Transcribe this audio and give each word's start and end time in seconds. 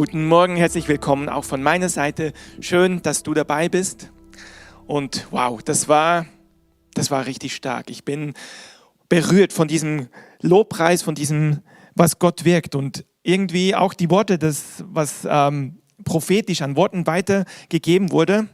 Guten 0.00 0.28
Morgen, 0.28 0.56
herzlich 0.56 0.88
willkommen 0.88 1.28
auch 1.28 1.44
von 1.44 1.62
meiner 1.62 1.90
Seite. 1.90 2.32
Schön, 2.62 3.02
dass 3.02 3.22
du 3.22 3.34
dabei 3.34 3.68
bist. 3.68 4.10
Und 4.86 5.26
wow, 5.30 5.62
das 5.62 5.88
war, 5.88 6.24
das 6.94 7.10
war 7.10 7.26
richtig 7.26 7.54
stark. 7.54 7.90
Ich 7.90 8.02
bin 8.02 8.32
berührt 9.10 9.52
von 9.52 9.68
diesem 9.68 10.08
Lobpreis, 10.40 11.02
von 11.02 11.14
diesem, 11.14 11.60
was 11.96 12.18
Gott 12.18 12.46
wirkt 12.46 12.74
und 12.74 13.04
irgendwie 13.22 13.74
auch 13.74 13.92
die 13.92 14.08
Worte, 14.08 14.38
das, 14.38 14.82
was 14.86 15.28
ähm, 15.28 15.82
prophetisch 16.02 16.62
an 16.62 16.76
Worten 16.76 17.06
weitergegeben 17.06 18.10
wurde. 18.10 18.48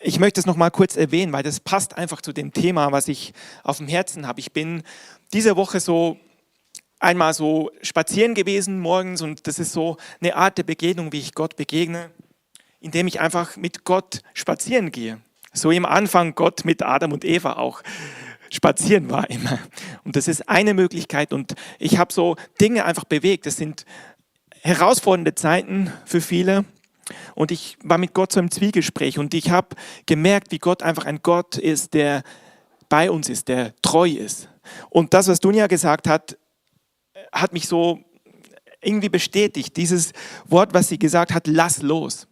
Ich 0.00 0.18
möchte 0.18 0.40
es 0.40 0.46
noch 0.46 0.56
mal 0.56 0.70
kurz 0.70 0.96
erwähnen, 0.96 1.32
weil 1.32 1.44
das 1.44 1.60
passt 1.60 1.96
einfach 1.96 2.20
zu 2.20 2.32
dem 2.32 2.52
Thema, 2.52 2.90
was 2.90 3.06
ich 3.06 3.32
auf 3.62 3.78
dem 3.78 3.86
Herzen 3.86 4.26
habe. 4.26 4.40
Ich 4.40 4.52
bin 4.52 4.82
diese 5.32 5.54
Woche 5.54 5.78
so 5.78 6.16
einmal 7.00 7.34
so 7.34 7.70
spazieren 7.82 8.34
gewesen 8.34 8.80
morgens 8.80 9.22
und 9.22 9.46
das 9.46 9.58
ist 9.58 9.72
so 9.72 9.96
eine 10.20 10.36
Art 10.36 10.58
der 10.58 10.64
Begegnung, 10.64 11.12
wie 11.12 11.20
ich 11.20 11.34
Gott 11.34 11.56
begegne, 11.56 12.10
indem 12.80 13.06
ich 13.06 13.20
einfach 13.20 13.56
mit 13.56 13.84
Gott 13.84 14.22
spazieren 14.34 14.92
gehe. 14.92 15.20
So 15.52 15.70
im 15.70 15.86
Anfang 15.86 16.34
Gott 16.34 16.64
mit 16.64 16.82
Adam 16.82 17.12
und 17.12 17.24
Eva 17.24 17.54
auch 17.54 17.82
spazieren 18.50 19.10
war 19.10 19.28
immer. 19.30 19.58
Und 20.04 20.16
das 20.16 20.28
ist 20.28 20.48
eine 20.48 20.74
Möglichkeit 20.74 21.32
und 21.32 21.54
ich 21.78 21.98
habe 21.98 22.12
so 22.12 22.36
Dinge 22.60 22.84
einfach 22.84 23.04
bewegt. 23.04 23.46
Das 23.46 23.56
sind 23.56 23.84
herausfordernde 24.62 25.34
Zeiten 25.34 25.92
für 26.04 26.20
viele. 26.20 26.64
Und 27.34 27.50
ich 27.50 27.78
war 27.82 27.96
mit 27.96 28.12
Gott 28.12 28.32
so 28.32 28.40
im 28.40 28.50
Zwiegespräch 28.50 29.18
und 29.18 29.32
ich 29.32 29.50
habe 29.50 29.68
gemerkt, 30.04 30.50
wie 30.50 30.58
Gott 30.58 30.82
einfach 30.82 31.06
ein 31.06 31.20
Gott 31.22 31.56
ist, 31.56 31.94
der 31.94 32.22
bei 32.90 33.10
uns 33.10 33.28
ist, 33.30 33.48
der 33.48 33.74
treu 33.80 34.08
ist. 34.08 34.48
Und 34.90 35.14
das, 35.14 35.28
was 35.28 35.40
Dunja 35.40 35.68
gesagt 35.68 36.06
hat, 36.06 36.36
hat 37.32 37.52
mich 37.52 37.68
so 37.68 38.00
irgendwie 38.80 39.08
bestätigt. 39.08 39.76
Dieses 39.76 40.12
Wort, 40.46 40.74
was 40.74 40.88
sie 40.88 40.98
gesagt 40.98 41.32
hat, 41.32 41.46
lass 41.46 41.82
los. 41.82 42.26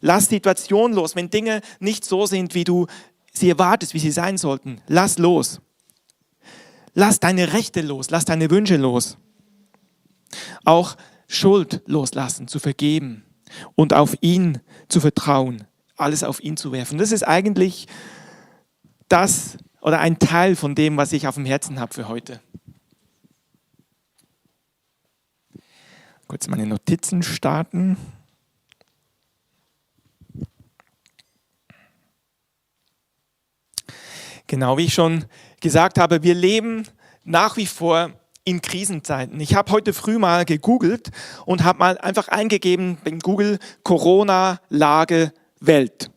Lass 0.00 0.28
Situation 0.28 0.92
los. 0.92 1.16
Wenn 1.16 1.30
Dinge 1.30 1.60
nicht 1.78 2.04
so 2.04 2.26
sind, 2.26 2.54
wie 2.54 2.64
du 2.64 2.86
sie 3.32 3.50
erwartest, 3.50 3.94
wie 3.94 3.98
sie 3.98 4.10
sein 4.10 4.38
sollten, 4.38 4.80
lass 4.86 5.18
los. 5.18 5.60
Lass 6.94 7.20
deine 7.20 7.52
Rechte 7.52 7.82
los, 7.82 8.10
lass 8.10 8.24
deine 8.24 8.50
Wünsche 8.50 8.76
los. 8.76 9.16
Auch 10.64 10.96
Schuld 11.28 11.82
loslassen, 11.86 12.48
zu 12.48 12.58
vergeben 12.58 13.24
und 13.76 13.94
auf 13.94 14.16
ihn 14.20 14.58
zu 14.88 15.00
vertrauen, 15.00 15.64
alles 15.96 16.24
auf 16.24 16.42
ihn 16.42 16.56
zu 16.56 16.72
werfen. 16.72 16.98
Das 16.98 17.12
ist 17.12 17.22
eigentlich 17.22 17.86
das 19.08 19.56
oder 19.80 20.00
ein 20.00 20.18
Teil 20.18 20.56
von 20.56 20.74
dem, 20.74 20.96
was 20.96 21.12
ich 21.12 21.28
auf 21.28 21.36
dem 21.36 21.44
Herzen 21.44 21.78
habe 21.78 21.94
für 21.94 22.08
heute. 22.08 22.40
Kurz 26.30 26.46
meine 26.46 26.64
Notizen 26.64 27.24
starten. 27.24 27.96
Genau 34.46 34.78
wie 34.78 34.84
ich 34.84 34.94
schon 34.94 35.24
gesagt 35.60 35.98
habe, 35.98 36.22
wir 36.22 36.36
leben 36.36 36.86
nach 37.24 37.56
wie 37.56 37.66
vor 37.66 38.12
in 38.44 38.62
Krisenzeiten. 38.62 39.40
Ich 39.40 39.56
habe 39.56 39.72
heute 39.72 39.92
früh 39.92 40.18
mal 40.18 40.44
gegoogelt 40.44 41.10
und 41.46 41.64
habe 41.64 41.80
mal 41.80 41.98
einfach 41.98 42.28
eingegeben 42.28 42.98
in 43.02 43.18
Google 43.18 43.58
Corona-Lage 43.82 45.32
Welt. 45.58 46.12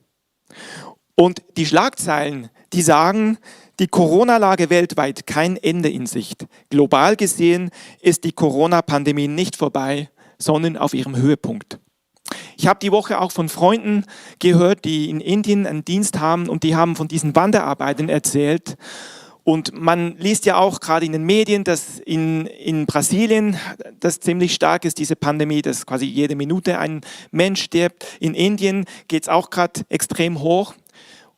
Und 1.16 1.42
die 1.58 1.66
Schlagzeilen, 1.66 2.52
die 2.72 2.83
sagen, 2.83 3.39
die 3.79 3.88
Corona-Lage 3.88 4.69
weltweit 4.69 5.25
kein 5.25 5.57
Ende 5.57 5.89
in 5.89 6.05
Sicht. 6.05 6.45
Global 6.69 7.16
gesehen 7.16 7.71
ist 8.02 8.23
die 8.23 8.31
Corona-Pandemie 8.31 9.27
nicht 9.27 9.55
vorbei, 9.55 10.09
sondern 10.38 10.77
auf 10.77 10.93
ihrem 10.93 11.15
Höhepunkt. 11.15 11.80
Ich 12.57 12.67
habe 12.67 12.80
die 12.80 12.91
Woche 12.91 13.19
auch 13.19 13.31
von 13.31 13.49
Freunden 13.49 14.05
gehört, 14.39 14.85
die 14.85 15.09
in 15.09 15.19
Indien 15.19 15.65
einen 15.65 15.85
Dienst 15.85 16.19
haben 16.19 16.47
und 16.47 16.63
die 16.63 16.75
haben 16.75 16.95
von 16.95 17.07
diesen 17.07 17.35
Wanderarbeiten 17.35 18.09
erzählt. 18.09 18.77
Und 19.43 19.73
man 19.73 20.15
liest 20.17 20.45
ja 20.45 20.55
auch 20.55 20.80
gerade 20.80 21.05
in 21.05 21.11
den 21.11 21.25
Medien, 21.25 21.65
dass 21.65 21.99
in, 21.99 22.45
in 22.45 22.86
Brasilien 22.86 23.58
das 23.99 24.21
ziemlich 24.21 24.53
stark 24.53 24.86
ist, 24.86 24.99
diese 24.99 25.17
Pandemie, 25.17 25.61
dass 25.61 25.86
quasi 25.86 26.05
jede 26.05 26.36
Minute 26.36 26.80
ein 26.80 27.02
Mensch 27.31 27.64
stirbt. 27.64 28.05
In 28.21 28.36
Indien 28.36 28.86
geht 29.09 29.23
es 29.23 29.30
auch 29.30 29.49
gerade 29.49 29.81
extrem 29.89 30.39
hoch. 30.39 30.75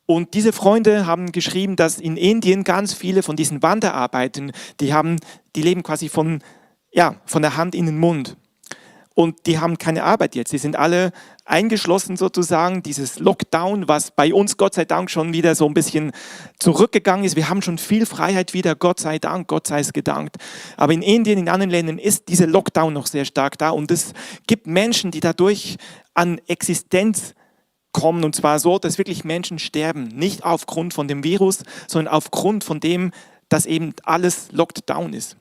Und 0.05 0.33
diese 0.33 0.53
Freunde 0.53 1.05
haben 1.07 1.31
geschrieben, 1.31 1.75
dass 1.75 1.99
in 1.99 2.17
Indien 2.17 2.63
ganz 2.63 2.93
viele 2.93 3.23
von 3.23 3.35
diesen 3.35 3.63
Wanderarbeiten, 3.63 4.51
die 4.79 4.93
haben, 4.93 5.17
die 5.55 5.63
leben 5.63 5.83
quasi 5.83 6.09
von, 6.09 6.43
ja, 6.91 7.15
von 7.25 7.41
der 7.41 7.57
Hand 7.57 7.73
in 7.73 7.87
den 7.87 7.97
Mund. 7.97 8.37
Und 9.15 9.45
die 9.45 9.59
haben 9.59 9.77
keine 9.77 10.03
Arbeit 10.03 10.35
jetzt. 10.35 10.51
Sie 10.51 10.57
sind 10.57 10.75
alle 10.75 11.13
eingeschlossen 11.45 12.17
sozusagen. 12.17 12.83
Dieses 12.83 13.17
Lockdown, 13.17 13.87
was 13.87 14.11
bei 14.11 14.33
uns 14.33 14.57
Gott 14.57 14.73
sei 14.73 14.83
Dank 14.83 15.09
schon 15.09 15.31
wieder 15.31 15.55
so 15.55 15.65
ein 15.65 15.73
bisschen 15.73 16.11
zurückgegangen 16.59 17.25
ist. 17.25 17.37
Wir 17.37 17.47
haben 17.47 17.61
schon 17.61 17.77
viel 17.77 18.05
Freiheit 18.05 18.53
wieder. 18.53 18.75
Gott 18.75 18.99
sei 18.99 19.17
Dank, 19.17 19.47
Gott 19.47 19.67
sei 19.67 19.79
es 19.79 19.93
gedankt. 19.93 20.35
Aber 20.75 20.91
in 20.91 21.01
Indien, 21.01 21.39
in 21.39 21.47
anderen 21.47 21.71
Ländern 21.71 21.97
ist 21.97 22.27
dieser 22.27 22.45
Lockdown 22.45 22.91
noch 22.91 23.07
sehr 23.07 23.23
stark 23.23 23.57
da. 23.57 23.69
Und 23.69 23.89
es 23.89 24.11
gibt 24.47 24.67
Menschen, 24.67 25.11
die 25.11 25.21
dadurch 25.21 25.77
an 26.13 26.41
Existenz 26.47 27.35
kommen 27.95 28.25
und 28.25 28.35
zwar 28.35 28.59
so, 28.59 28.77
dass 28.77 28.97
wirklich 28.97 29.23
Menschen 29.23 29.57
sterben, 29.57 30.09
nicht 30.09 30.43
aufgrund 30.43 30.93
von 30.93 31.07
dem 31.07 31.23
Virus, 31.23 31.63
sondern 31.87 32.13
aufgrund 32.13 32.65
von 32.65 32.81
dem, 32.81 33.11
dass 33.47 33.65
eben 33.65 33.93
alles 34.03 34.51
locked 34.51 34.89
down 34.89 35.13
ist. 35.13 35.37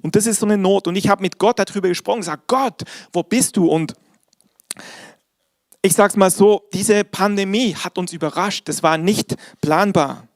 Und 0.00 0.16
das 0.16 0.26
ist 0.26 0.40
so 0.40 0.46
eine 0.46 0.58
Not. 0.58 0.88
Und 0.88 0.96
ich 0.96 1.08
habe 1.08 1.22
mit 1.22 1.38
Gott 1.38 1.60
darüber 1.60 1.88
gesprochen, 1.88 2.18
gesagt, 2.18 2.48
Gott, 2.48 2.82
wo 3.12 3.22
bist 3.22 3.56
du? 3.56 3.68
Und 3.68 3.94
ich 5.80 5.92
sage 5.92 6.10
es 6.10 6.16
mal 6.16 6.30
so, 6.32 6.68
diese 6.72 7.04
Pandemie 7.04 7.76
hat 7.76 7.96
uns 7.98 8.12
überrascht. 8.12 8.68
Das 8.68 8.82
war 8.82 8.98
nicht 8.98 9.36
planbar. 9.60 10.26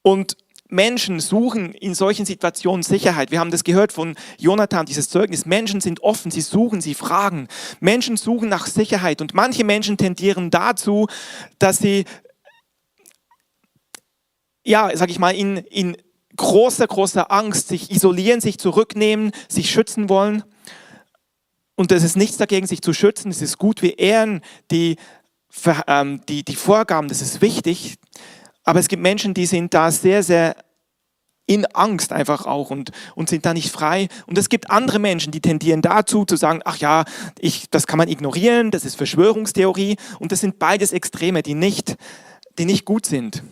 Und 0.00 0.38
Menschen 0.68 1.20
suchen 1.20 1.72
in 1.72 1.94
solchen 1.94 2.26
Situationen 2.26 2.82
Sicherheit. 2.82 3.30
Wir 3.30 3.40
haben 3.40 3.50
das 3.50 3.64
gehört 3.64 3.92
von 3.92 4.16
Jonathan, 4.38 4.86
dieses 4.86 5.08
Zeugnis. 5.08 5.46
Menschen 5.46 5.80
sind 5.80 6.02
offen, 6.02 6.30
sie 6.30 6.40
suchen, 6.40 6.80
sie 6.80 6.94
fragen. 6.94 7.48
Menschen 7.80 8.16
suchen 8.16 8.48
nach 8.48 8.66
Sicherheit 8.66 9.20
und 9.20 9.34
manche 9.34 9.64
Menschen 9.64 9.96
tendieren 9.96 10.50
dazu, 10.50 11.06
dass 11.58 11.78
sie, 11.78 12.04
ja, 14.64 14.90
sag 14.94 15.10
ich 15.10 15.18
mal, 15.18 15.34
in, 15.34 15.58
in 15.58 15.96
großer, 16.36 16.86
großer 16.86 17.30
Angst 17.30 17.68
sich 17.68 17.90
isolieren, 17.90 18.40
sich 18.40 18.58
zurücknehmen, 18.58 19.32
sich 19.48 19.70
schützen 19.70 20.08
wollen. 20.08 20.44
Und 21.76 21.92
es 21.92 22.02
ist 22.02 22.16
nichts 22.16 22.38
dagegen, 22.38 22.66
sich 22.66 22.80
zu 22.80 22.92
schützen. 22.92 23.30
Es 23.30 23.42
ist 23.42 23.58
gut, 23.58 23.82
wir 23.82 23.98
ehren 23.98 24.40
die, 24.70 24.96
ähm, 25.86 26.22
die, 26.28 26.42
die 26.42 26.56
Vorgaben, 26.56 27.08
das 27.08 27.20
ist 27.20 27.40
wichtig. 27.40 27.96
Aber 28.66 28.80
es 28.80 28.88
gibt 28.88 29.02
Menschen, 29.02 29.32
die 29.32 29.46
sind 29.46 29.72
da 29.72 29.90
sehr, 29.90 30.22
sehr 30.22 30.56
in 31.46 31.64
Angst 31.66 32.12
einfach 32.12 32.44
auch 32.44 32.70
und, 32.70 32.90
und 33.14 33.28
sind 33.28 33.46
da 33.46 33.54
nicht 33.54 33.70
frei. 33.70 34.08
Und 34.26 34.36
es 34.36 34.48
gibt 34.48 34.70
andere 34.70 34.98
Menschen, 34.98 35.30
die 35.30 35.40
tendieren 35.40 35.80
dazu 35.80 36.24
zu 36.24 36.36
sagen, 36.36 36.60
ach 36.64 36.76
ja, 36.78 37.04
ich, 37.38 37.70
das 37.70 37.86
kann 37.86 37.98
man 37.98 38.08
ignorieren, 38.08 38.72
das 38.72 38.84
ist 38.84 38.96
Verschwörungstheorie. 38.96 39.96
Und 40.18 40.32
das 40.32 40.40
sind 40.40 40.58
beides 40.58 40.92
Extreme, 40.92 41.42
die 41.42 41.54
nicht, 41.54 41.96
die 42.58 42.64
nicht 42.64 42.84
gut 42.84 43.06
sind. 43.06 43.44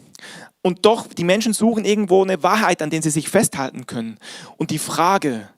Und 0.60 0.84
doch, 0.84 1.06
die 1.06 1.24
Menschen 1.24 1.52
suchen 1.52 1.84
irgendwo 1.84 2.22
eine 2.22 2.42
Wahrheit, 2.42 2.82
an 2.82 2.90
der 2.90 3.02
sie 3.02 3.10
sich 3.10 3.28
festhalten 3.28 3.86
können. 3.86 4.18
Und 4.56 4.70
die 4.70 4.78
Frage, 4.78 5.48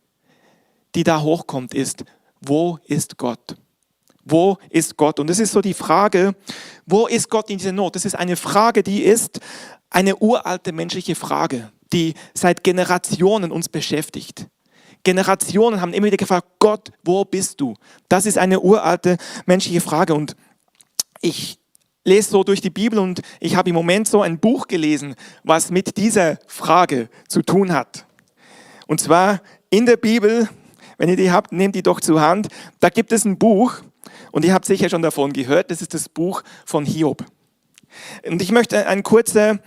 die 0.95 1.05
da 1.05 1.23
hochkommt, 1.23 1.73
ist, 1.73 2.05
wo 2.43 2.79
ist 2.87 3.17
Gott? 3.17 3.57
Wo 4.29 4.59
ist 4.71 4.97
Gott? 4.97 5.21
Und 5.21 5.31
das 5.31 5.39
ist 5.39 5.53
so 5.53 5.61
die 5.61 5.73
Frage, 5.73 6.35
wo 6.85 7.07
ist 7.07 7.31
Gott 7.31 7.49
in 7.49 7.59
dieser 7.59 7.71
Not? 7.71 7.95
Das 7.95 8.05
ist 8.05 8.17
eine 8.17 8.35
Frage, 8.35 8.83
die 8.83 9.05
ist 9.05 9.39
eine 9.89 10.17
uralte 10.17 10.73
menschliche 10.73 11.15
Frage, 11.15 11.71
die 11.93 12.15
seit 12.35 12.65
Generationen 12.65 13.53
uns 13.53 13.69
beschäftigt. 13.69 14.49
Generationen 15.05 15.81
haben 15.81 15.93
immer 15.93 16.09
wieder 16.09 16.17
gefragt, 16.17 16.49
Gott, 16.59 16.91
wo 17.05 17.25
bist 17.25 17.61
du? 17.61 17.75
Das 18.09 18.27
ist 18.27 18.37
eine 18.37 18.59
uralte 18.59 19.17
menschliche 19.47 19.81
Frage. 19.81 20.13
Und 20.15 20.35
ich 21.21 21.61
lese 22.03 22.31
so 22.31 22.43
durch 22.43 22.61
die 22.61 22.71
Bibel 22.71 22.99
und 22.99 23.21
ich 23.39 23.55
habe 23.55 23.69
im 23.69 23.77
Moment 23.77 24.09
so 24.09 24.23
ein 24.23 24.41
Buch 24.41 24.67
gelesen, 24.67 25.15
was 25.45 25.71
mit 25.71 25.97
dieser 25.97 26.39
Frage 26.49 27.09
zu 27.29 27.43
tun 27.43 27.73
hat. 27.73 28.07
Und 28.89 29.01
zwar 29.01 29.41
in 29.71 29.87
der 29.87 29.97
Bibel, 29.97 30.49
wenn 30.99 31.11
ihr 31.11 31.17
die 31.17 31.31
habt, 31.31 31.53
nehmt 31.53 31.77
die 31.77 31.85
doch 31.85 32.01
zur 32.01 32.21
Hand. 32.21 32.49
Da 32.81 32.89
gibt 32.89 33.13
es 33.13 33.25
ein 33.25 33.39
Buch, 33.39 33.83
und 34.33 34.45
ihr 34.45 34.55
habt 34.55 34.65
sicher 34.65 34.89
schon 34.89 35.03
davon 35.03 35.33
gehört, 35.33 35.71
das 35.71 35.83
ist 35.83 35.95
das 35.95 36.09
Buch 36.09 36.43
von 36.65 36.85
Hiob. 36.85 37.25
Und 38.27 38.43
ich 38.43 38.53
möchte 38.53 38.87
einen 38.87 39.03
kurzen 39.03 39.61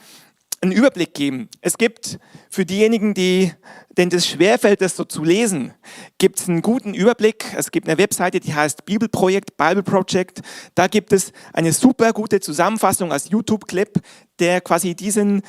Überblick 0.62 1.14
geben. 1.14 1.50
Es 1.62 1.78
gibt 1.78 2.20
für 2.50 2.66
diejenigen, 2.66 3.14
die, 3.14 3.54
denen 3.98 4.10
das 4.10 4.28
schwerfällt, 4.28 4.82
das 4.82 4.96
so 4.96 5.06
zu 5.06 5.24
lesen, 5.24 5.74
gibt 6.18 6.40
es 6.40 6.50
einen 6.50 6.62
guten 6.62 6.94
Überblick. 6.94 7.46
Es 7.56 7.72
gibt 7.72 7.88
eine 7.88 7.98
Webseite, 7.98 8.40
die 8.40 8.54
heißt 8.54 8.86
Bibelprojekt, 8.86 9.56
Bible 9.58 9.84
Project. 9.84 10.42
Da 10.76 10.88
gibt 10.88 11.14
es 11.14 11.32
eine 11.54 11.72
super 11.72 12.12
gute 12.12 12.40
Zusammenfassung 12.42 13.12
als 13.12 13.30
YouTube-Clip, 13.30 14.02
der 14.40 14.62
quasi 14.62 14.96
diesen 14.96 15.42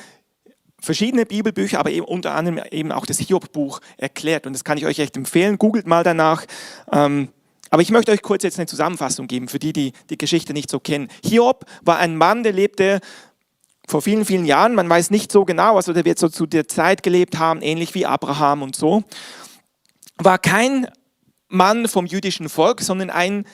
verschiedene 0.79 1.25
Bibelbücher, 1.25 1.79
aber 1.79 1.91
eben 1.91 2.05
unter 2.05 2.33
anderem 2.33 2.63
eben 2.71 2.91
auch 2.91 3.05
das 3.05 3.19
Hiob-Buch 3.19 3.81
erklärt. 3.97 4.47
Und 4.47 4.53
das 4.53 4.63
kann 4.63 4.77
ich 4.77 4.85
euch 4.85 4.99
echt 4.99 5.17
empfehlen. 5.17 5.57
Googelt 5.57 5.87
mal 5.87 6.03
danach. 6.03 6.45
Ähm, 6.91 7.29
Aber 7.71 7.81
ich 7.81 7.89
möchte 7.89 8.11
euch 8.11 8.21
kurz 8.21 8.43
jetzt 8.43 8.59
eine 8.59 8.67
Zusammenfassung 8.67 9.27
geben, 9.27 9.47
für 9.47 9.57
die, 9.57 9.73
die 9.73 9.93
die 10.09 10.17
Geschichte 10.17 10.53
nicht 10.53 10.69
so 10.69 10.79
kennen. 10.79 11.07
Hiob 11.23 11.65
war 11.81 11.97
ein 11.97 12.17
Mann, 12.17 12.43
der 12.43 12.51
lebte 12.51 12.99
vor 13.87 14.01
vielen, 14.01 14.25
vielen 14.25 14.45
Jahren. 14.45 14.75
Man 14.75 14.89
weiß 14.89 15.09
nicht 15.09 15.31
so 15.31 15.45
genau, 15.45 15.77
also 15.77 15.93
der 15.93 16.03
wird 16.03 16.19
so 16.19 16.27
zu 16.27 16.45
der 16.45 16.67
Zeit 16.67 17.01
gelebt 17.01 17.39
haben, 17.39 17.61
ähnlich 17.61 17.95
wie 17.95 18.05
Abraham 18.05 18.61
und 18.61 18.75
so. 18.75 19.03
War 20.17 20.37
kein 20.37 20.87
Mann 21.47 21.87
vom 21.87 22.05
jüdischen 22.05 22.49
Volk, 22.49 22.81
sondern 22.81 23.09
ein, 23.09 23.45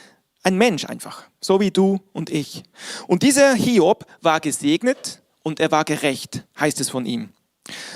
ein 0.42 0.58
Mensch 0.58 0.86
einfach, 0.86 1.24
so 1.40 1.60
wie 1.60 1.72
du 1.72 2.00
und 2.12 2.32
ich. 2.32 2.64
Und 3.06 3.22
dieser 3.22 3.54
Hiob 3.54 4.06
war 4.22 4.40
gesegnet 4.40 5.22
und 5.44 5.60
er 5.60 5.72
war 5.72 5.86
gerecht, 5.86 6.44
heißt 6.60 6.82
es 6.82 6.90
von 6.90 7.06
ihm. 7.06 7.30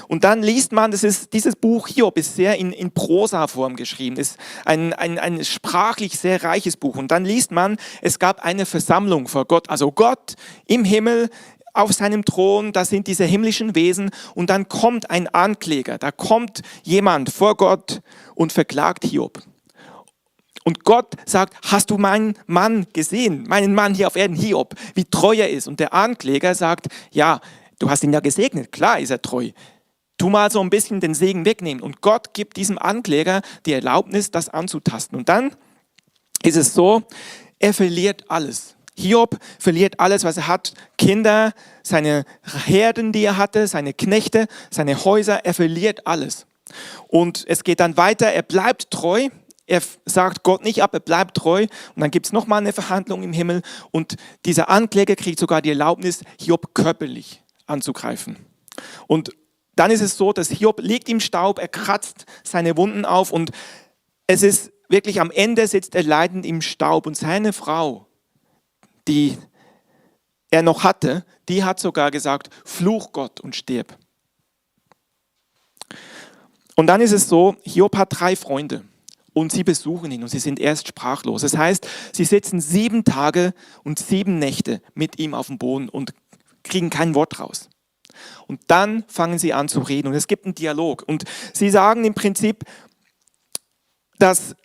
Und 0.08 0.24
dann 0.24 0.44
liest 0.44 0.72
man, 0.72 0.92
das 0.92 1.04
ist, 1.04 1.34
dieses 1.34 1.56
Buch 1.56 1.88
Hiob 1.88 2.18
ist 2.18 2.36
sehr 2.36 2.58
in, 2.58 2.72
in 2.72 2.92
Prosa-Form 2.92 3.76
geschrieben, 3.76 4.18
ist 4.18 4.38
ein, 4.66 4.94
ein, 4.94 5.20
ein 5.20 5.44
sprachlich 5.46 6.18
sehr 6.18 6.44
reiches 6.44 6.78
Buch. 6.78 6.98
Und 6.98 7.12
dann 7.12 7.26
liest 7.26 7.52
man, 7.52 7.78
es 8.02 8.20
gab 8.20 8.44
eine 8.44 8.66
Versammlung 8.66 9.28
vor 9.28 9.46
Gott, 9.46 9.70
also 9.70 9.92
Gott 9.92 10.36
im 10.66 10.84
Himmel, 10.84 11.30
auf 11.74 11.94
seinem 11.94 12.26
Thron, 12.26 12.74
da 12.74 12.86
sind 12.86 13.08
diese 13.08 13.24
himmlischen 13.24 13.76
Wesen 13.76 14.12
und 14.36 14.50
dann 14.50 14.68
kommt 14.68 15.10
ein 15.10 15.28
Ankläger, 15.30 15.98
da 15.98 16.12
kommt 16.12 16.62
jemand 16.84 17.32
vor 17.32 17.56
Gott 17.56 18.02
und 18.36 18.52
verklagt 18.52 19.06
Hiob. 19.06 19.42
Und 20.64 20.84
Gott 20.84 21.16
sagt, 21.26 21.56
hast 21.64 21.90
du 21.90 21.98
meinen 21.98 22.36
Mann 22.46 22.86
gesehen, 22.94 23.46
meinen 23.48 23.74
Mann 23.74 23.96
hier 23.96 24.08
auf 24.08 24.16
Erden, 24.16 24.36
Hiob, 24.36 24.76
wie 24.94 25.06
treu 25.06 25.36
er 25.36 25.50
ist? 25.50 25.68
Und 25.68 25.80
der 25.80 25.94
Ankläger 25.94 26.54
sagt, 26.54 26.88
ja, 27.10 27.42
Du 27.82 27.90
hast 27.90 28.04
ihn 28.04 28.14
ja 28.14 28.20
gesegnet, 28.20 28.72
klar 28.72 29.00
ist 29.00 29.10
er 29.10 29.24
treu. 29.24 29.50
Tu 30.20 30.30
mal 30.30 30.52
so 30.52 30.62
ein 30.62 30.70
bisschen 30.70 31.00
den 31.00 31.16
Segen 31.16 31.46
wegnehmen. 31.46 31.82
Und 31.82 32.02
Gott 32.02 32.36
gibt 32.36 32.58
diesem 32.58 32.78
Ankläger 32.78 33.42
die 33.66 33.74
Erlaubnis, 33.74 34.30
das 34.30 34.50
anzutasten. 34.50 35.18
Und 35.18 35.30
dann 35.30 35.56
ist 36.44 36.58
es 36.58 36.76
so, 36.76 37.02
er 37.58 37.74
verliert 37.74 38.26
alles. 38.30 38.76
Hiob 38.96 39.40
verliert 39.58 40.00
alles, 40.00 40.24
was 40.24 40.38
er 40.38 40.48
hat. 40.48 40.76
Kinder, 41.00 41.54
seine 41.82 42.26
Herden, 42.44 43.14
die 43.14 43.24
er 43.24 43.38
hatte, 43.38 43.66
seine 43.66 43.96
Knechte, 43.96 44.46
seine 44.70 45.04
Häuser, 45.04 45.44
er 45.44 45.56
verliert 45.56 46.06
alles. 46.06 46.46
Und 47.08 47.46
es 47.48 47.64
geht 47.64 47.80
dann 47.80 47.98
weiter, 47.98 48.28
er 48.28 48.44
bleibt 48.44 48.92
treu. 48.92 49.30
Er 49.66 49.82
sagt 50.06 50.44
Gott 50.44 50.64
nicht 50.64 50.84
ab, 50.84 50.94
er 50.94 51.00
bleibt 51.00 51.38
treu. 51.38 51.64
Und 51.96 52.00
dann 52.00 52.12
gibt 52.12 52.28
es 52.28 52.32
nochmal 52.32 52.60
eine 52.60 52.74
Verhandlung 52.74 53.24
im 53.24 53.34
Himmel. 53.34 53.64
Und 53.90 54.18
dieser 54.46 54.70
Ankläger 54.70 55.16
kriegt 55.16 55.40
sogar 55.40 55.64
die 55.64 55.70
Erlaubnis, 55.70 56.24
Hiob 56.40 56.76
körperlich 56.76 57.41
anzugreifen. 57.72 58.38
Und 59.08 59.32
dann 59.76 59.92
ist 59.92 60.02
es 60.02 60.18
so, 60.18 60.34
dass 60.34 60.50
Hiob 60.50 60.82
liegt 60.82 61.10
im 61.10 61.20
Staub, 61.20 61.58
er 61.58 61.68
kratzt 61.68 62.26
seine 62.44 62.78
Wunden 62.78 63.06
auf 63.06 63.32
und 63.32 63.52
es 64.28 64.44
ist 64.44 64.72
wirklich 64.90 65.20
am 65.20 65.32
Ende 65.32 65.68
sitzt 65.68 65.96
er 65.96 66.04
leidend 66.04 66.46
im 66.46 66.62
Staub 66.62 67.08
und 67.08 67.16
seine 67.16 67.54
Frau, 67.54 68.08
die 69.08 69.38
er 70.52 70.62
noch 70.62 70.84
hatte, 70.84 71.26
die 71.48 71.64
hat 71.64 71.80
sogar 71.80 72.12
gesagt, 72.12 72.50
fluch 72.66 73.14
Gott 73.14 73.40
und 73.40 73.56
stirb. 73.56 73.98
Und 76.76 76.88
dann 76.88 77.02
ist 77.02 77.12
es 77.14 77.28
so, 77.28 77.56
Hiob 77.64 77.96
hat 77.98 78.20
drei 78.20 78.36
Freunde 78.36 78.84
und 79.34 79.52
sie 79.52 79.64
besuchen 79.64 80.12
ihn 80.12 80.24
und 80.24 80.30
sie 80.30 80.40
sind 80.40 80.60
erst 80.60 80.88
sprachlos. 80.88 81.42
Das 81.42 81.58
heißt, 81.58 81.88
sie 82.12 82.26
sitzen 82.26 82.60
sieben 82.60 83.04
Tage 83.04 83.54
und 83.84 84.00
sieben 84.00 84.40
Nächte 84.40 84.82
mit 84.94 85.20
ihm 85.20 85.34
auf 85.34 85.48
dem 85.48 85.58
Boden 85.58 85.90
und 85.90 86.14
kriegen 86.64 86.90
kein 86.90 87.16
Wort 87.16 87.40
raus. 87.40 87.70
Und 88.48 88.62
dann 88.68 89.04
fangen 89.08 89.40
sie 89.40 89.54
an 89.54 89.70
zu 89.70 89.80
reden 89.80 90.10
und 90.10 90.14
es 90.14 90.28
gibt 90.28 90.46
einen 90.46 90.56
Dialog. 90.56 91.04
Und 91.08 91.24
sie 91.54 91.70
sagen 91.70 92.04
im 92.06 92.14
Prinzip, 92.14 92.64
dass 94.20 94.56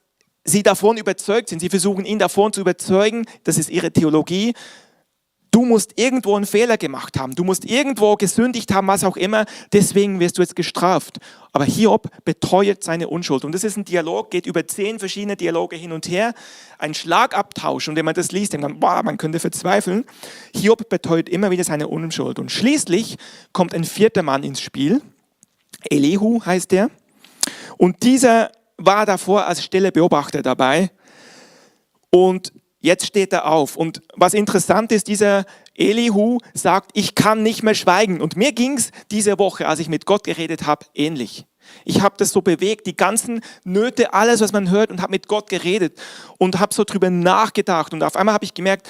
sie 0.44 0.62
davon 0.62 0.96
überzeugt 0.96 1.48
sind. 1.48 1.60
Sie 1.60 1.68
versuchen 1.68 2.04
ihn 2.04 2.18
davon 2.18 2.52
zu 2.52 2.60
überzeugen, 2.60 3.26
das 3.44 3.58
ist 3.58 3.70
ihre 3.70 3.92
Theologie, 3.92 4.54
Du 5.56 5.64
musst 5.64 5.98
irgendwo 5.98 6.36
einen 6.36 6.44
Fehler 6.44 6.76
gemacht 6.76 7.18
haben. 7.18 7.34
Du 7.34 7.42
musst 7.42 7.64
irgendwo 7.64 8.16
gesündigt 8.16 8.74
haben, 8.74 8.88
was 8.88 9.04
auch 9.04 9.16
immer. 9.16 9.46
Deswegen 9.72 10.20
wirst 10.20 10.36
du 10.36 10.42
jetzt 10.42 10.54
gestraft. 10.54 11.16
Aber 11.50 11.64
Hiob 11.64 12.10
beteuert 12.26 12.84
seine 12.84 13.08
Unschuld. 13.08 13.42
Und 13.42 13.52
das 13.52 13.64
ist 13.64 13.78
ein 13.78 13.86
Dialog, 13.86 14.30
geht 14.30 14.44
über 14.44 14.66
zehn 14.66 14.98
verschiedene 14.98 15.34
Dialoge 15.34 15.76
hin 15.76 15.92
und 15.92 16.10
her. 16.10 16.34
Ein 16.76 16.92
Schlagabtausch. 16.92 17.88
Und 17.88 17.96
wenn 17.96 18.04
man 18.04 18.12
das 18.12 18.32
liest, 18.32 18.52
denkt 18.52 18.68
man, 18.68 18.80
boah, 18.80 19.02
man 19.02 19.16
könnte 19.16 19.40
verzweifeln. 19.40 20.04
Hiob 20.54 20.90
beteuert 20.90 21.30
immer 21.30 21.50
wieder 21.50 21.64
seine 21.64 21.88
Unschuld. 21.88 22.38
Und 22.38 22.52
schließlich 22.52 23.16
kommt 23.54 23.72
ein 23.72 23.84
vierter 23.84 24.22
Mann 24.22 24.42
ins 24.42 24.60
Spiel. 24.60 25.00
Elihu 25.88 26.44
heißt 26.44 26.70
er. 26.74 26.90
Und 27.78 28.02
dieser 28.02 28.52
war 28.76 29.06
davor 29.06 29.46
als 29.46 29.64
stille 29.64 29.90
Beobachter 29.90 30.42
dabei. 30.42 30.90
Und 32.10 32.52
Jetzt 32.86 33.04
steht 33.04 33.32
er 33.32 33.46
auf. 33.46 33.74
Und 33.74 34.00
was 34.14 34.32
interessant 34.32 34.92
ist, 34.92 35.08
dieser 35.08 35.44
Elihu 35.74 36.38
sagt, 36.54 36.92
ich 36.94 37.16
kann 37.16 37.42
nicht 37.42 37.64
mehr 37.64 37.74
schweigen. 37.74 38.20
Und 38.20 38.36
mir 38.36 38.52
ging 38.52 38.74
es 38.78 38.92
diese 39.10 39.40
Woche, 39.40 39.66
als 39.66 39.80
ich 39.80 39.88
mit 39.88 40.06
Gott 40.06 40.22
geredet 40.22 40.66
habe, 40.68 40.86
ähnlich. 40.94 41.46
Ich 41.84 42.00
habe 42.00 42.14
das 42.16 42.30
so 42.30 42.42
bewegt, 42.42 42.86
die 42.86 42.96
ganzen 42.96 43.40
Nöte, 43.64 44.14
alles, 44.14 44.40
was 44.40 44.52
man 44.52 44.70
hört 44.70 44.92
und 44.92 45.02
habe 45.02 45.10
mit 45.10 45.26
Gott 45.26 45.50
geredet 45.50 45.98
und 46.38 46.60
habe 46.60 46.72
so 46.72 46.84
drüber 46.84 47.10
nachgedacht. 47.10 47.92
Und 47.92 48.04
auf 48.04 48.14
einmal 48.14 48.34
habe 48.34 48.44
ich 48.44 48.54
gemerkt, 48.54 48.88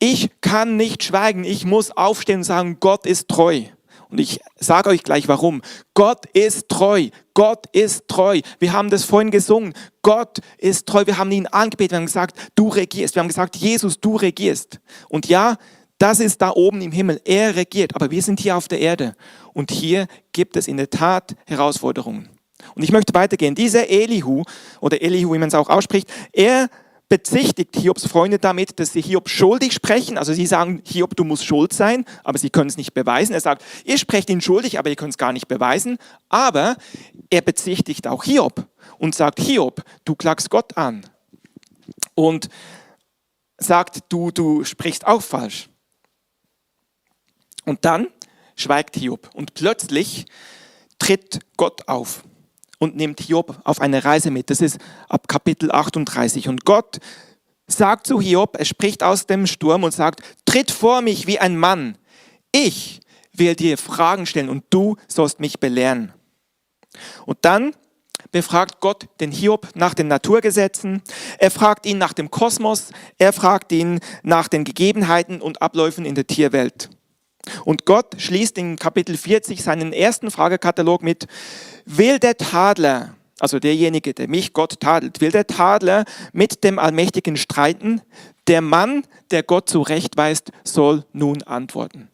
ich 0.00 0.30
kann 0.40 0.76
nicht 0.76 1.04
schweigen, 1.04 1.44
ich 1.44 1.64
muss 1.64 1.92
aufstehen 1.92 2.38
und 2.38 2.44
sagen, 2.44 2.78
Gott 2.80 3.06
ist 3.06 3.28
treu. 3.28 3.66
Und 4.08 4.20
ich 4.20 4.40
sage 4.56 4.90
euch 4.90 5.02
gleich 5.02 5.28
warum. 5.28 5.62
Gott 5.94 6.26
ist 6.26 6.68
treu. 6.68 7.08
Gott 7.34 7.66
ist 7.72 8.08
treu. 8.08 8.40
Wir 8.58 8.72
haben 8.72 8.90
das 8.90 9.04
vorhin 9.04 9.30
gesungen. 9.30 9.74
Gott 10.02 10.38
ist 10.58 10.86
treu. 10.86 11.04
Wir 11.06 11.18
haben 11.18 11.32
ihn 11.32 11.46
angebetet. 11.46 11.92
Wir 11.92 11.98
haben 11.98 12.06
gesagt, 12.06 12.38
du 12.54 12.68
regierst. 12.68 13.14
Wir 13.14 13.20
haben 13.20 13.28
gesagt, 13.28 13.56
Jesus, 13.56 14.00
du 14.00 14.16
regierst. 14.16 14.80
Und 15.08 15.26
ja, 15.26 15.56
das 15.98 16.20
ist 16.20 16.40
da 16.42 16.50
oben 16.50 16.80
im 16.82 16.92
Himmel. 16.92 17.20
Er 17.24 17.56
regiert. 17.56 17.94
Aber 17.96 18.10
wir 18.10 18.22
sind 18.22 18.40
hier 18.40 18.56
auf 18.56 18.68
der 18.68 18.80
Erde. 18.80 19.16
Und 19.52 19.70
hier 19.70 20.06
gibt 20.32 20.56
es 20.56 20.68
in 20.68 20.76
der 20.76 20.90
Tat 20.90 21.34
Herausforderungen. 21.46 22.28
Und 22.74 22.82
ich 22.82 22.92
möchte 22.92 23.14
weitergehen. 23.14 23.54
Dieser 23.54 23.88
Elihu, 23.88 24.44
oder 24.80 25.02
Elihu, 25.02 25.34
wie 25.34 25.38
man 25.38 25.48
es 25.48 25.54
auch 25.54 25.68
ausspricht, 25.68 26.08
er 26.32 26.68
bezichtigt 27.08 27.76
Hiobs 27.76 28.06
Freunde 28.06 28.38
damit, 28.38 28.80
dass 28.80 28.92
sie 28.92 29.00
Hiob 29.00 29.28
schuldig 29.28 29.72
sprechen. 29.72 30.18
Also 30.18 30.32
sie 30.32 30.46
sagen, 30.46 30.82
Hiob, 30.84 31.14
du 31.16 31.24
musst 31.24 31.44
schuld 31.44 31.72
sein, 31.72 32.04
aber 32.24 32.38
sie 32.38 32.50
können 32.50 32.68
es 32.68 32.76
nicht 32.76 32.94
beweisen. 32.94 33.32
Er 33.32 33.40
sagt, 33.40 33.62
ihr 33.84 33.98
sprecht 33.98 34.28
ihn 34.28 34.40
schuldig, 34.40 34.78
aber 34.78 34.90
ihr 34.90 34.96
könnt 34.96 35.10
es 35.10 35.18
gar 35.18 35.32
nicht 35.32 35.46
beweisen. 35.46 35.98
Aber 36.28 36.76
er 37.30 37.42
bezichtigt 37.42 38.06
auch 38.06 38.24
Hiob 38.24 38.66
und 38.98 39.14
sagt, 39.14 39.40
Hiob, 39.40 39.82
du 40.04 40.16
klagst 40.16 40.50
Gott 40.50 40.76
an. 40.76 41.06
Und 42.14 42.48
sagt, 43.58 44.00
du, 44.08 44.30
du 44.30 44.64
sprichst 44.64 45.06
auch 45.06 45.22
falsch. 45.22 45.68
Und 47.64 47.84
dann 47.84 48.08
schweigt 48.56 48.96
Hiob 48.96 49.30
und 49.34 49.54
plötzlich 49.54 50.26
tritt 50.98 51.40
Gott 51.56 51.88
auf 51.88 52.24
und 52.78 52.96
nimmt 52.96 53.20
Hiob 53.20 53.58
auf 53.64 53.80
eine 53.80 54.04
Reise 54.04 54.30
mit. 54.30 54.50
Das 54.50 54.60
ist 54.60 54.78
ab 55.08 55.28
Kapitel 55.28 55.70
38. 55.70 56.48
Und 56.48 56.64
Gott 56.64 56.98
sagt 57.66 58.06
zu 58.06 58.20
Hiob, 58.20 58.56
er 58.58 58.64
spricht 58.64 59.02
aus 59.02 59.26
dem 59.26 59.46
Sturm 59.46 59.84
und 59.84 59.92
sagt, 59.92 60.20
tritt 60.44 60.70
vor 60.70 61.02
mich 61.02 61.26
wie 61.26 61.38
ein 61.38 61.56
Mann. 61.56 61.98
Ich 62.52 63.00
will 63.32 63.54
dir 63.54 63.78
Fragen 63.78 64.26
stellen 64.26 64.48
und 64.48 64.64
du 64.70 64.96
sollst 65.08 65.40
mich 65.40 65.60
belehren. 65.60 66.12
Und 67.26 67.38
dann 67.42 67.74
befragt 68.32 68.80
Gott 68.80 69.08
den 69.20 69.30
Hiob 69.30 69.68
nach 69.74 69.94
den 69.94 70.08
Naturgesetzen, 70.08 71.02
er 71.38 71.50
fragt 71.50 71.86
ihn 71.86 71.98
nach 71.98 72.12
dem 72.12 72.30
Kosmos, 72.30 72.90
er 73.18 73.32
fragt 73.32 73.72
ihn 73.72 74.00
nach 74.22 74.48
den 74.48 74.64
Gegebenheiten 74.64 75.40
und 75.40 75.62
Abläufen 75.62 76.04
in 76.04 76.14
der 76.14 76.26
Tierwelt. 76.26 76.90
Und 77.64 77.84
Gott 77.84 78.14
schließt 78.18 78.58
in 78.58 78.76
Kapitel 78.76 79.16
40 79.16 79.62
seinen 79.62 79.92
ersten 79.92 80.30
Fragekatalog 80.30 81.02
mit, 81.02 81.26
will 81.84 82.18
der 82.18 82.36
Tadler, 82.36 83.14
also 83.38 83.58
derjenige, 83.58 84.14
der 84.14 84.28
mich 84.28 84.52
Gott 84.52 84.80
tadelt, 84.80 85.20
will 85.20 85.30
der 85.30 85.46
Tadler 85.46 86.04
mit 86.32 86.64
dem 86.64 86.78
Allmächtigen 86.78 87.36
streiten? 87.36 88.00
Der 88.46 88.60
Mann, 88.60 89.04
der 89.30 89.42
Gott 89.42 89.68
zurechtweist, 89.68 90.52
soll 90.64 91.04
nun 91.12 91.42
antworten. 91.42 92.08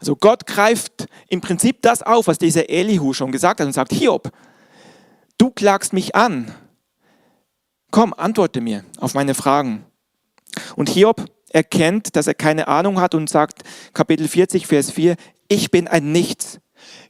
Also 0.00 0.16
Gott 0.16 0.46
greift 0.46 1.06
im 1.28 1.40
Prinzip 1.40 1.82
das 1.82 2.02
auf, 2.02 2.26
was 2.26 2.38
dieser 2.38 2.68
Elihu 2.68 3.12
schon 3.12 3.32
gesagt 3.32 3.60
hat 3.60 3.66
und 3.66 3.72
sagt, 3.72 3.92
Hiob, 3.92 4.30
du 5.38 5.50
klagst 5.50 5.92
mich 5.92 6.14
an. 6.14 6.52
Komm, 7.90 8.12
antworte 8.14 8.60
mir 8.60 8.84
auf 8.98 9.14
meine 9.14 9.34
Fragen. 9.34 9.84
Und 10.74 10.88
Hiob 10.88 11.24
erkennt, 11.50 12.16
dass 12.16 12.26
er 12.26 12.34
keine 12.34 12.68
Ahnung 12.68 13.00
hat 13.00 13.14
und 13.14 13.28
sagt, 13.28 13.62
Kapitel 13.94 14.28
40, 14.28 14.66
Vers 14.66 14.90
4, 14.90 15.16
ich 15.48 15.70
bin 15.70 15.88
ein 15.88 16.12
Nichts. 16.12 16.60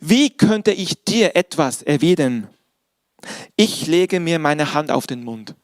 Wie 0.00 0.31
könnte 0.31 0.73
ich 0.73 1.05
dir 1.05 1.37
etwas 1.37 1.83
erwidern? 1.83 2.49
Ich 3.57 3.87
lege 3.87 4.21
mir 4.21 4.38
meine 4.38 4.75
Hand 4.75 4.90
auf 4.90 5.07
den 5.07 5.25
Mund. 5.25 5.55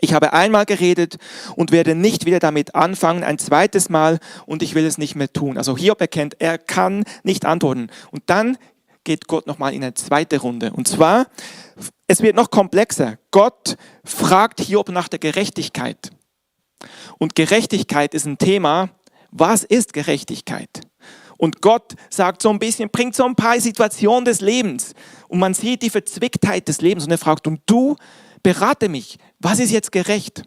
Ich 0.00 0.12
habe 0.12 0.34
einmal 0.34 0.66
geredet 0.66 1.16
und 1.56 1.72
werde 1.72 1.94
nicht 1.94 2.26
wieder 2.26 2.38
damit 2.38 2.74
anfangen, 2.74 3.24
ein 3.24 3.38
zweites 3.38 3.88
Mal 3.88 4.18
und 4.44 4.62
ich 4.62 4.74
will 4.74 4.84
es 4.84 4.98
nicht 4.98 5.16
mehr 5.16 5.32
tun. 5.32 5.56
Also 5.56 5.76
Hiob 5.76 6.00
erkennt, 6.00 6.36
er 6.38 6.58
kann 6.58 7.04
nicht 7.22 7.46
antworten. 7.46 7.88
Und 8.10 8.24
dann 8.26 8.58
geht 9.04 9.26
Gott 9.26 9.46
nochmal 9.46 9.72
in 9.72 9.82
eine 9.82 9.94
zweite 9.94 10.38
Runde. 10.38 10.72
Und 10.72 10.86
zwar 10.86 11.26
es 12.06 12.22
wird 12.22 12.36
noch 12.36 12.50
komplexer. 12.50 13.18
Gott 13.30 13.76
fragt 14.04 14.60
Hiob 14.60 14.90
nach 14.90 15.08
der 15.08 15.18
Gerechtigkeit. 15.18 16.10
Und 17.18 17.34
Gerechtigkeit 17.34 18.14
ist 18.14 18.26
ein 18.26 18.38
Thema. 18.38 18.90
Was 19.30 19.64
ist 19.64 19.92
Gerechtigkeit? 19.92 20.68
Und 21.38 21.60
Gott 21.60 21.94
sagt 22.10 22.42
so 22.42 22.50
ein 22.50 22.58
bisschen, 22.58 22.88
bringt 22.90 23.14
so 23.14 23.24
ein 23.24 23.34
paar 23.34 23.60
Situationen 23.60 24.24
des 24.24 24.40
Lebens. 24.40 24.92
Und 25.28 25.38
man 25.38 25.54
sieht 25.54 25.82
die 25.82 25.90
Verzwicktheit 25.90 26.68
des 26.68 26.80
Lebens. 26.80 27.04
Und 27.04 27.10
er 27.10 27.18
fragt, 27.18 27.46
und 27.46 27.60
du 27.66 27.96
berate 28.42 28.88
mich, 28.88 29.18
was 29.38 29.58
ist 29.58 29.70
jetzt 29.70 29.92
gerecht? 29.92 30.44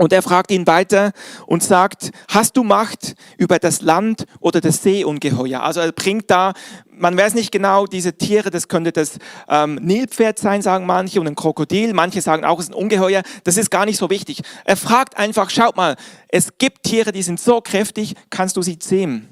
Und 0.00 0.14
er 0.14 0.22
fragt 0.22 0.50
ihn 0.50 0.66
weiter 0.66 1.12
und 1.46 1.62
sagt, 1.62 2.10
hast 2.28 2.56
du 2.56 2.62
Macht 2.62 3.14
über 3.36 3.58
das 3.58 3.82
Land 3.82 4.24
oder 4.40 4.62
das 4.62 4.82
Seeungeheuer? 4.82 5.62
Also 5.62 5.80
er 5.80 5.92
bringt 5.92 6.30
da, 6.30 6.54
man 6.90 7.18
weiß 7.18 7.34
nicht 7.34 7.52
genau, 7.52 7.84
diese 7.84 8.14
Tiere, 8.14 8.48
das 8.48 8.68
könnte 8.68 8.92
das 8.92 9.18
ähm, 9.46 9.74
Nilpferd 9.74 10.38
sein, 10.38 10.62
sagen 10.62 10.86
manche, 10.86 11.20
und 11.20 11.26
ein 11.26 11.34
Krokodil. 11.34 11.92
Manche 11.92 12.22
sagen 12.22 12.46
auch, 12.46 12.58
es 12.58 12.64
ist 12.64 12.70
ein 12.70 12.82
Ungeheuer. 12.82 13.20
Das 13.44 13.58
ist 13.58 13.70
gar 13.70 13.84
nicht 13.84 13.98
so 13.98 14.08
wichtig. 14.08 14.40
Er 14.64 14.78
fragt 14.78 15.18
einfach, 15.18 15.50
schaut 15.50 15.76
mal, 15.76 15.96
es 16.28 16.56
gibt 16.56 16.84
Tiere, 16.84 17.12
die 17.12 17.22
sind 17.22 17.38
so 17.38 17.60
kräftig, 17.60 18.14
kannst 18.30 18.56
du 18.56 18.62
sie 18.62 18.78
zähmen? 18.78 19.28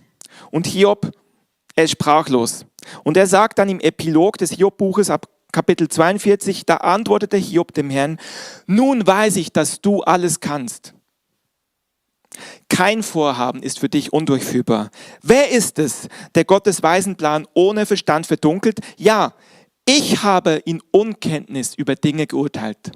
Und 0.50 0.66
Hiob, 0.66 1.12
er 1.76 1.84
ist 1.84 1.92
sprachlos. 1.92 2.66
Und 3.04 3.16
er 3.16 3.26
sagt 3.26 3.58
dann 3.58 3.70
im 3.70 3.80
Epilog 3.80 4.36
des 4.36 4.50
Hiob-Buches 4.50 5.08
ab 5.08 5.28
Kapitel 5.52 5.88
42, 5.88 6.66
da 6.66 6.76
antwortete 6.76 7.36
Hiob 7.36 7.72
dem 7.72 7.90
Herrn, 7.90 8.18
nun 8.66 9.06
weiß 9.06 9.36
ich, 9.36 9.52
dass 9.52 9.80
du 9.80 10.02
alles 10.02 10.40
kannst. 10.40 10.94
Kein 12.68 13.02
Vorhaben 13.02 13.62
ist 13.62 13.78
für 13.78 13.88
dich 13.88 14.12
undurchführbar. 14.12 14.90
Wer 15.22 15.50
ist 15.50 15.78
es, 15.78 16.08
der 16.34 16.44
Gottes 16.44 16.82
Weisenplan 16.82 17.46
ohne 17.54 17.86
Verstand 17.86 18.26
verdunkelt? 18.26 18.80
Ja, 18.96 19.34
ich 19.86 20.22
habe 20.22 20.62
in 20.66 20.82
Unkenntnis 20.90 21.74
über 21.74 21.94
Dinge 21.94 22.26
geurteilt, 22.26 22.92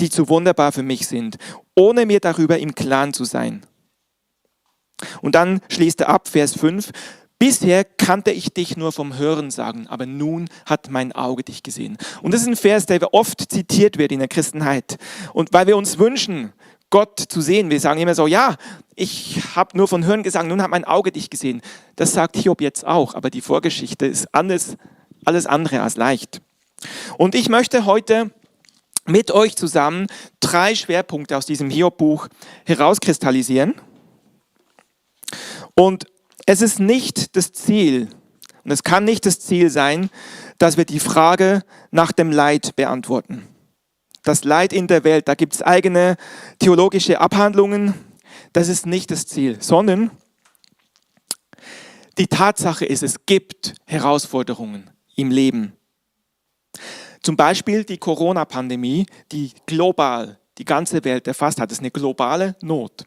die 0.00 0.08
zu 0.08 0.30
wunderbar 0.30 0.72
für 0.72 0.82
mich 0.82 1.06
sind, 1.06 1.36
ohne 1.74 2.06
mir 2.06 2.20
darüber 2.20 2.58
im 2.58 2.74
Klaren 2.74 3.12
zu 3.12 3.24
sein. 3.24 3.66
Und 5.20 5.34
dann 5.34 5.60
schließt 5.68 6.00
er 6.00 6.08
ab, 6.08 6.26
Vers 6.28 6.54
5, 6.58 6.90
Bisher 7.38 7.84
kannte 7.84 8.30
ich 8.30 8.54
dich 8.54 8.78
nur 8.78 8.92
vom 8.92 9.18
Hören 9.18 9.50
sagen, 9.50 9.86
aber 9.88 10.06
nun 10.06 10.48
hat 10.64 10.90
mein 10.90 11.12
Auge 11.12 11.42
dich 11.42 11.62
gesehen. 11.62 11.98
Und 12.22 12.32
das 12.32 12.40
ist 12.40 12.46
ein 12.46 12.56
Vers, 12.56 12.86
der 12.86 13.12
oft 13.12 13.52
zitiert 13.52 13.98
wird 13.98 14.10
in 14.10 14.20
der 14.20 14.28
Christenheit. 14.28 14.96
Und 15.34 15.52
weil 15.52 15.66
wir 15.66 15.76
uns 15.76 15.98
wünschen, 15.98 16.52
Gott 16.88 17.20
zu 17.20 17.42
sehen, 17.42 17.68
wir 17.68 17.80
sagen 17.80 18.00
immer 18.00 18.14
so, 18.14 18.26
ja, 18.26 18.56
ich 18.94 19.42
habe 19.54 19.76
nur 19.76 19.86
von 19.86 20.04
Hören 20.06 20.22
gesagt, 20.22 20.48
nun 20.48 20.62
hat 20.62 20.70
mein 20.70 20.86
Auge 20.86 21.12
dich 21.12 21.28
gesehen. 21.28 21.60
Das 21.96 22.12
sagt 22.12 22.36
Hiob 22.36 22.62
jetzt 22.62 22.86
auch, 22.86 23.14
aber 23.14 23.28
die 23.28 23.42
Vorgeschichte 23.42 24.06
ist 24.06 24.34
alles, 24.34 24.76
alles 25.26 25.44
andere 25.44 25.82
als 25.82 25.96
leicht. 25.96 26.40
Und 27.18 27.34
ich 27.34 27.50
möchte 27.50 27.84
heute 27.84 28.30
mit 29.04 29.30
euch 29.30 29.56
zusammen 29.56 30.06
drei 30.40 30.74
Schwerpunkte 30.74 31.36
aus 31.36 31.44
diesem 31.44 31.68
Hiob-Buch 31.68 32.28
herauskristallisieren. 32.64 33.74
Und 35.74 36.06
es 36.46 36.62
ist 36.62 36.78
nicht 36.78 37.36
das 37.36 37.52
Ziel 37.52 38.08
und 38.64 38.70
es 38.70 38.84
kann 38.84 39.04
nicht 39.04 39.26
das 39.26 39.40
Ziel 39.40 39.68
sein, 39.68 40.10
dass 40.58 40.76
wir 40.76 40.84
die 40.84 41.00
Frage 41.00 41.62
nach 41.90 42.12
dem 42.12 42.30
Leid 42.30 42.76
beantworten. 42.76 43.46
Das 44.22 44.44
Leid 44.44 44.72
in 44.72 44.86
der 44.86 45.04
Welt, 45.04 45.28
da 45.28 45.34
gibt 45.34 45.54
es 45.54 45.62
eigene 45.62 46.16
theologische 46.58 47.20
Abhandlungen, 47.20 47.94
das 48.52 48.68
ist 48.68 48.86
nicht 48.86 49.10
das 49.10 49.26
Ziel, 49.26 49.60
sondern 49.60 50.10
die 52.18 52.26
Tatsache 52.28 52.86
ist, 52.86 53.02
es 53.02 53.26
gibt 53.26 53.74
Herausforderungen 53.84 54.90
im 55.16 55.30
Leben. 55.30 55.74
Zum 57.22 57.36
Beispiel 57.36 57.84
die 57.84 57.98
Corona-Pandemie, 57.98 59.06
die 59.32 59.52
global 59.66 60.38
die 60.58 60.64
ganze 60.64 61.04
Welt 61.04 61.26
erfasst 61.26 61.60
hat, 61.60 61.70
das 61.70 61.78
ist 61.78 61.82
eine 61.82 61.90
globale 61.90 62.56
Not. 62.62 63.04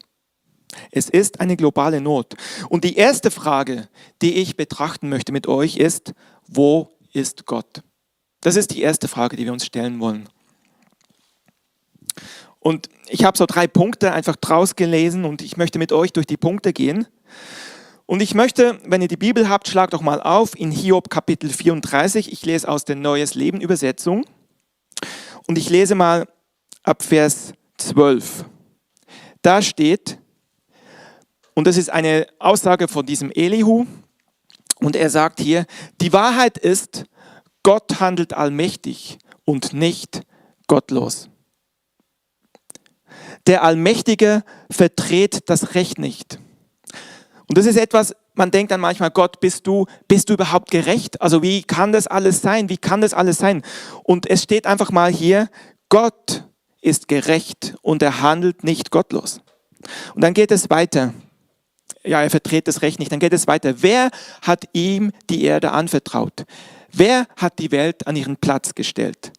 Es 0.90 1.08
ist 1.08 1.40
eine 1.40 1.56
globale 1.56 2.00
Not. 2.00 2.34
Und 2.68 2.84
die 2.84 2.96
erste 2.96 3.30
Frage, 3.30 3.88
die 4.22 4.34
ich 4.36 4.56
betrachten 4.56 5.08
möchte 5.08 5.32
mit 5.32 5.46
euch, 5.46 5.76
ist, 5.76 6.12
wo 6.46 6.90
ist 7.12 7.46
Gott? 7.46 7.82
Das 8.40 8.56
ist 8.56 8.70
die 8.70 8.82
erste 8.82 9.08
Frage, 9.08 9.36
die 9.36 9.44
wir 9.44 9.52
uns 9.52 9.66
stellen 9.66 10.00
wollen. 10.00 10.28
Und 12.58 12.88
ich 13.08 13.24
habe 13.24 13.36
so 13.36 13.46
drei 13.46 13.66
Punkte 13.66 14.12
einfach 14.12 14.36
draus 14.36 14.76
gelesen 14.76 15.24
und 15.24 15.42
ich 15.42 15.56
möchte 15.56 15.78
mit 15.78 15.92
euch 15.92 16.12
durch 16.12 16.26
die 16.26 16.36
Punkte 16.36 16.72
gehen. 16.72 17.06
Und 18.06 18.20
ich 18.20 18.34
möchte, 18.34 18.78
wenn 18.84 19.02
ihr 19.02 19.08
die 19.08 19.16
Bibel 19.16 19.48
habt, 19.48 19.68
schlagt 19.68 19.94
doch 19.94 20.02
mal 20.02 20.20
auf 20.20 20.58
in 20.58 20.70
Hiob 20.70 21.10
Kapitel 21.10 21.48
34. 21.48 22.32
Ich 22.32 22.44
lese 22.44 22.68
aus 22.68 22.84
der 22.84 22.96
Neues 22.96 23.34
Leben 23.34 23.60
Übersetzung. 23.60 24.26
Und 25.46 25.56
ich 25.56 25.70
lese 25.70 25.94
mal 25.94 26.26
ab 26.82 27.02
Vers 27.02 27.52
12. 27.78 28.44
Da 29.42 29.62
steht, 29.62 30.18
und 31.54 31.66
das 31.66 31.76
ist 31.76 31.90
eine 31.90 32.26
Aussage 32.38 32.88
von 32.88 33.04
diesem 33.04 33.30
Elihu. 33.30 33.86
Und 34.76 34.96
er 34.96 35.10
sagt 35.10 35.40
hier, 35.40 35.66
die 36.00 36.12
Wahrheit 36.12 36.56
ist, 36.56 37.04
Gott 37.62 38.00
handelt 38.00 38.32
allmächtig 38.32 39.18
und 39.44 39.72
nicht 39.74 40.22
gottlos. 40.66 41.28
Der 43.46 43.62
Allmächtige 43.62 44.42
verdreht 44.70 45.50
das 45.50 45.74
Recht 45.74 45.98
nicht. 45.98 46.38
Und 47.48 47.58
das 47.58 47.66
ist 47.66 47.76
etwas, 47.76 48.14
man 48.34 48.50
denkt 48.50 48.70
dann 48.70 48.80
manchmal, 48.80 49.10
Gott, 49.10 49.40
bist 49.40 49.66
du, 49.66 49.86
bist 50.08 50.30
du 50.30 50.34
überhaupt 50.34 50.70
gerecht? 50.70 51.20
Also 51.20 51.42
wie 51.42 51.62
kann 51.62 51.92
das 51.92 52.06
alles 52.06 52.40
sein? 52.40 52.68
Wie 52.68 52.78
kann 52.78 53.00
das 53.00 53.12
alles 53.12 53.38
sein? 53.38 53.62
Und 54.04 54.30
es 54.30 54.42
steht 54.44 54.66
einfach 54.66 54.90
mal 54.90 55.12
hier, 55.12 55.48
Gott 55.88 56.44
ist 56.80 57.08
gerecht 57.08 57.74
und 57.82 58.02
er 58.02 58.22
handelt 58.22 58.64
nicht 58.64 58.90
gottlos. 58.90 59.40
Und 60.14 60.22
dann 60.22 60.32
geht 60.32 60.52
es 60.52 60.70
weiter 60.70 61.12
ja, 62.04 62.22
er 62.22 62.30
vertritt 62.30 62.68
das 62.68 62.82
Recht 62.82 62.98
nicht. 62.98 63.12
Dann 63.12 63.20
geht 63.20 63.32
es 63.32 63.46
weiter. 63.46 63.82
Wer 63.82 64.10
hat 64.42 64.64
ihm 64.72 65.12
die 65.28 65.44
Erde 65.44 65.72
anvertraut? 65.72 66.44
Wer 66.92 67.26
hat 67.36 67.58
die 67.58 67.70
Welt 67.70 68.06
an 68.06 68.16
ihren 68.16 68.36
Platz 68.36 68.74
gestellt? 68.74 69.32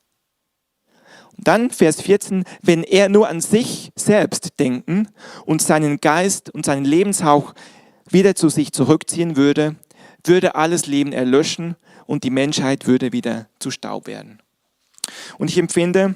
Und 1.38 1.48
dann 1.48 1.72
Vers 1.72 2.02
14, 2.02 2.44
wenn 2.62 2.84
er 2.84 3.10
nur 3.10 3.28
an 3.28 3.42
sich 3.42 3.92
selbst 3.96 4.60
denken 4.60 5.08
und 5.46 5.62
seinen 5.62 6.00
Geist 6.00 6.50
und 6.50 6.66
seinen 6.66 6.86
Lebenshauch 6.86 7.54
wieder 8.10 8.36
zu 8.36 8.50
sich 8.50 8.72
zurückziehen 8.74 9.36
würde, 9.36 9.76
würde 10.24 10.56
alles 10.56 10.86
Leben 10.86 11.14
erlöschen 11.14 11.76
und 12.06 12.24
die 12.24 12.30
Menschheit 12.30 12.86
würde 12.86 13.12
wieder 13.12 13.48
zu 13.60 13.72
Staub 13.72 14.06
werden. 14.08 14.42
Und 15.38 15.50
ich 15.50 15.58
empfinde, 15.58 16.16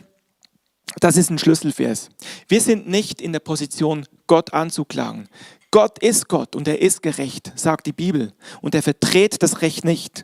das 1.00 1.18
ist 1.18 1.30
ein 1.30 1.40
Schlüsselvers. 1.40 2.10
Wir 2.48 2.62
sind 2.62 2.88
nicht 2.88 3.20
in 3.22 3.34
der 3.34 3.40
Position, 3.40 4.06
Gott 4.28 4.54
anzuklagen. 4.54 5.28
Gott 5.76 6.00
ist 6.00 6.30
Gott 6.30 6.56
und 6.56 6.70
er 6.70 6.82
ist 6.82 7.02
gerecht, 7.02 7.52
sagt 7.58 7.86
die 7.86 7.92
Bibel. 7.92 8.32
Und 8.62 8.74
er 8.76 8.82
verdreht 8.82 9.44
das 9.44 9.62
Recht 9.62 9.84
nicht. 9.84 10.24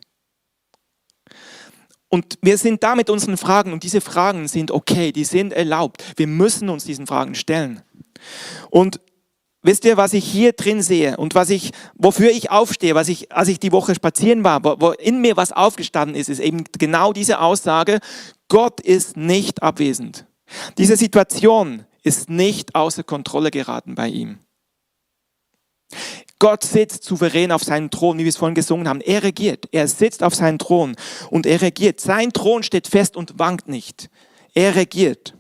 Und 2.08 2.40
wir 2.42 2.58
sind 2.58 2.84
da 2.84 2.96
mit 2.96 3.10
unseren 3.10 3.36
Fragen 3.36 3.74
und 3.74 3.84
diese 3.84 4.00
Fragen 4.00 4.48
sind 4.48 4.72
okay, 4.72 5.12
die 5.12 5.26
sind 5.26 5.52
erlaubt. 5.52 6.06
Wir 6.16 6.28
müssen 6.28 6.70
uns 6.70 6.86
diesen 6.86 7.06
Fragen 7.06 7.36
stellen. 7.36 7.82
Und 8.70 9.02
wisst 9.62 9.84
ihr, 9.84 9.98
was 9.98 10.14
ich 10.14 10.24
hier 10.24 10.54
drin 10.54 10.82
sehe 10.82 11.18
und 11.18 11.36
was 11.36 11.50
ich, 11.50 11.72
wofür 11.96 12.32
ich 12.32 12.50
aufstehe, 12.50 12.96
was 12.96 13.10
ich, 13.10 13.34
als 13.34 13.50
ich 13.50 13.60
die 13.60 13.74
Woche 13.74 13.94
spazieren 13.94 14.46
war, 14.46 14.64
wo, 14.64 14.78
wo 14.80 14.92
in 14.92 15.20
mir 15.20 15.36
was 15.36 15.52
aufgestanden 15.52 16.16
ist, 16.16 16.30
ist 16.30 16.40
eben 16.40 16.64
genau 16.80 17.12
diese 17.12 17.42
Aussage, 17.42 18.00
Gott 18.48 18.80
ist 18.80 19.18
nicht 19.18 19.62
abwesend. 19.62 20.26
Diese 20.78 20.96
Situation 20.96 21.84
ist 22.04 22.30
nicht 22.30 22.74
außer 22.74 23.04
Kontrolle 23.04 23.52
geraten 23.52 23.96
bei 23.96 24.08
ihm. 24.08 24.40
Gott 26.40 26.64
sitzt 26.64 27.04
souverän 27.04 27.52
auf 27.52 27.64
seinem 27.64 27.92
Thron, 27.92 28.18
wie 28.18 28.24
wir 28.24 28.30
es 28.30 28.38
vorhin 28.38 28.56
gesungen 28.56 28.88
haben. 28.88 29.02
Er 29.02 29.24
regiert. 29.24 29.68
Er 29.72 29.88
sitzt 29.88 30.24
auf 30.24 30.34
seinem 30.34 30.58
Thron 30.58 30.96
und 31.30 31.46
er 31.46 31.62
regiert. 31.62 32.00
Sein 32.00 32.34
Thron 32.34 32.64
steht 32.64 32.88
fest 32.88 33.16
und 33.16 33.38
wankt 33.38 33.68
nicht. 33.68 34.10
Er 34.54 34.76
regiert. 34.76 35.36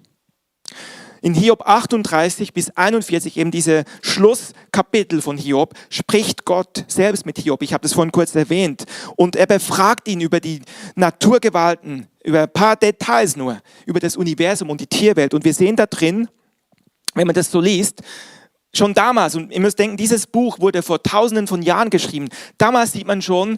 In 1.23 1.35
Hiob 1.35 1.61
38 1.67 2.51
bis 2.51 2.71
41, 2.71 3.37
eben 3.37 3.51
diese 3.51 3.83
Schlusskapitel 4.01 5.21
von 5.21 5.37
Hiob, 5.37 5.75
spricht 5.89 6.45
Gott 6.45 6.83
selbst 6.87 7.27
mit 7.27 7.37
Hiob. 7.37 7.61
Ich 7.61 7.73
habe 7.73 7.83
das 7.83 7.93
vorhin 7.93 8.11
kurz 8.11 8.33
erwähnt. 8.33 8.85
Und 9.15 9.35
er 9.35 9.45
befragt 9.45 10.07
ihn 10.07 10.19
über 10.19 10.39
die 10.39 10.61
Naturgewalten, 10.95 12.07
über 12.23 12.43
ein 12.43 12.51
paar 12.51 12.75
Details 12.75 13.35
nur, 13.35 13.59
über 13.85 13.99
das 13.99 14.17
Universum 14.17 14.71
und 14.71 14.81
die 14.81 14.87
Tierwelt. 14.87 15.35
Und 15.35 15.45
wir 15.45 15.53
sehen 15.53 15.75
da 15.75 15.85
drin, 15.85 16.27
wenn 17.13 17.27
man 17.27 17.35
das 17.35 17.51
so 17.51 17.61
liest, 17.61 18.01
Schon 18.73 18.93
damals, 18.93 19.35
und 19.35 19.51
ihr 19.51 19.59
müsst 19.59 19.79
denken, 19.79 19.97
dieses 19.97 20.27
Buch 20.27 20.59
wurde 20.59 20.81
vor 20.81 21.03
tausenden 21.03 21.47
von 21.47 21.61
Jahren 21.61 21.89
geschrieben. 21.89 22.29
Damals 22.57 22.93
sieht 22.93 23.05
man 23.05 23.21
schon, 23.21 23.57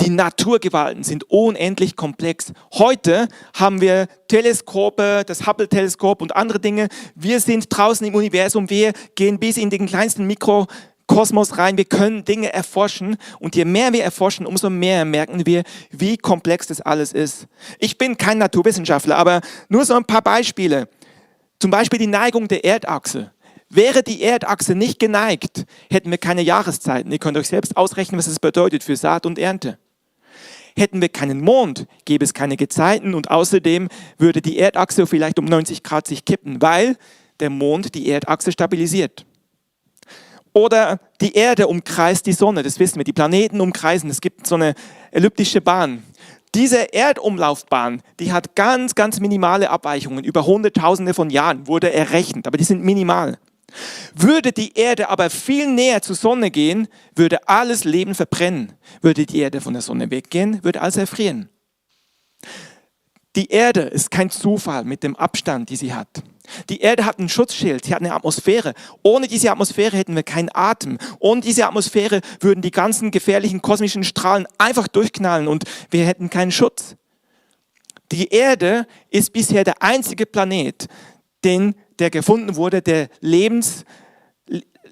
die 0.00 0.10
Naturgewalten 0.10 1.04
sind 1.04 1.24
unendlich 1.30 1.96
komplex. 1.96 2.52
Heute 2.74 3.28
haben 3.54 3.80
wir 3.80 4.08
Teleskope, 4.28 5.22
das 5.26 5.46
Hubble-Teleskop 5.46 6.22
und 6.22 6.34
andere 6.34 6.60
Dinge. 6.60 6.88
Wir 7.14 7.40
sind 7.40 7.66
draußen 7.68 8.06
im 8.06 8.14
Universum, 8.14 8.70
wir 8.70 8.92
gehen 9.14 9.38
bis 9.38 9.56
in 9.56 9.70
den 9.70 9.86
kleinsten 9.86 10.26
Mikro 10.26 10.66
Kosmos 11.06 11.58
rein, 11.58 11.76
wir 11.76 11.84
können 11.84 12.24
Dinge 12.24 12.52
erforschen 12.52 13.16
und 13.38 13.54
je 13.54 13.64
mehr 13.64 13.92
wir 13.92 14.02
erforschen, 14.02 14.46
umso 14.46 14.70
mehr 14.70 15.04
merken 15.04 15.46
wir, 15.46 15.62
wie 15.90 16.16
komplex 16.16 16.68
das 16.68 16.80
alles 16.80 17.12
ist. 17.12 17.46
Ich 17.78 17.98
bin 17.98 18.16
kein 18.16 18.38
Naturwissenschaftler, 18.38 19.16
aber 19.16 19.40
nur 19.68 19.84
so 19.84 19.94
ein 19.94 20.04
paar 20.04 20.22
Beispiele. 20.22 20.88
Zum 21.58 21.70
Beispiel 21.70 21.98
die 21.98 22.06
Neigung 22.06 22.48
der 22.48 22.64
Erdachse. 22.64 23.32
Wäre 23.74 24.02
die 24.02 24.22
Erdachse 24.22 24.74
nicht 24.74 24.98
geneigt, 24.98 25.64
hätten 25.90 26.10
wir 26.10 26.18
keine 26.18 26.42
Jahreszeiten. 26.42 27.10
Ihr 27.10 27.18
könnt 27.18 27.38
euch 27.38 27.48
selbst 27.48 27.74
ausrechnen, 27.74 28.18
was 28.18 28.26
es 28.26 28.38
bedeutet 28.38 28.84
für 28.84 28.96
Saat 28.96 29.24
und 29.24 29.38
Ernte. 29.38 29.78
Hätten 30.76 31.00
wir 31.00 31.08
keinen 31.08 31.40
Mond, 31.40 31.86
gäbe 32.04 32.22
es 32.22 32.34
keine 32.34 32.58
Gezeiten 32.58 33.14
und 33.14 33.30
außerdem 33.30 33.88
würde 34.18 34.42
die 34.42 34.58
Erdachse 34.58 35.06
vielleicht 35.06 35.38
um 35.38 35.46
90 35.46 35.82
Grad 35.82 36.06
sich 36.06 36.26
kippen, 36.26 36.60
weil 36.60 36.98
der 37.40 37.48
Mond 37.48 37.94
die 37.94 38.10
Erdachse 38.10 38.52
stabilisiert. 38.52 39.24
Oder 40.52 41.00
die 41.22 41.32
Erde 41.32 41.66
umkreist 41.66 42.26
die 42.26 42.34
Sonne, 42.34 42.62
das 42.62 42.78
wissen 42.78 42.98
wir, 42.98 43.04
die 43.04 43.14
Planeten 43.14 43.58
umkreisen, 43.62 44.10
es 44.10 44.20
gibt 44.20 44.46
so 44.46 44.54
eine 44.54 44.74
elliptische 45.12 45.62
Bahn. 45.62 46.02
Diese 46.54 46.92
Erdumlaufbahn, 46.92 48.02
die 48.20 48.34
hat 48.34 48.54
ganz, 48.54 48.94
ganz 48.94 49.18
minimale 49.18 49.70
Abweichungen, 49.70 50.24
über 50.24 50.44
Hunderttausende 50.44 51.14
von 51.14 51.30
Jahren 51.30 51.66
wurde 51.66 51.90
errechnet, 51.90 52.46
aber 52.46 52.58
die 52.58 52.64
sind 52.64 52.84
minimal. 52.84 53.38
Würde 54.14 54.52
die 54.52 54.74
Erde 54.74 55.08
aber 55.08 55.30
viel 55.30 55.66
näher 55.66 56.02
zur 56.02 56.16
Sonne 56.16 56.50
gehen, 56.50 56.88
würde 57.14 57.48
alles 57.48 57.84
Leben 57.84 58.14
verbrennen. 58.14 58.72
Würde 59.00 59.26
die 59.26 59.40
Erde 59.40 59.60
von 59.60 59.72
der 59.72 59.82
Sonne 59.82 60.10
weggehen, 60.10 60.62
würde 60.62 60.80
alles 60.82 60.96
erfrieren. 60.96 61.48
Die 63.34 63.48
Erde 63.48 63.82
ist 63.82 64.10
kein 64.10 64.28
Zufall 64.28 64.84
mit 64.84 65.02
dem 65.02 65.16
Abstand, 65.16 65.70
die 65.70 65.76
sie 65.76 65.94
hat. 65.94 66.22
Die 66.68 66.80
Erde 66.80 67.06
hat 67.06 67.18
ein 67.18 67.30
Schutzschild, 67.30 67.84
sie 67.84 67.94
hat 67.94 68.00
eine 68.00 68.12
Atmosphäre. 68.12 68.74
Ohne 69.02 69.26
diese 69.26 69.50
Atmosphäre 69.50 69.96
hätten 69.96 70.14
wir 70.14 70.22
keinen 70.22 70.50
Atem. 70.52 70.98
Ohne 71.18 71.40
diese 71.40 71.66
Atmosphäre 71.66 72.20
würden 72.40 72.60
die 72.60 72.70
ganzen 72.70 73.10
gefährlichen 73.10 73.62
kosmischen 73.62 74.04
Strahlen 74.04 74.46
einfach 74.58 74.86
durchknallen 74.86 75.48
und 75.48 75.64
wir 75.90 76.04
hätten 76.04 76.28
keinen 76.28 76.52
Schutz. 76.52 76.96
Die 78.10 78.28
Erde 78.28 78.86
ist 79.08 79.32
bisher 79.32 79.64
der 79.64 79.82
einzige 79.82 80.26
Planet, 80.26 80.86
den 81.44 81.74
der 82.02 82.10
gefunden 82.10 82.56
wurde, 82.56 82.82
der 82.82 83.08
Lebens, 83.20 83.84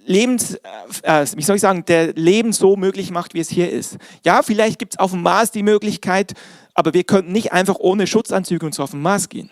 Lebens, 0.06 0.54
äh, 1.02 1.26
wie 1.34 1.42
soll 1.42 1.56
ich 1.56 1.60
sagen, 1.60 1.84
der 1.84 2.12
Leben 2.12 2.52
so 2.52 2.76
möglich 2.76 3.10
macht, 3.10 3.34
wie 3.34 3.40
es 3.40 3.50
hier 3.50 3.68
ist. 3.68 3.96
Ja, 4.24 4.44
vielleicht 4.44 4.78
gibt 4.78 4.94
es 4.94 4.98
auf 5.00 5.10
dem 5.10 5.22
Mars 5.22 5.50
die 5.50 5.64
Möglichkeit, 5.64 6.34
aber 6.72 6.94
wir 6.94 7.02
könnten 7.02 7.32
nicht 7.32 7.50
einfach 7.50 7.74
ohne 7.80 8.06
Schutzanzüge 8.06 8.64
uns 8.64 8.78
auf 8.78 8.92
den 8.92 9.02
Mars 9.02 9.28
gehen. 9.28 9.50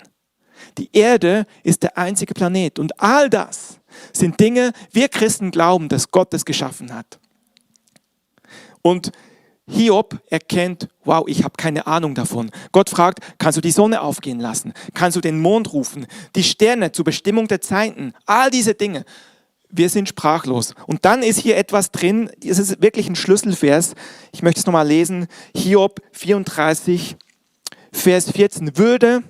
Die 0.78 0.88
Erde 0.92 1.46
ist 1.64 1.82
der 1.82 1.98
einzige 1.98 2.32
Planet 2.32 2.78
und 2.78 3.00
all 3.00 3.28
das 3.28 3.80
sind 4.12 4.38
Dinge, 4.38 4.70
wir 4.92 5.08
Christen 5.08 5.50
glauben, 5.50 5.88
dass 5.88 6.12
Gott 6.12 6.32
es 6.34 6.44
geschaffen 6.44 6.94
hat. 6.94 7.18
Und 8.82 9.10
Hiob 9.68 10.18
erkennt, 10.30 10.88
wow, 11.04 11.24
ich 11.26 11.44
habe 11.44 11.54
keine 11.56 11.86
Ahnung 11.86 12.14
davon. 12.14 12.50
Gott 12.72 12.90
fragt, 12.90 13.20
kannst 13.38 13.58
du 13.58 13.60
die 13.60 13.70
Sonne 13.70 14.00
aufgehen 14.00 14.40
lassen? 14.40 14.72
Kannst 14.94 15.16
du 15.16 15.20
den 15.20 15.40
Mond 15.40 15.72
rufen? 15.72 16.06
Die 16.34 16.42
Sterne 16.42 16.90
zur 16.92 17.04
Bestimmung 17.04 17.48
der 17.48 17.60
Zeiten? 17.60 18.14
All 18.24 18.50
diese 18.50 18.74
Dinge. 18.74 19.04
Wir 19.70 19.90
sind 19.90 20.08
sprachlos. 20.08 20.74
Und 20.86 21.04
dann 21.04 21.22
ist 21.22 21.38
hier 21.38 21.58
etwas 21.58 21.90
drin, 21.90 22.30
es 22.42 22.58
ist 22.58 22.80
wirklich 22.80 23.08
ein 23.08 23.16
Schlüsselvers. 23.16 23.94
Ich 24.32 24.42
möchte 24.42 24.60
es 24.60 24.66
nochmal 24.66 24.88
lesen. 24.88 25.26
Hiob 25.54 26.00
34, 26.12 27.16
Vers 27.92 28.30
14. 28.30 28.78
Würde 28.78 29.22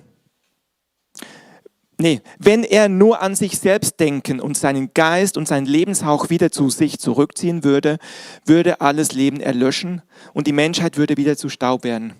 Nee, 2.01 2.21
wenn 2.37 2.63
er 2.63 2.87
nur 2.87 3.21
an 3.21 3.35
sich 3.35 3.59
selbst 3.59 3.99
denken 3.99 4.39
und 4.39 4.57
seinen 4.57 4.93
Geist 4.93 5.35
und 5.35 5.49
seinen 5.49 5.65
Lebenshauch 5.65 6.29
wieder 6.29 6.49
zu 6.49 6.69
sich 6.69 6.97
zurückziehen 6.97 7.65
würde, 7.65 7.97
würde 8.45 8.79
alles 8.79 9.11
Leben 9.11 9.41
erlöschen 9.41 10.01
und 10.33 10.47
die 10.47 10.53
Menschheit 10.53 10.95
würde 10.95 11.17
wieder 11.17 11.35
zu 11.35 11.49
Staub 11.49 11.83
werden. 11.83 12.13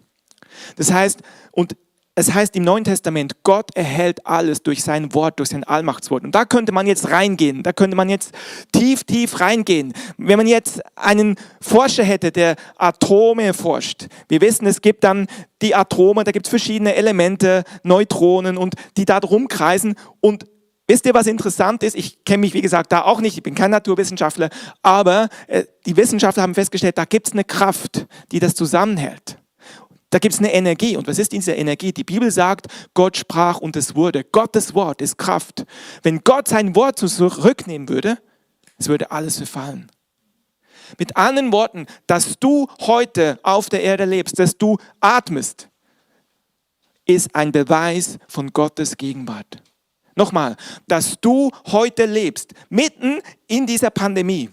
Das 0.76 0.92
heißt, 0.92 1.22
und 1.52 1.78
es 2.20 2.34
heißt 2.34 2.56
im 2.58 2.64
Neuen 2.64 2.84
Testament, 2.84 3.44
Gott 3.44 3.76
erhält 3.76 4.26
alles 4.28 4.62
durch 4.62 4.84
sein 4.84 5.14
Wort, 5.14 5.40
durch 5.40 5.50
sein 5.50 5.64
Allmachtswort. 5.64 6.26
Und 6.26 6.36
da 6.36 6.44
könnte 6.44 6.74
man 6.74 6.86
jetzt 6.86 7.10
reingehen, 7.10 7.64
da 7.64 7.72
könnte 7.72 7.96
man 7.96 8.10
jetzt 8.10 8.34
tief, 8.74 9.06
tief 9.06 9.40
reingehen. 9.40 9.94
Wenn 10.18 10.38
man 10.38 10.48
jetzt 10.48 10.82
einen 10.98 11.36
Forscher 11.62 12.04
hätte, 12.04 12.34
der 12.34 12.58
Atome 12.78 13.54
forscht. 13.54 14.08
Wir 14.28 14.42
wissen, 14.42 14.68
es 14.68 14.82
gibt 14.82 15.06
dann 15.06 15.28
die 15.62 15.74
Atome, 15.74 16.26
da 16.26 16.32
gibt 16.32 16.48
es 16.48 16.50
verschiedene 16.50 16.96
Elemente, 16.96 17.64
Neutronen 17.84 18.58
und 18.58 18.76
die 18.98 19.06
da 19.06 19.20
drum 19.20 19.48
kreisen. 19.48 19.96
Und 20.20 20.46
Wisst 20.88 21.06
ihr, 21.06 21.14
was 21.14 21.28
interessant 21.28 21.84
ist? 21.84 21.96
Ich 21.96 22.26
kenne 22.26 22.40
mich, 22.40 22.56
wie 22.56 22.64
gesagt, 22.64 22.92
da 22.92 23.04
auch 23.04 23.22
nicht, 23.22 23.38
ich 23.38 23.44
bin 23.44 23.54
kein 23.54 23.70
Naturwissenschaftler, 23.70 24.50
aber 24.82 25.30
äh, 25.46 25.66
die 25.86 25.96
Wissenschaftler 25.96 26.42
haben 26.42 26.56
festgestellt, 26.56 26.98
da 26.98 27.06
gibt 27.06 27.28
es 27.28 27.34
eine 27.34 27.44
Kraft, 27.44 28.08
die 28.32 28.40
das 28.40 28.56
zusammenhält. 28.56 29.38
Da 30.10 30.18
gibt 30.20 30.34
es 30.34 30.40
eine 30.40 30.54
Energie. 30.54 30.98
Und 30.98 31.08
was 31.08 31.20
ist 31.20 31.32
diese 31.32 31.54
Energie? 31.54 31.94
Die 31.94 32.04
Bibel 32.04 32.32
sagt, 32.32 32.68
Gott 32.94 33.18
sprach 33.18 33.60
und 33.60 33.76
es 33.76 33.96
wurde. 33.96 34.24
Gottes 34.24 34.74
Wort 34.74 35.02
ist 35.02 35.18
Kraft. 35.18 35.66
Wenn 36.02 36.24
Gott 36.24 36.48
sein 36.48 36.76
Wort 36.76 36.98
zurücknehmen 36.98 37.90
würde, 37.90 38.18
es 38.78 38.88
würde 38.88 39.12
alles 39.12 39.38
verfallen. 39.38 39.92
Mit 40.98 41.16
anderen 41.16 41.52
Worten, 41.52 41.86
dass 42.08 42.40
du 42.40 42.68
heute 42.82 43.40
auf 43.44 43.70
der 43.70 43.84
Erde 43.84 44.06
lebst, 44.06 44.40
dass 44.40 44.58
du 44.58 44.78
atmest, 45.00 45.70
ist 47.06 47.36
ein 47.36 47.52
Beweis 47.52 48.18
von 48.28 48.52
Gottes 48.52 48.98
Gegenwart. 48.98 49.62
Nochmal, 50.16 50.56
dass 50.88 51.20
du 51.22 51.52
heute 51.68 52.06
lebst, 52.06 52.54
mitten 52.70 53.22
in 53.48 53.68
dieser 53.68 53.90
Pandemie, 53.90 54.50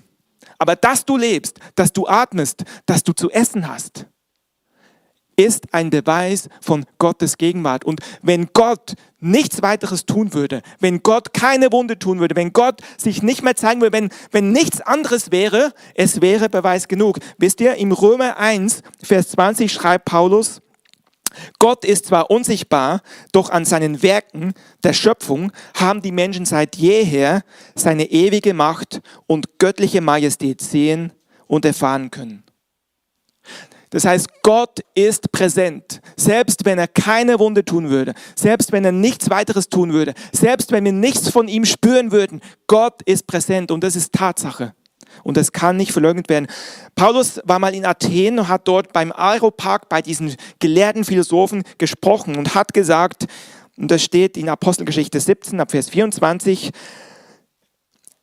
aber 0.58 0.76
dass 0.76 1.04
du 1.04 1.16
lebst, 1.16 1.58
dass 1.74 1.92
du 1.92 2.06
atmest, 2.06 2.64
dass 2.84 3.02
du 3.02 3.12
zu 3.12 3.30
essen 3.30 3.66
hast, 3.66 4.06
ist 5.36 5.72
ein 5.72 5.90
Beweis 5.90 6.48
von 6.60 6.84
Gottes 6.98 7.36
Gegenwart. 7.38 7.84
Und 7.84 8.00
wenn 8.22 8.48
Gott 8.52 8.94
nichts 9.20 9.62
weiteres 9.62 10.06
tun 10.06 10.32
würde, 10.32 10.62
wenn 10.80 11.02
Gott 11.02 11.34
keine 11.34 11.70
Wunde 11.72 11.98
tun 11.98 12.18
würde, 12.20 12.36
wenn 12.36 12.52
Gott 12.52 12.80
sich 12.96 13.22
nicht 13.22 13.42
mehr 13.42 13.56
zeigen 13.56 13.80
würde, 13.80 13.96
wenn, 13.96 14.10
wenn 14.30 14.52
nichts 14.52 14.80
anderes 14.80 15.30
wäre, 15.30 15.72
es 15.94 16.20
wäre 16.20 16.48
Beweis 16.48 16.88
genug. 16.88 17.18
Wisst 17.38 17.60
ihr, 17.60 17.74
im 17.74 17.92
Römer 17.92 18.38
1, 18.38 18.82
Vers 19.02 19.28
20 19.30 19.72
schreibt 19.72 20.06
Paulus, 20.06 20.62
Gott 21.58 21.84
ist 21.84 22.06
zwar 22.06 22.30
unsichtbar, 22.30 23.02
doch 23.32 23.50
an 23.50 23.66
seinen 23.66 24.02
Werken 24.02 24.54
der 24.84 24.94
Schöpfung 24.94 25.52
haben 25.74 26.00
die 26.00 26.12
Menschen 26.12 26.46
seit 26.46 26.76
jeher 26.76 27.42
seine 27.74 28.10
ewige 28.10 28.54
Macht 28.54 29.02
und 29.26 29.58
göttliche 29.58 30.00
Majestät 30.00 30.62
sehen 30.62 31.12
und 31.46 31.66
erfahren 31.66 32.10
können. 32.10 32.45
Das 33.96 34.04
heißt, 34.04 34.42
Gott 34.42 34.80
ist 34.94 35.32
präsent. 35.32 36.02
Selbst 36.16 36.66
wenn 36.66 36.78
er 36.78 36.86
keine 36.86 37.38
Wunde 37.38 37.64
tun 37.64 37.88
würde, 37.88 38.12
selbst 38.34 38.70
wenn 38.70 38.84
er 38.84 38.92
nichts 38.92 39.30
weiteres 39.30 39.70
tun 39.70 39.94
würde, 39.94 40.12
selbst 40.32 40.70
wenn 40.70 40.84
wir 40.84 40.92
nichts 40.92 41.30
von 41.30 41.48
ihm 41.48 41.64
spüren 41.64 42.12
würden, 42.12 42.42
Gott 42.66 43.00
ist 43.06 43.26
präsent 43.26 43.70
und 43.70 43.82
das 43.82 43.96
ist 43.96 44.12
Tatsache. 44.12 44.74
Und 45.22 45.38
das 45.38 45.50
kann 45.50 45.78
nicht 45.78 45.92
verleugnet 45.92 46.28
werden. 46.28 46.46
Paulus 46.94 47.40
war 47.44 47.58
mal 47.58 47.74
in 47.74 47.86
Athen 47.86 48.38
und 48.38 48.48
hat 48.48 48.68
dort 48.68 48.92
beim 48.92 49.12
Aeropark 49.12 49.88
bei 49.88 50.02
diesen 50.02 50.36
gelehrten 50.58 51.06
Philosophen 51.06 51.62
gesprochen 51.78 52.36
und 52.36 52.54
hat 52.54 52.74
gesagt, 52.74 53.24
und 53.78 53.90
das 53.90 54.02
steht 54.02 54.36
in 54.36 54.50
Apostelgeschichte 54.50 55.18
17 55.18 55.58
ab 55.58 55.70
Vers 55.70 55.88
24, 55.88 56.70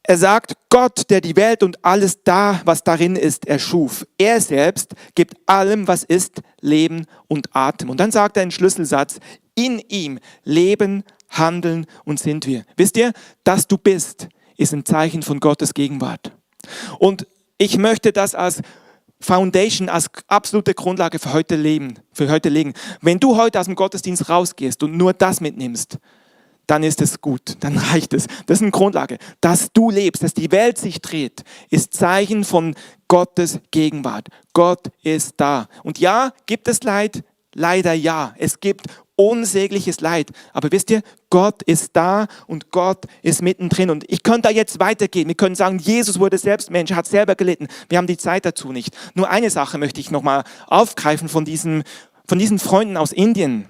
er 0.03 0.17
sagt, 0.17 0.55
Gott, 0.69 1.09
der 1.09 1.21
die 1.21 1.35
Welt 1.37 1.63
und 1.63 1.83
alles 1.83 2.23
da, 2.23 2.61
was 2.65 2.83
darin 2.83 3.15
ist, 3.15 3.47
erschuf. 3.47 4.05
Er 4.17 4.41
selbst 4.41 4.93
gibt 5.15 5.35
allem, 5.45 5.87
was 5.87 6.03
ist, 6.03 6.41
Leben 6.59 7.05
und 7.27 7.55
Atem. 7.55 7.89
Und 7.89 7.99
dann 7.99 8.11
sagt 8.11 8.35
er 8.35 8.43
einen 8.43 8.51
Schlüsselsatz, 8.51 9.19
in 9.55 9.79
ihm 9.87 10.19
leben, 10.43 11.03
handeln 11.29 11.85
und 12.03 12.19
sind 12.19 12.45
wir. 12.47 12.65
Wisst 12.75 12.97
ihr, 12.97 13.13
dass 13.43 13.67
du 13.67 13.77
bist, 13.77 14.27
ist 14.57 14.73
ein 14.73 14.85
Zeichen 14.85 15.23
von 15.23 15.39
Gottes 15.39 15.73
Gegenwart. 15.73 16.31
Und 16.99 17.25
ich 17.57 17.77
möchte 17.77 18.11
das 18.11 18.35
als 18.35 18.61
Foundation, 19.21 19.87
als 19.87 20.09
absolute 20.27 20.73
Grundlage 20.73 21.17
für 21.17 21.31
heute 21.31 21.55
leben, 21.55 21.95
für 22.11 22.29
heute 22.29 22.49
legen. 22.49 22.73
Wenn 23.01 23.19
du 23.19 23.37
heute 23.37 23.59
aus 23.59 23.67
dem 23.67 23.75
Gottesdienst 23.75 24.27
rausgehst 24.27 24.83
und 24.83 24.97
nur 24.97 25.13
das 25.13 25.39
mitnimmst, 25.39 25.97
dann 26.67 26.83
ist 26.83 27.01
es 27.01 27.21
gut, 27.21 27.57
dann 27.59 27.77
reicht 27.91 28.13
es. 28.13 28.27
Das 28.45 28.57
ist 28.57 28.61
eine 28.61 28.71
Grundlage. 28.71 29.17
Dass 29.41 29.71
du 29.73 29.89
lebst, 29.89 30.23
dass 30.23 30.33
die 30.33 30.51
Welt 30.51 30.77
sich 30.77 31.01
dreht, 31.01 31.43
ist 31.69 31.93
Zeichen 31.93 32.43
von 32.43 32.75
Gottes 33.07 33.59
Gegenwart. 33.71 34.29
Gott 34.53 34.91
ist 35.03 35.35
da. 35.37 35.67
Und 35.83 35.99
ja, 35.99 36.31
gibt 36.45 36.67
es 36.67 36.83
Leid? 36.83 37.23
Leider 37.53 37.93
ja. 37.93 38.33
Es 38.37 38.59
gibt 38.59 38.87
unsägliches 39.15 40.01
Leid. 40.01 40.31
Aber 40.53 40.71
wisst 40.71 40.89
ihr, 40.89 41.01
Gott 41.29 41.61
ist 41.63 41.91
da 41.93 42.27
und 42.47 42.71
Gott 42.71 43.05
ist 43.21 43.41
mittendrin. 43.41 43.89
Und 43.89 44.05
ich 44.07 44.23
könnte 44.23 44.43
da 44.43 44.49
jetzt 44.49 44.79
weitergehen. 44.79 45.27
Wir 45.27 45.35
können 45.35 45.55
sagen, 45.55 45.77
Jesus 45.77 46.19
wurde 46.19 46.37
selbst 46.37 46.71
Mensch, 46.71 46.91
hat 46.93 47.05
selber 47.05 47.35
gelitten. 47.35 47.67
Wir 47.89 47.99
haben 47.99 48.07
die 48.07 48.17
Zeit 48.17 48.45
dazu 48.45 48.71
nicht. 48.71 48.95
Nur 49.13 49.29
eine 49.29 49.49
Sache 49.49 49.77
möchte 49.77 49.99
ich 49.99 50.09
nochmal 50.09 50.43
aufgreifen 50.67 51.29
von 51.29 51.45
diesen, 51.45 51.83
von 52.27 52.39
diesen 52.39 52.57
Freunden 52.57 52.97
aus 52.97 53.11
Indien 53.11 53.67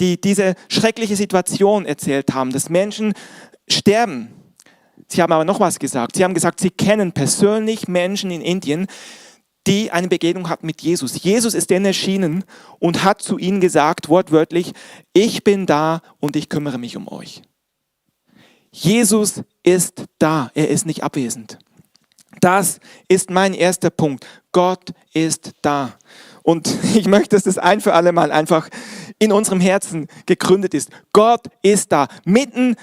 die 0.00 0.20
diese 0.20 0.54
schreckliche 0.68 1.16
Situation 1.16 1.86
erzählt 1.86 2.34
haben, 2.34 2.52
dass 2.52 2.68
Menschen 2.68 3.14
sterben. 3.68 4.30
Sie 5.08 5.22
haben 5.22 5.32
aber 5.32 5.44
noch 5.44 5.60
was 5.60 5.78
gesagt. 5.78 6.16
Sie 6.16 6.24
haben 6.24 6.34
gesagt, 6.34 6.60
sie 6.60 6.70
kennen 6.70 7.12
persönlich 7.12 7.88
Menschen 7.88 8.30
in 8.30 8.40
Indien, 8.40 8.86
die 9.66 9.90
eine 9.90 10.08
Begegnung 10.08 10.48
hatten 10.48 10.66
mit 10.66 10.82
Jesus. 10.82 11.22
Jesus 11.22 11.54
ist 11.54 11.70
denen 11.70 11.86
erschienen 11.86 12.44
und 12.78 13.04
hat 13.04 13.22
zu 13.22 13.38
ihnen 13.38 13.60
gesagt, 13.60 14.08
wortwörtlich, 14.08 14.72
ich 15.12 15.44
bin 15.44 15.66
da 15.66 16.02
und 16.20 16.36
ich 16.36 16.48
kümmere 16.48 16.78
mich 16.78 16.96
um 16.96 17.08
euch. 17.08 17.42
Jesus 18.70 19.42
ist 19.62 20.04
da, 20.18 20.50
er 20.54 20.68
ist 20.68 20.84
nicht 20.84 21.02
abwesend. 21.04 21.58
Das 22.40 22.80
ist 23.08 23.30
mein 23.30 23.54
erster 23.54 23.90
Punkt. 23.90 24.26
Gott 24.52 24.92
ist 25.12 25.52
da. 25.62 25.94
Und 26.42 26.68
ich 26.94 27.06
möchte, 27.06 27.36
dass 27.36 27.44
das 27.44 27.56
ein 27.56 27.80
für 27.80 27.94
alle 27.94 28.12
Mal 28.12 28.32
einfach 28.32 28.68
in 29.18 29.32
unserem 29.32 29.60
Herzen 29.60 30.08
gegründet 30.26 30.74
ist. 30.74 30.90
Gott 31.12 31.46
ist 31.62 31.92
da, 31.92 32.08
mitten 32.24 32.76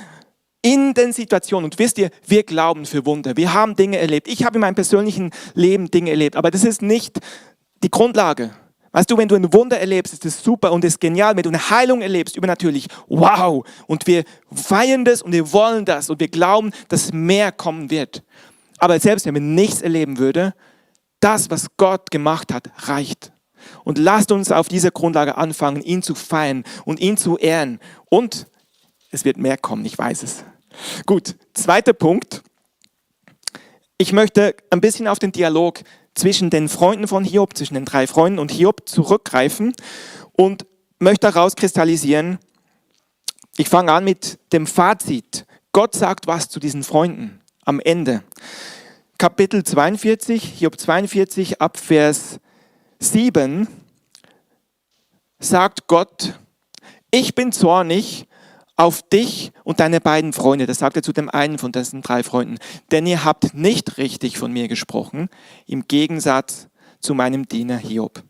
in 0.62 0.94
den 0.94 1.14
Situationen. 1.14 1.66
Und 1.66 1.80
wisst 1.80 1.98
ihr, 1.98 2.10
wir 2.26 2.44
glauben 2.44 2.86
für 2.86 3.06
Wunder. 3.06 3.36
Wir 3.38 3.54
haben 3.54 3.76
Dinge 3.76 3.98
erlebt. 3.98 4.28
Ich 4.28 4.44
habe 4.44 4.56
in 4.56 4.62
meinem 4.62 4.76
persönlichen 4.76 5.32
Leben 5.54 5.90
Dinge 5.90 6.12
erlebt, 6.12 6.36
aber 6.36 6.52
das 6.52 6.64
ist 6.64 6.82
nicht 6.82 7.20
die 7.84 7.90
Grundlage. 7.90 8.52
Weißt 8.94 9.10
du, 9.10 9.18
wenn 9.18 9.30
du 9.30 9.36
ein 9.36 9.54
Wunder 9.54 9.80
erlebst, 9.80 10.14
ist 10.14 10.26
das 10.26 10.44
super 10.44 10.74
und 10.74 10.84
ist 10.84 11.00
genial. 11.00 11.36
Wenn 11.36 11.44
du 11.44 11.50
eine 11.50 11.70
Heilung 11.70 12.02
erlebst, 12.02 12.36
übernatürlich, 12.36 12.88
wow. 13.08 13.66
Und 13.88 14.06
wir 14.06 14.26
feiern 14.54 15.06
das 15.06 15.22
und 15.22 15.32
wir 15.32 15.54
wollen 15.54 15.86
das 15.86 16.10
und 16.10 16.20
wir 16.20 16.28
glauben, 16.28 16.72
dass 16.90 17.14
mehr 17.14 17.54
kommen 17.54 17.90
wird. 17.90 18.22
Aber 18.80 19.00
selbst 19.00 19.26
wenn 19.26 19.34
wir 19.34 19.42
nichts 19.42 19.82
erleben 19.82 20.18
würde, 20.18 20.54
das, 21.22 21.50
was 21.50 21.68
Gott 21.78 22.12
gemacht 22.12 22.54
hat, 22.54 22.70
reicht. 22.88 23.31
Und 23.84 23.98
lasst 23.98 24.32
uns 24.32 24.52
auf 24.52 24.68
dieser 24.68 24.92
Grundlage 24.92 25.38
anfangen, 25.38 25.82
ihn 25.82 26.02
zu 26.02 26.16
feiern 26.16 26.64
und 26.86 27.00
ihn 27.00 27.18
zu 27.18 27.38
ehren. 27.38 27.80
Und 28.10 28.48
es 29.12 29.26
wird 29.26 29.38
mehr 29.38 29.58
kommen, 29.58 29.86
ich 29.86 29.98
weiß 29.98 30.24
es. 30.24 30.44
Gut, 31.06 31.36
zweiter 31.54 31.94
Punkt. 31.94 32.44
Ich 33.98 34.14
möchte 34.14 34.56
ein 34.70 34.82
bisschen 34.82 35.08
auf 35.08 35.20
den 35.20 35.32
Dialog 35.32 35.82
zwischen 36.16 36.50
den 36.50 36.70
Freunden 36.70 37.08
von 37.08 37.24
Hiob, 37.24 37.56
zwischen 37.56 37.76
den 37.76 37.86
drei 37.86 38.08
Freunden 38.08 38.40
und 38.40 38.52
Hiob 38.52 38.88
zurückgreifen 38.88 39.74
und 40.34 40.66
möchte 41.00 41.28
daraus 41.28 41.56
kristallisieren, 41.56 42.40
ich 43.58 43.70
fange 43.70 43.92
an 43.92 44.06
mit 44.06 44.40
dem 44.54 44.66
Fazit. 44.66 45.46
Gott 45.74 45.94
sagt 45.96 46.26
was 46.28 46.50
zu 46.50 46.60
diesen 46.60 46.84
Freunden 46.84 47.42
am 47.66 47.80
Ende. 47.80 48.24
Kapitel 49.18 49.64
42, 49.64 50.42
Hiob 50.44 50.80
42 50.80 51.62
ab 51.62 51.78
Vers 51.78 52.40
7 53.02 53.68
sagt 55.40 55.88
Gott, 55.88 56.40
ich 57.10 57.34
bin 57.34 57.52
zornig 57.52 58.28
auf 58.76 59.02
dich 59.02 59.52
und 59.64 59.80
deine 59.80 60.00
beiden 60.00 60.34
Freunde, 60.34 60.68
das 60.68 60.78
sagt 60.78 60.98
er 60.98 61.02
zu 61.02 61.12
dem 61.12 61.28
einen 61.28 61.58
von 61.58 61.72
diesen 61.72 62.04
drei 62.04 62.22
Freunden, 62.22 62.60
denn 62.92 63.08
ihr 63.08 63.26
habt 63.26 63.56
nicht 63.56 63.98
richtig 63.98 64.38
von 64.38 64.54
mir 64.54 64.68
gesprochen, 64.68 65.30
im 65.66 65.88
Gegensatz 65.88 66.68
zu 67.00 67.16
meinem 67.16 67.48
Diener 67.48 67.78
Hiob. 67.78 68.24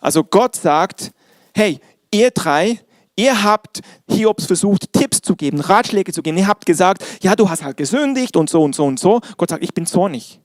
Also 0.00 0.24
Gott 0.24 0.56
sagt, 0.56 1.12
hey, 1.54 1.78
ihr 2.10 2.32
drei, 2.32 2.80
ihr 3.14 3.44
habt 3.44 3.80
Hiobs 4.10 4.46
versucht, 4.46 4.92
Tipps 4.92 5.20
zu 5.22 5.36
geben, 5.36 5.60
Ratschläge 5.60 6.12
zu 6.12 6.22
geben. 6.22 6.36
Ihr 6.36 6.48
habt 6.48 6.66
gesagt, 6.66 7.04
ja, 7.22 7.36
du 7.36 7.48
hast 7.48 7.62
halt 7.62 7.76
gesündigt 7.76 8.36
und 8.36 8.50
so 8.50 8.60
und 8.64 8.74
so 8.74 8.86
und 8.86 8.98
so. 8.98 9.20
Gott 9.36 9.50
sagt, 9.50 9.62
ich 9.62 9.72
bin 9.72 9.86
zornig. 9.86 10.40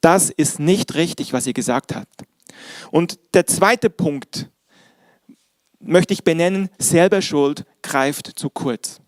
Das 0.00 0.30
ist 0.30 0.58
nicht 0.58 0.94
richtig, 0.94 1.34
was 1.34 1.46
ihr 1.46 1.52
gesagt 1.52 1.94
habt. 1.94 2.24
Und 2.90 3.18
der 3.34 3.46
zweite 3.46 3.90
Punkt, 3.90 4.50
möchte 5.80 6.14
ich 6.14 6.24
benennen, 6.24 6.70
selber 6.78 7.22
Schuld 7.22 7.64
greift 7.82 8.38
zu 8.38 8.50
kurz. 8.50 9.00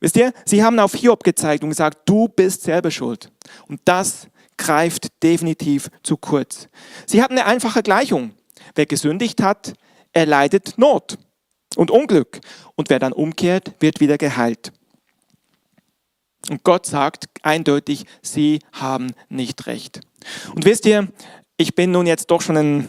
Wisst 0.00 0.16
ihr, 0.16 0.32
sie 0.44 0.64
haben 0.64 0.78
auf 0.78 0.94
Hiob 0.94 1.22
gezeigt 1.22 1.62
und 1.62 1.70
gesagt, 1.70 2.08
du 2.08 2.28
bist 2.28 2.62
selber 2.62 2.90
schuld. 2.90 3.30
Und 3.68 3.80
das 3.84 4.26
greift 4.56 5.22
definitiv 5.22 5.90
zu 6.02 6.16
kurz. 6.16 6.68
Sie 7.06 7.22
hatten 7.22 7.38
eine 7.38 7.46
einfache 7.46 7.82
Gleichung. 7.82 8.32
Wer 8.74 8.86
gesündigt 8.86 9.42
hat, 9.42 9.74
erleidet 10.12 10.74
Not 10.76 11.18
und 11.76 11.90
Unglück. 11.90 12.40
Und 12.74 12.90
wer 12.90 12.98
dann 12.98 13.12
umkehrt, 13.12 13.74
wird 13.80 14.00
wieder 14.00 14.18
geheilt. 14.18 14.72
Und 16.50 16.64
Gott 16.64 16.86
sagt 16.86 17.26
eindeutig, 17.42 18.04
sie 18.22 18.58
haben 18.72 19.14
nicht 19.28 19.66
recht. 19.66 20.00
Und 20.54 20.64
wisst 20.64 20.86
ihr, 20.86 21.08
ich 21.56 21.74
bin 21.74 21.92
nun 21.92 22.06
jetzt 22.06 22.30
doch 22.30 22.40
schon 22.40 22.56
eine 22.56 22.88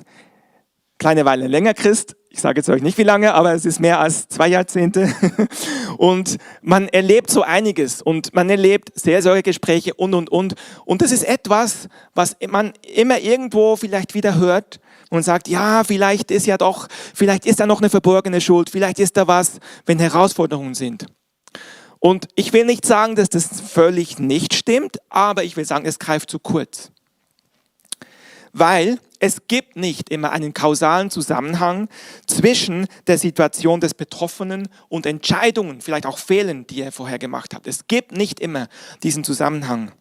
kleine 1.00 1.26
Weile 1.26 1.48
länger 1.48 1.74
Christ 1.74 2.16
ich 2.34 2.42
sage 2.42 2.60
jetzt 2.60 2.70
euch 2.70 2.82
nicht 2.82 2.98
wie 2.98 3.04
lange, 3.04 3.36
aber 3.36 3.54
es 3.54 3.64
ist 3.64 3.80
mehr 3.80 4.00
als 4.00 4.28
zwei 4.28 4.48
Jahrzehnte. 4.48 5.14
Und 5.98 6.38
man 6.64 6.88
erlebt 6.90 7.30
so 7.30 7.44
einiges 7.44 8.02
und 8.02 8.34
man 8.34 8.50
erlebt 8.50 8.92
sehr 8.96 9.22
Gespräche 9.44 9.94
und, 9.94 10.16
und, 10.16 10.32
und. 10.32 10.56
Und 10.86 11.04
das 11.04 11.12
ist 11.12 11.24
etwas, 11.24 11.88
was 12.16 12.36
man 12.50 12.74
immer 12.96 13.20
irgendwo 13.20 13.76
vielleicht 13.76 14.16
wieder 14.16 14.36
hört 14.36 14.80
und 15.12 15.22
sagt, 15.22 15.48
ja, 15.48 15.84
vielleicht 15.84 16.32
ist 16.32 16.48
ja 16.48 16.58
doch, 16.58 16.88
vielleicht 17.14 17.46
ist 17.46 17.60
da 17.60 17.68
noch 17.68 17.80
eine 17.80 17.92
verborgene 17.92 18.42
Schuld, 18.42 18.72
vielleicht 18.72 18.98
ist 18.98 19.16
da 19.16 19.28
was, 19.28 19.60
wenn 19.86 20.00
Herausforderungen 20.00 20.74
sind. 20.74 21.06
Und 22.00 22.28
ich 22.36 22.52
will 22.52 22.66
nicht 22.66 22.86
sagen, 22.86 23.16
dass 23.16 23.30
das 23.30 23.62
völlig 23.62 24.18
nicht 24.18 24.56
stimmt, 24.56 24.98
aber 25.10 25.44
ich 25.44 25.56
will 25.56 25.66
sagen, 25.66 25.86
es 25.86 26.00
greift 26.00 26.32
zu 26.32 26.40
kurz. 26.40 26.92
Weil 28.54 29.00
es 29.20 29.48
gibt 29.48 29.76
nicht 29.76 30.10
immer 30.10 30.32
einen 30.32 30.54
kausalen 30.54 31.10
Zusammenhang 31.10 31.90
zwischen 32.28 32.88
der 33.08 33.18
Situation 33.18 33.80
des 33.80 33.94
Betroffenen 33.94 34.70
und 34.90 35.06
Entscheidungen, 35.06 35.82
vielleicht 35.82 36.06
auch 36.06 36.18
Fehlen, 36.18 36.68
die 36.68 36.82
er 36.82 36.92
vorher 36.92 37.20
gemacht 37.20 37.56
hat. 37.56 37.66
Es 37.66 37.88
gibt 37.88 38.12
nicht 38.12 38.40
immer 38.40 38.68
diesen 39.02 39.24
Zusammenhang, 39.24 39.92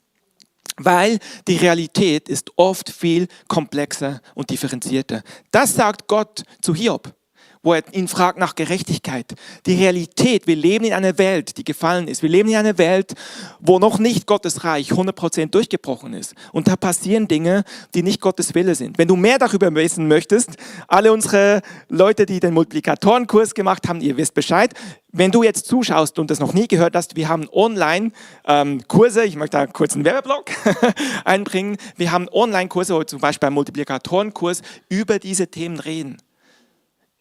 weil 0.77 1.19
die 1.49 1.57
Realität 1.57 2.29
ist 2.29 2.51
oft 2.57 2.91
viel 2.91 3.29
komplexer 3.49 4.21
und 4.35 4.51
differenzierter. 4.51 5.23
Das 5.51 5.75
sagt 5.75 6.09
Gott 6.09 6.43
zu 6.61 6.75
Hiob 6.75 7.15
wo 7.63 7.75
er 7.75 7.83
ihn 7.93 8.09
fragt 8.09 8.39
nach 8.39 8.55
Gerechtigkeit. 8.55 9.35
Die 9.67 9.75
Realität, 9.75 10.47
wir 10.47 10.57
leben 10.57 10.85
in 10.85 10.93
einer 10.93 11.17
Welt, 11.19 11.57
die 11.57 11.65
gefallen 11.65 12.09
ist. 12.09 12.23
Wir 12.23 12.29
leben 12.29 12.49
in 12.49 12.57
einer 12.57 12.77
Welt, 12.79 13.15
wo 13.61 13.79
noch 13.79 13.99
nicht 13.99 14.27
Gottes 14.27 14.65
Reich 14.65 14.91
100% 14.91 15.47
durchgebrochen 15.47 16.15
ist. 16.15 16.35
Und 16.53 16.69
da 16.69 16.77
passieren 16.77 17.29
Dinge, 17.29 17.65
die 17.95 18.03
nicht 18.03 18.21
Gottes 18.21 18.55
Wille 18.55 18.75
sind. 18.75 18.99
Wenn 18.99 19.09
du 19.09 19.17
mehr 19.17 19.39
darüber 19.39 19.73
wissen 19.75 20.09
möchtest, 20.09 20.51
alle 20.89 21.13
unsere 21.13 21.63
Leute, 21.89 22.27
die 22.27 22.41
den 22.41 22.55
Multiplikatorenkurs 22.55 23.55
gemacht 23.55 23.89
haben, 23.89 24.01
ihr 24.01 24.17
wisst 24.17 24.35
Bescheid. 24.35 24.75
Wenn 25.13 25.31
du 25.31 25.43
jetzt 25.43 25.67
zuschaust 25.67 26.19
und 26.19 26.31
das 26.31 26.41
noch 26.41 26.55
nie 26.55 26.67
gehört 26.67 26.97
hast, 26.97 27.17
wir 27.17 27.29
haben 27.29 27.47
Online-Kurse, 27.53 29.23
ähm, 29.23 29.29
ich 29.29 29.37
möchte 29.37 29.59
da 29.59 29.67
kurz 29.67 29.95
einen 29.95 30.05
Werbeblock 30.05 30.51
einbringen. 31.25 31.77
Wir 31.97 32.11
haben 32.11 32.29
Online-Kurse, 32.31 32.95
wo 32.95 33.05
zum 33.05 33.21
Beispiel 33.21 33.47
beim 33.47 33.55
Multiplikatorenkurs 33.55 34.63
über 34.89 35.19
diese 35.19 35.49
Themen 35.49 35.79
reden 35.79 36.17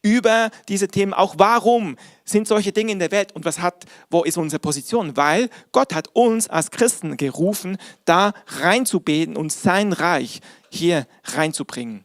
über 0.02 0.50
diese 0.68 0.88
Themen, 0.88 1.14
auch 1.14 1.36
warum 1.38 1.96
sind 2.26 2.48
solche 2.48 2.72
Dinge 2.72 2.92
in 2.92 3.00
der 3.00 3.12
Welt 3.12 3.34
und 3.34 3.46
was 3.46 3.60
hat, 3.60 3.86
wo 4.10 4.24
ist 4.24 4.38
unsere 4.38 4.60
Position? 4.60 5.16
Weil 5.18 5.50
Gott 5.72 5.94
hat 5.94 6.10
uns 6.14 6.50
als 6.50 6.72
Christen 6.72 7.18
gerufen, 7.18 7.78
da 8.06 8.34
reinzubeten 8.48 9.38
und 9.38 9.52
sein 9.52 9.94
Reich 9.94 10.42
hier 10.70 11.08
reinzubringen. 11.24 12.04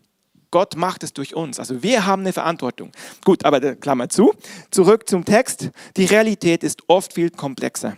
Gott 0.50 0.76
macht 0.76 1.02
es 1.02 1.12
durch 1.12 1.35
uns. 1.35 1.59
Also 1.59 1.82
wir 1.82 2.06
haben 2.06 2.22
eine 2.22 2.32
Verantwortung. 2.32 2.92
Gut, 3.24 3.44
aber 3.44 3.74
Klammer 3.74 4.09
zu. 4.09 4.32
Zurück 4.70 5.09
zum 5.09 5.24
Text. 5.24 5.70
Die 5.96 6.04
Realität 6.04 6.62
ist 6.62 6.88
oft 6.88 7.12
viel 7.12 7.30
komplexer. 7.30 7.96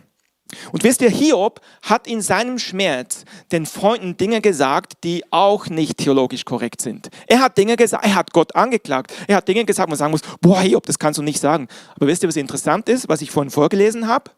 Und 0.72 0.82
wisst 0.82 1.02
ihr, 1.02 1.10
Hiob 1.10 1.60
hat 1.82 2.06
in 2.06 2.22
seinem 2.22 2.58
Schmerz 2.58 3.24
den 3.52 3.66
Freunden 3.66 4.16
Dinge 4.16 4.40
gesagt, 4.40 5.04
die 5.04 5.22
auch 5.30 5.66
nicht 5.66 5.98
theologisch 5.98 6.44
korrekt 6.44 6.80
sind. 6.80 7.10
Er 7.26 7.40
hat 7.40 7.58
Dinge 7.58 7.76
gesagt, 7.76 8.04
er 8.04 8.14
hat 8.14 8.32
Gott 8.32 8.56
angeklagt. 8.56 9.12
Er 9.26 9.36
hat 9.36 9.48
Dinge 9.48 9.64
gesagt, 9.64 9.88
wo 9.88 9.90
man 9.90 9.98
sagen 9.98 10.12
muss, 10.12 10.22
boah, 10.40 10.60
Hiob, 10.60 10.86
das 10.86 10.98
kannst 10.98 11.18
du 11.18 11.22
nicht 11.22 11.40
sagen. 11.40 11.68
Aber 11.96 12.06
wisst 12.06 12.22
ihr, 12.22 12.28
was 12.28 12.36
interessant 12.36 12.88
ist, 12.88 13.08
was 13.08 13.20
ich 13.20 13.30
vorhin 13.30 13.50
vorgelesen 13.50 14.08
habe? 14.08 14.30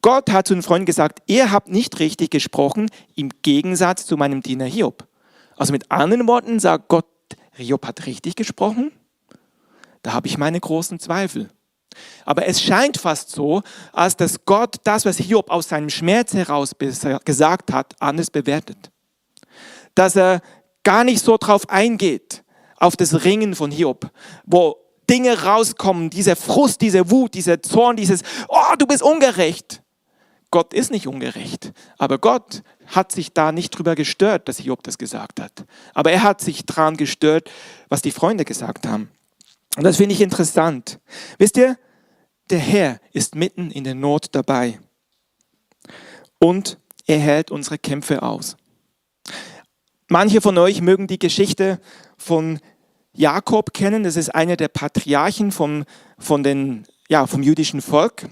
Gott 0.00 0.30
hat 0.30 0.46
zu 0.46 0.54
den 0.54 0.62
Freunden 0.62 0.86
gesagt, 0.86 1.22
ihr 1.26 1.50
habt 1.50 1.68
nicht 1.68 1.98
richtig 2.00 2.30
gesprochen, 2.30 2.90
im 3.14 3.30
Gegensatz 3.42 4.06
zu 4.06 4.16
meinem 4.16 4.42
Diener 4.42 4.64
Hiob. 4.66 5.06
Also 5.56 5.72
mit 5.72 5.90
anderen 5.90 6.26
Worten 6.26 6.60
sagt 6.60 6.88
Gott, 6.88 7.06
Hiob 7.52 7.86
hat 7.86 8.06
richtig 8.06 8.36
gesprochen. 8.36 8.92
Da 10.02 10.12
habe 10.12 10.26
ich 10.26 10.38
meine 10.38 10.58
großen 10.58 10.98
Zweifel. 10.98 11.50
Aber 12.24 12.46
es 12.46 12.62
scheint 12.62 12.98
fast 12.98 13.30
so, 13.30 13.62
als 13.92 14.16
dass 14.16 14.44
Gott 14.44 14.76
das, 14.84 15.04
was 15.04 15.18
Hiob 15.18 15.50
aus 15.50 15.68
seinem 15.68 15.90
Schmerz 15.90 16.34
heraus 16.34 16.72
gesagt 17.24 17.72
hat, 17.72 17.94
anders 18.00 18.30
bewertet. 18.30 18.90
Dass 19.94 20.16
er 20.16 20.40
gar 20.84 21.04
nicht 21.04 21.24
so 21.24 21.36
drauf 21.36 21.68
eingeht, 21.68 22.42
auf 22.76 22.96
das 22.96 23.24
Ringen 23.24 23.54
von 23.54 23.70
Hiob, 23.70 24.10
wo 24.44 24.76
Dinge 25.08 25.42
rauskommen, 25.44 26.10
dieser 26.10 26.36
Frust, 26.36 26.80
diese 26.80 27.10
Wut, 27.10 27.34
dieser 27.34 27.62
Zorn, 27.62 27.96
dieses, 27.96 28.22
oh, 28.48 28.74
du 28.78 28.86
bist 28.86 29.02
ungerecht. 29.02 29.82
Gott 30.50 30.74
ist 30.74 30.90
nicht 30.90 31.06
ungerecht, 31.06 31.72
aber 31.96 32.18
Gott 32.18 32.62
hat 32.86 33.10
sich 33.10 33.32
da 33.32 33.52
nicht 33.52 33.70
drüber 33.70 33.94
gestört, 33.94 34.48
dass 34.48 34.58
Hiob 34.58 34.82
das 34.82 34.98
gesagt 34.98 35.40
hat. 35.40 35.64
Aber 35.94 36.12
er 36.12 36.22
hat 36.22 36.40
sich 36.42 36.66
daran 36.66 36.96
gestört, 36.96 37.50
was 37.88 38.02
die 38.02 38.10
Freunde 38.10 38.44
gesagt 38.44 38.86
haben. 38.86 39.10
Und 39.76 39.84
das 39.84 39.96
finde 39.96 40.14
ich 40.14 40.20
interessant. 40.20 41.00
Wisst 41.38 41.56
ihr, 41.56 41.78
der 42.50 42.58
Herr 42.58 43.00
ist 43.12 43.34
mitten 43.34 43.70
in 43.70 43.84
der 43.84 43.94
Not 43.94 44.28
dabei. 44.32 44.78
Und 46.38 46.78
er 47.06 47.18
hält 47.18 47.50
unsere 47.50 47.78
Kämpfe 47.78 48.22
aus. 48.22 48.56
Manche 50.08 50.40
von 50.40 50.58
euch 50.58 50.82
mögen 50.82 51.06
die 51.06 51.18
Geschichte 51.18 51.80
von 52.18 52.60
Jakob 53.14 53.72
kennen. 53.72 54.04
Das 54.04 54.16
ist 54.16 54.34
einer 54.34 54.56
der 54.56 54.68
Patriarchen 54.68 55.52
vom, 55.52 55.84
von 56.18 56.42
den, 56.42 56.86
ja, 57.08 57.26
vom 57.26 57.42
jüdischen 57.42 57.80
Volk. 57.80 58.28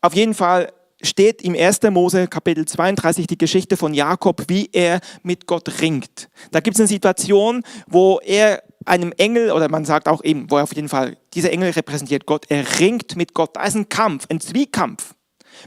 Auf 0.00 0.14
jeden 0.14 0.34
Fall 0.34 0.72
steht 1.02 1.42
im 1.42 1.54
1. 1.54 1.82
Mose 1.90 2.26
Kapitel 2.26 2.66
32 2.66 3.26
die 3.26 3.38
Geschichte 3.38 3.76
von 3.76 3.94
Jakob, 3.94 4.44
wie 4.48 4.70
er 4.72 5.00
mit 5.22 5.46
Gott 5.46 5.80
ringt. 5.80 6.28
Da 6.50 6.60
gibt 6.60 6.76
es 6.76 6.80
eine 6.80 6.88
Situation, 6.88 7.62
wo 7.86 8.18
er 8.20 8.62
einem 8.86 9.12
Engel, 9.12 9.52
oder 9.52 9.68
man 9.68 9.84
sagt 9.84 10.08
auch 10.08 10.24
eben, 10.24 10.50
wo 10.50 10.56
er 10.56 10.64
auf 10.64 10.74
jeden 10.74 10.88
Fall, 10.88 11.16
dieser 11.34 11.52
Engel 11.52 11.70
repräsentiert 11.70 12.26
Gott, 12.26 12.46
er 12.48 12.80
ringt 12.80 13.16
mit 13.16 13.34
Gott. 13.34 13.56
Da 13.56 13.64
ist 13.64 13.76
ein 13.76 13.88
Kampf, 13.88 14.26
ein 14.30 14.40
Zwiekampf. 14.40 15.14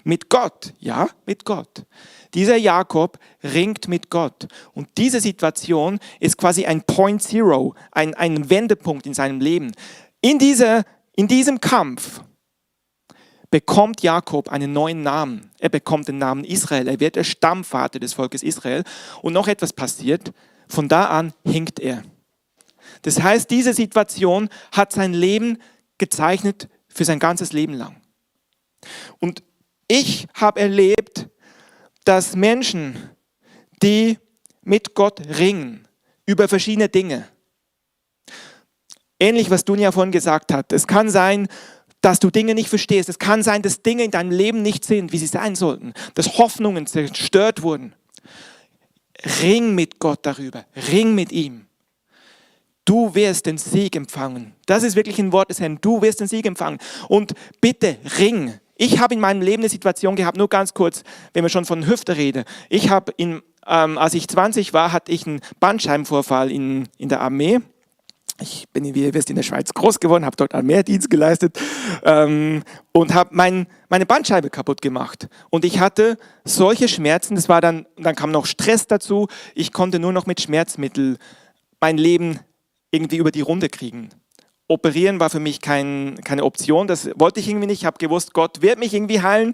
Mit 0.03 0.29
Gott, 0.29 0.73
ja, 0.79 1.09
mit 1.25 1.45
Gott. 1.45 1.85
Dieser 2.33 2.55
Jakob 2.55 3.19
ringt 3.43 3.87
mit 3.87 4.09
Gott. 4.09 4.47
Und 4.73 4.87
diese 4.97 5.19
Situation 5.19 5.99
ist 6.19 6.37
quasi 6.37 6.65
ein 6.65 6.81
Point 6.83 7.21
Zero, 7.21 7.75
ein, 7.91 8.15
ein 8.15 8.49
Wendepunkt 8.49 9.05
in 9.05 9.13
seinem 9.13 9.39
Leben. 9.39 9.71
In, 10.21 10.39
dieser, 10.39 10.83
in 11.15 11.27
diesem 11.27 11.59
Kampf 11.59 12.21
bekommt 13.51 14.01
Jakob 14.01 14.49
einen 14.49 14.73
neuen 14.73 15.03
Namen. 15.03 15.51
Er 15.59 15.69
bekommt 15.69 16.07
den 16.07 16.17
Namen 16.17 16.43
Israel. 16.43 16.87
Er 16.87 16.99
wird 16.99 17.15
der 17.17 17.23
Stammvater 17.23 17.99
des 17.99 18.13
Volkes 18.13 18.41
Israel. 18.41 18.83
Und 19.21 19.33
noch 19.33 19.47
etwas 19.47 19.73
passiert. 19.73 20.33
Von 20.67 20.87
da 20.87 21.05
an 21.05 21.33
hinkt 21.45 21.79
er. 21.79 22.03
Das 23.03 23.21
heißt, 23.21 23.49
diese 23.49 23.73
Situation 23.73 24.49
hat 24.71 24.91
sein 24.91 25.13
Leben 25.13 25.59
gezeichnet 25.97 26.67
für 26.87 27.05
sein 27.05 27.19
ganzes 27.19 27.53
Leben 27.53 27.73
lang. 27.73 28.01
Und 29.19 29.43
ich 29.87 30.27
habe 30.33 30.59
erlebt, 30.59 31.29
dass 32.05 32.35
Menschen, 32.35 33.09
die 33.81 34.17
mit 34.63 34.95
Gott 34.95 35.21
ringen 35.37 35.87
über 36.25 36.47
verschiedene 36.47 36.89
Dinge, 36.89 37.27
ähnlich 39.19 39.49
was 39.49 39.65
Dunja 39.65 39.91
vorhin 39.91 40.11
gesagt 40.11 40.51
hat, 40.51 40.73
es 40.73 40.87
kann 40.87 41.09
sein, 41.09 41.47
dass 42.01 42.19
du 42.19 42.29
Dinge 42.29 42.53
nicht 42.53 42.67
verstehst. 42.67 43.07
Es 43.07 43.17
kann 43.17 43.43
sein, 43.43 43.61
dass 43.61 43.81
Dinge 43.81 44.03
in 44.03 44.11
deinem 44.11 44.31
Leben 44.31 44.61
nicht 44.61 44.83
sind, 44.83 45.13
wie 45.13 45.17
sie 45.17 45.27
sein 45.27 45.55
sollten, 45.55 45.93
dass 46.15 46.37
Hoffnungen 46.37 46.85
zerstört 46.85 47.61
wurden. 47.61 47.95
Ring 49.41 49.73
mit 49.73 49.99
Gott 49.99 50.19
darüber, 50.23 50.65
ring 50.91 51.15
mit 51.15 51.31
ihm. 51.31 51.67
Du 52.85 53.15
wirst 53.15 53.45
den 53.45 53.57
Sieg 53.57 53.95
empfangen. 53.95 54.53
Das 54.65 54.83
ist 54.83 54.95
wirklich 54.95 55.19
ein 55.19 55.31
Wort 55.31 55.49
des 55.49 55.59
Herrn. 55.59 55.77
Du 55.81 56.01
wirst 56.01 56.19
den 56.19 56.27
Sieg 56.27 56.45
empfangen. 56.45 56.79
Und 57.07 57.33
bitte 57.61 57.97
ring. 58.19 58.53
Ich 58.75 58.99
habe 58.99 59.13
in 59.13 59.19
meinem 59.19 59.41
Leben 59.41 59.61
eine 59.61 59.69
Situation 59.69 60.15
gehabt, 60.15 60.37
nur 60.37 60.49
ganz 60.49 60.73
kurz, 60.73 61.03
wenn 61.33 61.43
wir 61.43 61.49
schon 61.49 61.65
von 61.65 61.87
Hüfte 61.87 62.17
reden. 62.17 62.43
Ich 62.69 62.89
habe, 62.89 63.13
in, 63.17 63.41
ähm, 63.67 63.97
als 63.97 64.13
ich 64.13 64.27
20 64.27 64.73
war, 64.73 64.91
hatte 64.91 65.11
ich 65.11 65.25
einen 65.25 65.39
Bandscheibenvorfall 65.59 66.51
in, 66.51 66.89
in 66.97 67.07
der 67.07 67.21
Armee. 67.21 67.59
Ich 68.41 68.65
bin, 68.73 68.83
wie 68.95 69.03
ihr 69.03 69.13
wisst, 69.13 69.29
in 69.29 69.35
der 69.35 69.43
Schweiz 69.43 69.71
groß 69.73 69.99
geworden, 69.99 70.25
habe 70.25 70.35
dort 70.35 70.55
Armeedienst 70.55 71.09
geleistet 71.09 71.59
ähm, 72.03 72.63
und 72.91 73.13
habe 73.13 73.29
mein, 73.33 73.67
meine 73.89 74.07
Bandscheibe 74.07 74.49
kaputt 74.49 74.81
gemacht. 74.81 75.29
Und 75.51 75.65
ich 75.65 75.79
hatte 75.79 76.17
solche 76.43 76.87
Schmerzen, 76.87 77.35
das 77.35 77.47
war 77.47 77.61
dann, 77.61 77.85
dann 77.95 78.15
kam 78.15 78.31
noch 78.31 78.47
Stress 78.47 78.87
dazu. 78.87 79.27
Ich 79.53 79.71
konnte 79.71 79.99
nur 79.99 80.11
noch 80.11 80.25
mit 80.25 80.41
Schmerzmittel 80.41 81.17
mein 81.79 81.97
Leben 81.97 82.39
irgendwie 82.93 83.17
über 83.17 83.31
die 83.31 83.41
Runde 83.41 83.69
kriegen. 83.69 84.09
Operieren 84.67 85.19
war 85.19 85.29
für 85.29 85.39
mich 85.39 85.59
kein, 85.59 86.15
keine 86.23 86.45
Option, 86.45 86.87
das 86.87 87.09
wollte 87.15 87.39
ich 87.39 87.49
irgendwie 87.49 87.67
nicht. 87.67 87.81
Ich 87.81 87.85
habe 87.85 87.97
gewusst, 87.97 88.33
Gott 88.33 88.61
wird 88.61 88.79
mich 88.79 88.93
irgendwie 88.93 89.21
heilen, 89.21 89.53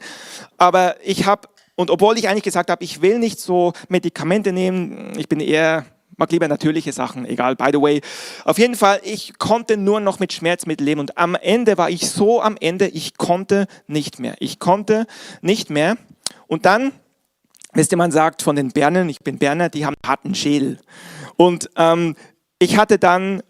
aber 0.57 0.95
ich 1.03 1.25
habe, 1.25 1.47
und 1.75 1.89
obwohl 1.89 2.17
ich 2.17 2.27
eigentlich 2.27 2.43
gesagt 2.43 2.69
habe, 2.69 2.83
ich 2.83 3.01
will 3.01 3.17
nicht 3.17 3.39
so 3.39 3.73
Medikamente 3.87 4.51
nehmen, 4.51 5.13
ich 5.17 5.27
bin 5.27 5.39
eher, 5.39 5.85
mag 6.17 6.31
lieber 6.31 6.47
natürliche 6.47 6.91
Sachen, 6.91 7.25
egal, 7.25 7.55
by 7.55 7.69
the 7.71 7.81
way. 7.81 8.01
Auf 8.43 8.59
jeden 8.59 8.75
Fall, 8.75 8.99
ich 9.03 9.39
konnte 9.39 9.77
nur 9.77 9.99
noch 9.99 10.19
mit 10.19 10.33
Schmerzmitteln 10.33 10.85
leben 10.85 10.99
und 10.99 11.17
am 11.17 11.35
Ende 11.35 11.77
war 11.77 11.89
ich 11.89 12.09
so 12.09 12.41
am 12.41 12.57
Ende, 12.59 12.87
ich 12.87 13.17
konnte 13.17 13.67
nicht 13.87 14.19
mehr. 14.19 14.35
Ich 14.39 14.59
konnte 14.59 15.07
nicht 15.41 15.69
mehr. 15.69 15.97
Und 16.47 16.65
dann, 16.65 16.91
wisst 17.73 17.93
ihr, 17.93 17.97
man 17.97 18.11
sagt 18.11 18.41
von 18.41 18.55
den 18.55 18.71
Bernern, 18.71 19.09
ich 19.09 19.19
bin 19.21 19.39
Berner, 19.39 19.69
die 19.69 19.85
haben 19.85 19.95
einen 20.03 20.09
harten 20.09 20.35
Schädel. 20.35 20.79
Und 21.35 21.69
ähm, 21.77 22.15
ich 22.59 22.77
hatte 22.77 22.99
dann, 22.99 23.41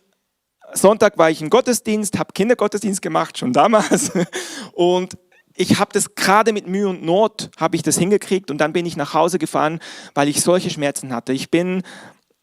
Sonntag 0.74 1.18
war 1.18 1.32
ich 1.32 1.42
im 1.42 1.50
Gottesdienst, 1.50 2.18
habe 2.20 2.32
Kindergottesdienst 2.34 3.02
gemacht, 3.02 3.38
schon 3.38 3.54
damals. 3.54 4.12
Und 4.74 5.18
ich 5.56 5.80
habe 5.80 5.92
das 5.92 6.16
gerade 6.16 6.54
mit 6.54 6.68
Mühe 6.68 6.88
und 6.88 7.04
Not, 7.04 7.50
habe 7.58 7.76
ich 7.76 7.82
das 7.84 7.98
hingekriegt 7.98 8.50
und 8.50 8.60
dann 8.60 8.72
bin 8.72 8.86
ich 8.86 8.96
nach 8.96 9.14
Hause 9.14 9.40
gefahren, 9.40 9.80
weil 10.14 10.30
ich 10.30 10.42
solche 10.42 10.70
Schmerzen 10.70 11.14
hatte. 11.14 11.34
Ich 11.34 11.52
bin, 11.52 11.84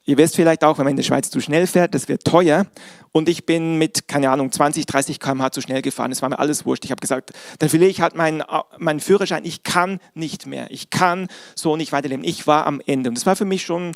ihr 0.04 0.18
wisst 0.18 0.36
vielleicht 0.36 0.62
auch, 0.64 0.76
wenn 0.76 0.84
man 0.84 0.90
in 0.90 0.98
der 0.98 1.02
Schweiz 1.02 1.30
zu 1.30 1.40
schnell 1.40 1.66
fährt, 1.66 1.94
das 1.94 2.08
wird 2.08 2.24
teuer. 2.24 2.66
Und 3.12 3.30
ich 3.30 3.46
bin 3.46 3.78
mit, 3.78 4.06
keine 4.06 4.28
Ahnung, 4.28 4.52
20, 4.52 4.84
30 4.84 5.18
km/h 5.18 5.52
zu 5.52 5.62
schnell 5.62 5.80
gefahren. 5.80 6.12
Es 6.12 6.20
war 6.20 6.28
mir 6.28 6.38
alles 6.38 6.66
wurscht. 6.66 6.84
Ich 6.84 6.90
habe 6.90 7.00
gesagt, 7.00 7.32
dann 7.58 7.70
verliere 7.70 7.90
ich 7.90 8.02
halt 8.02 8.16
meinen, 8.16 8.42
meinen 8.76 9.00
Führerschein. 9.00 9.46
Ich 9.46 9.62
kann 9.62 9.98
nicht 10.12 10.44
mehr. 10.44 10.70
Ich 10.70 10.90
kann 10.90 11.28
so 11.54 11.76
nicht 11.76 11.92
weiterleben. 11.92 12.22
Ich 12.22 12.46
war 12.46 12.66
am 12.66 12.82
Ende. 12.84 13.08
Und 13.08 13.14
das 13.14 13.24
war 13.24 13.36
für 13.36 13.46
mich 13.46 13.62
schon 13.62 13.92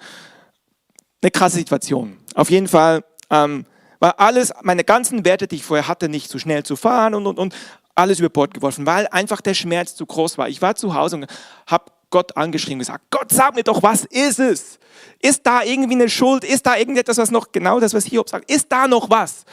eine 1.22 1.30
krasse 1.30 1.56
Situation. 1.56 2.18
Auf 2.34 2.50
jeden 2.50 2.68
Fall 2.68 3.04
ähm, 3.30 3.66
war 3.98 4.18
alles, 4.18 4.52
meine 4.62 4.84
ganzen 4.84 5.24
Werte, 5.24 5.46
die 5.46 5.56
ich 5.56 5.64
vorher 5.64 5.88
hatte, 5.88 6.08
nicht 6.08 6.30
so 6.30 6.38
schnell 6.38 6.62
zu 6.62 6.76
fahren 6.76 7.14
und, 7.14 7.26
und, 7.26 7.38
und 7.38 7.54
alles 7.94 8.18
über 8.18 8.30
Bord 8.30 8.54
geworfen, 8.54 8.86
weil 8.86 9.06
einfach 9.08 9.40
der 9.40 9.54
Schmerz 9.54 9.94
zu 9.94 10.06
groß 10.06 10.38
war. 10.38 10.48
Ich 10.48 10.62
war 10.62 10.74
zu 10.74 10.94
Hause 10.94 11.16
und 11.16 11.26
habe 11.66 11.92
Gott 12.08 12.36
angeschrieben 12.36 12.76
und 12.76 12.80
gesagt, 12.80 13.04
Gott, 13.10 13.30
sag 13.30 13.54
mir 13.54 13.62
doch, 13.62 13.82
was 13.82 14.04
ist 14.06 14.38
es? 14.38 14.78
Ist 15.20 15.46
da 15.46 15.62
irgendwie 15.62 15.94
eine 15.94 16.08
Schuld? 16.08 16.44
Ist 16.44 16.66
da 16.66 16.76
irgendetwas, 16.76 17.18
was 17.18 17.30
noch, 17.30 17.52
genau 17.52 17.78
das, 17.78 17.94
was 17.94 18.06
Hiob 18.06 18.28
sagt, 18.28 18.50
ist 18.50 18.72
da 18.72 18.88
noch 18.88 19.10
was? 19.10 19.44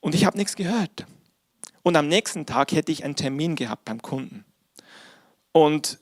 Und 0.00 0.14
ich 0.14 0.24
habe 0.24 0.38
nichts 0.38 0.56
gehört. 0.56 1.06
Und 1.82 1.96
am 1.96 2.08
nächsten 2.08 2.46
Tag 2.46 2.72
hätte 2.72 2.92
ich 2.92 3.04
einen 3.04 3.16
Termin 3.16 3.56
gehabt 3.56 3.84
beim 3.84 4.00
Kunden. 4.00 4.44
Und 5.50 5.98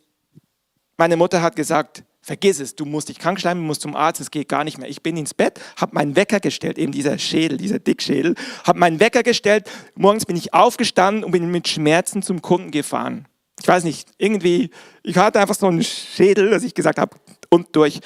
meine 0.96 1.16
Mutter 1.16 1.42
hat 1.42 1.56
gesagt, 1.56 2.04
Vergiss 2.22 2.60
es, 2.60 2.76
du 2.76 2.84
musst 2.84 3.08
dich 3.08 3.18
krank 3.18 3.40
schreiben, 3.40 3.60
musst 3.60 3.80
zum 3.80 3.96
Arzt, 3.96 4.20
es 4.20 4.30
geht 4.30 4.48
gar 4.48 4.62
nicht 4.64 4.76
mehr. 4.76 4.88
Ich 4.88 5.02
bin 5.02 5.16
ins 5.16 5.32
Bett, 5.32 5.58
habe 5.76 5.94
meinen 5.94 6.16
Wecker 6.16 6.38
gestellt, 6.38 6.78
eben 6.78 6.92
dieser 6.92 7.18
Schädel, 7.18 7.56
dieser 7.56 7.78
Dickschädel, 7.78 8.34
habe 8.64 8.78
meinen 8.78 9.00
Wecker 9.00 9.22
gestellt, 9.22 9.70
morgens 9.94 10.26
bin 10.26 10.36
ich 10.36 10.52
aufgestanden 10.52 11.24
und 11.24 11.30
bin 11.30 11.50
mit 11.50 11.66
Schmerzen 11.66 12.22
zum 12.22 12.42
Kunden 12.42 12.70
gefahren. 12.70 13.26
Ich 13.60 13.68
weiß 13.68 13.84
nicht, 13.84 14.10
irgendwie, 14.18 14.70
ich 15.02 15.16
hatte 15.16 15.40
einfach 15.40 15.54
so 15.54 15.66
einen 15.66 15.82
Schädel, 15.82 16.50
dass 16.50 16.62
ich 16.62 16.74
gesagt 16.74 16.98
habe, 16.98 17.16
und 17.50 17.74
durch. 17.76 18.00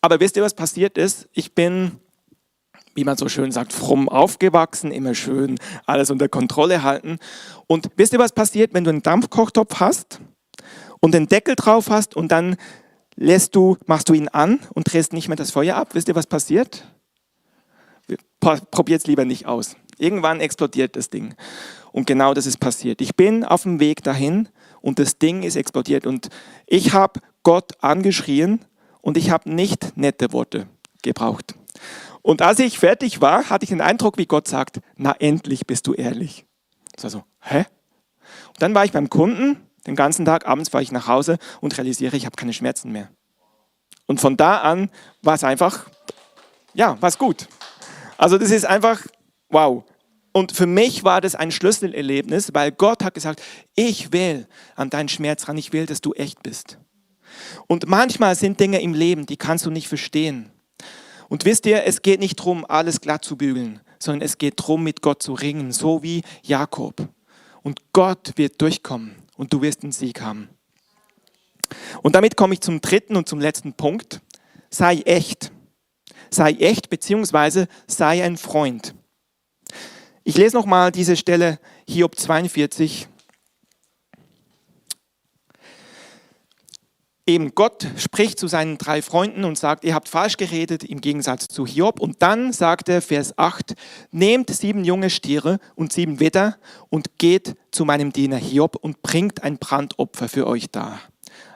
Aber 0.00 0.20
wisst 0.20 0.36
ihr, 0.36 0.42
was 0.42 0.54
passiert 0.54 0.98
ist? 0.98 1.28
Ich 1.32 1.54
bin, 1.54 1.98
wie 2.94 3.04
man 3.04 3.16
so 3.16 3.28
schön 3.28 3.52
sagt, 3.52 3.72
fromm 3.72 4.08
aufgewachsen, 4.08 4.90
immer 4.90 5.14
schön 5.14 5.58
alles 5.86 6.10
unter 6.10 6.28
Kontrolle 6.28 6.82
halten. 6.82 7.18
Und 7.66 7.90
wisst 7.96 8.12
ihr, 8.12 8.18
was 8.18 8.32
passiert, 8.32 8.74
wenn 8.74 8.84
du 8.84 8.90
einen 8.90 9.02
Dampfkochtopf 9.02 9.80
hast 9.80 10.20
und 11.00 11.12
den 11.12 11.26
Deckel 11.26 11.54
drauf 11.54 11.90
hast 11.90 12.16
und 12.16 12.32
dann 12.32 12.56
lässt 13.18 13.56
du, 13.56 13.76
machst 13.86 14.08
du 14.08 14.14
ihn 14.14 14.28
an 14.28 14.60
und 14.72 14.92
drehst 14.92 15.12
nicht 15.12 15.28
mehr 15.28 15.36
das 15.36 15.50
Feuer 15.50 15.76
ab. 15.76 15.90
Wisst 15.92 16.08
ihr, 16.08 16.14
was 16.14 16.26
passiert? 16.26 16.84
Probiert 18.40 19.00
es 19.00 19.06
lieber 19.06 19.24
nicht 19.24 19.46
aus. 19.46 19.76
Irgendwann 19.98 20.40
explodiert 20.40 20.94
das 20.96 21.10
Ding. 21.10 21.34
Und 21.92 22.06
genau 22.06 22.32
das 22.32 22.46
ist 22.46 22.58
passiert. 22.58 23.00
Ich 23.00 23.16
bin 23.16 23.44
auf 23.44 23.64
dem 23.64 23.80
Weg 23.80 24.04
dahin 24.04 24.48
und 24.80 25.00
das 25.00 25.18
Ding 25.18 25.42
ist 25.42 25.56
explodiert. 25.56 26.06
Und 26.06 26.28
ich 26.66 26.92
habe 26.92 27.20
Gott 27.42 27.72
angeschrien 27.82 28.64
und 29.00 29.16
ich 29.16 29.30
habe 29.30 29.50
nicht 29.50 29.96
nette 29.96 30.32
Worte 30.32 30.68
gebraucht. 31.02 31.54
Und 32.22 32.42
als 32.42 32.60
ich 32.60 32.78
fertig 32.78 33.20
war, 33.20 33.50
hatte 33.50 33.64
ich 33.64 33.70
den 33.70 33.80
Eindruck, 33.80 34.18
wie 34.18 34.26
Gott 34.26 34.46
sagt, 34.46 34.80
na 34.96 35.12
endlich 35.18 35.66
bist 35.66 35.86
du 35.88 35.94
ehrlich. 35.94 36.46
Das 36.92 37.04
war 37.04 37.10
so, 37.10 37.24
hä? 37.40 37.66
Und 38.48 38.62
dann 38.62 38.74
war 38.74 38.84
ich 38.84 38.92
beim 38.92 39.10
Kunden 39.10 39.56
den 39.88 39.96
ganzen 39.96 40.24
Tag, 40.24 40.46
abends 40.46 40.68
fahre 40.68 40.82
ich 40.82 40.92
nach 40.92 41.08
Hause 41.08 41.38
und 41.60 41.76
realisiere, 41.76 42.16
ich 42.16 42.26
habe 42.26 42.36
keine 42.36 42.52
Schmerzen 42.52 42.92
mehr. 42.92 43.08
Und 44.06 44.20
von 44.20 44.36
da 44.36 44.58
an 44.58 44.90
war 45.22 45.34
es 45.34 45.44
einfach, 45.44 45.86
ja, 46.74 47.00
war 47.00 47.08
es 47.08 47.18
gut. 47.18 47.48
Also 48.16 48.38
das 48.38 48.50
ist 48.50 48.64
einfach, 48.64 49.00
wow. 49.48 49.84
Und 50.32 50.52
für 50.52 50.66
mich 50.66 51.04
war 51.04 51.20
das 51.20 51.34
ein 51.34 51.50
Schlüsselerlebnis, 51.50 52.50
weil 52.54 52.70
Gott 52.70 53.02
hat 53.02 53.14
gesagt, 53.14 53.42
ich 53.74 54.12
will 54.12 54.46
an 54.76 54.90
deinen 54.90 55.08
Schmerz 55.08 55.48
ran, 55.48 55.58
ich 55.58 55.72
will, 55.72 55.86
dass 55.86 56.00
du 56.00 56.12
echt 56.12 56.42
bist. 56.42 56.78
Und 57.66 57.88
manchmal 57.88 58.34
sind 58.34 58.60
Dinge 58.60 58.80
im 58.80 58.94
Leben, 58.94 59.26
die 59.26 59.36
kannst 59.36 59.66
du 59.66 59.70
nicht 59.70 59.88
verstehen. 59.88 60.50
Und 61.28 61.44
wisst 61.44 61.66
ihr, 61.66 61.84
es 61.84 62.02
geht 62.02 62.20
nicht 62.20 62.38
darum, 62.38 62.64
alles 62.66 63.00
glatt 63.00 63.24
zu 63.24 63.36
bügeln, 63.36 63.80
sondern 63.98 64.22
es 64.22 64.38
geht 64.38 64.60
darum, 64.60 64.84
mit 64.84 65.02
Gott 65.02 65.22
zu 65.22 65.34
ringen, 65.34 65.72
so 65.72 66.02
wie 66.02 66.22
Jakob. 66.42 67.08
Und 67.62 67.92
Gott 67.92 68.32
wird 68.36 68.60
durchkommen 68.62 69.27
und 69.38 69.54
du 69.54 69.62
wirst 69.62 69.82
den 69.82 69.92
Sieg 69.92 70.20
haben. 70.20 70.50
Und 72.02 72.14
damit 72.14 72.36
komme 72.36 72.54
ich 72.54 72.60
zum 72.60 72.82
dritten 72.82 73.16
und 73.16 73.28
zum 73.28 73.40
letzten 73.40 73.72
Punkt. 73.72 74.20
Sei 74.68 74.96
echt. 75.06 75.50
Sei 76.28 76.52
echt 76.52 76.90
beziehungsweise 76.90 77.68
sei 77.86 78.22
ein 78.22 78.36
Freund. 78.36 78.94
Ich 80.24 80.36
lese 80.36 80.56
nochmal 80.56 80.92
diese 80.92 81.16
Stelle 81.16 81.58
Hiob 81.86 82.18
42. 82.18 83.08
eben 87.28 87.54
Gott 87.54 87.86
spricht 87.96 88.40
zu 88.40 88.48
seinen 88.48 88.78
drei 88.78 89.02
Freunden 89.02 89.44
und 89.44 89.58
sagt, 89.58 89.84
ihr 89.84 89.94
habt 89.94 90.08
falsch 90.08 90.38
geredet 90.38 90.82
im 90.82 91.00
Gegensatz 91.00 91.46
zu 91.46 91.66
Hiob. 91.66 92.00
Und 92.00 92.22
dann 92.22 92.52
sagt 92.52 92.88
er, 92.88 93.02
Vers 93.02 93.36
8, 93.36 93.74
nehmt 94.10 94.50
sieben 94.50 94.84
junge 94.84 95.10
Stiere 95.10 95.58
und 95.76 95.92
sieben 95.92 96.20
Widder 96.20 96.56
und 96.88 97.18
geht 97.18 97.54
zu 97.70 97.84
meinem 97.84 98.12
Diener 98.12 98.38
Hiob 98.38 98.76
und 98.76 99.02
bringt 99.02 99.44
ein 99.44 99.58
Brandopfer 99.58 100.28
für 100.28 100.46
euch 100.46 100.70
dar. 100.70 101.00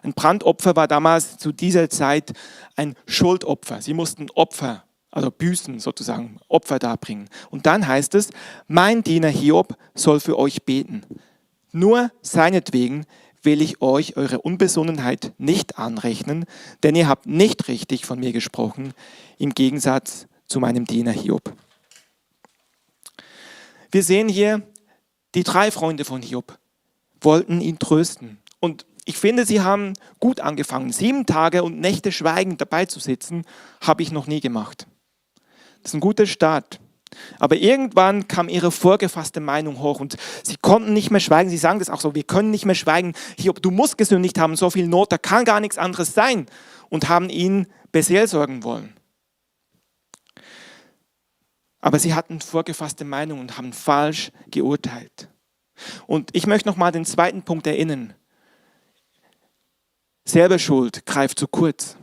Ein 0.03 0.13
Brandopfer 0.13 0.77
war 0.77 0.87
damals 0.87 1.39
zu 1.39 1.53
dieser 1.53 1.89
Zeit 1.89 2.33
ein 2.77 2.95
Schuldopfer. 3.07 3.81
Sie 3.81 3.95
mussten 3.95 4.29
Opfer, 4.35 4.85
also 5.11 5.31
Büßen 5.31 5.81
sozusagen, 5.81 6.39
Opfer 6.49 6.79
darbringen. 6.79 7.31
Und 7.51 7.65
dann 7.65 7.87
heißt 7.87 8.15
es, 8.15 8.29
mein 8.69 9.03
Diener 9.03 9.29
Hiob 9.29 9.75
soll 9.95 10.21
für 10.21 10.39
euch 10.39 10.65
beten. 10.65 11.03
Nur 11.73 12.11
seinetwegen 12.21 13.07
will 13.43 13.63
ich 13.63 13.83
euch 13.83 14.17
eure 14.17 14.41
Unbesonnenheit 14.41 15.33
nicht 15.39 15.79
anrechnen, 15.79 16.45
denn 16.83 16.95
ihr 16.95 17.09
habt 17.09 17.27
nicht 17.27 17.69
richtig 17.69 18.07
von 18.07 18.21
mir 18.21 18.33
gesprochen, 18.33 18.95
im 19.39 19.51
Gegensatz 19.55 20.27
zu 20.47 20.61
meinem 20.61 20.85
Diener 20.85 21.13
Hiob. 21.13 21.53
Wir 23.91 24.03
sehen 24.03 24.29
hier, 24.29 24.63
die 25.35 25.45
drei 25.45 25.71
Freunde 25.71 26.05
von 26.05 26.23
Hiob 26.23 26.59
wollten 27.21 27.61
ihn 27.61 27.79
trösten. 27.79 28.39
Und 28.61 28.87
ich 29.05 29.17
finde, 29.17 29.45
sie 29.47 29.61
haben 29.61 29.95
gut 30.21 30.41
angefangen. 30.41 30.93
Sieben 30.93 31.27
Tage 31.27 31.63
und 31.63 31.81
Nächte 31.81 32.13
schweigend 32.13 32.61
dabei 32.61 32.87
zu 32.87 33.01
sitzen, 33.01 33.45
habe 33.81 34.03
ich 34.03 34.13
noch 34.13 34.27
nie 34.27 34.41
gemacht. 34.41 34.87
Das 35.83 35.91
ist 35.91 35.95
ein 35.95 36.01
guter 36.01 36.27
Start. 36.27 36.81
Aber 37.39 37.57
irgendwann 37.57 38.29
kam 38.29 38.49
ihre 38.49 38.71
vorgefasste 38.71 39.41
Meinung 39.41 39.81
hoch 39.81 40.01
und 40.01 40.17
sie 40.43 40.57
konnten 40.61 40.93
nicht 40.93 41.11
mehr 41.11 41.21
schweigen. 41.21 41.51
Sie 41.51 41.59
sagen 41.59 41.79
das 41.79 41.91
auch 41.91 42.01
so, 42.01 42.15
wir 42.15 42.25
können 42.25 42.51
nicht 42.51 42.65
mehr 42.65 42.75
schweigen. 42.75 43.15
Hiob, 43.39 43.63
du 43.63 43.71
musst 43.71 43.99
gesündigt 43.99 44.39
haben, 44.39 44.57
so 44.57 44.71
viel 44.71 44.87
Not, 44.87 45.13
da 45.13 45.19
kann 45.19 45.45
gar 45.45 45.61
nichts 45.61 45.79
anderes 45.79 46.15
sein. 46.15 46.47
Und 46.89 47.09
haben 47.09 47.31
ihn 47.31 47.67
beseelsorgen 47.91 48.65
wollen. 48.65 48.95
Aber 51.81 51.99
sie 51.99 52.15
hatten 52.15 52.41
vorgefasste 52.41 53.05
Meinung 53.05 53.41
und 53.41 53.57
haben 53.59 53.73
falsch 53.73 54.31
geurteilt. 54.51 55.29
Und 56.07 56.31
ich 56.33 56.47
möchte 56.47 56.69
noch 56.69 56.77
mal 56.77 56.93
den 56.93 57.05
zweiten 57.05 57.43
Punkt 57.43 57.67
erinnern. 57.67 58.15
Selber 60.25 60.59
Schuld 60.59 61.05
greift 61.07 61.39
zu 61.39 61.49
kurz. 61.49 61.97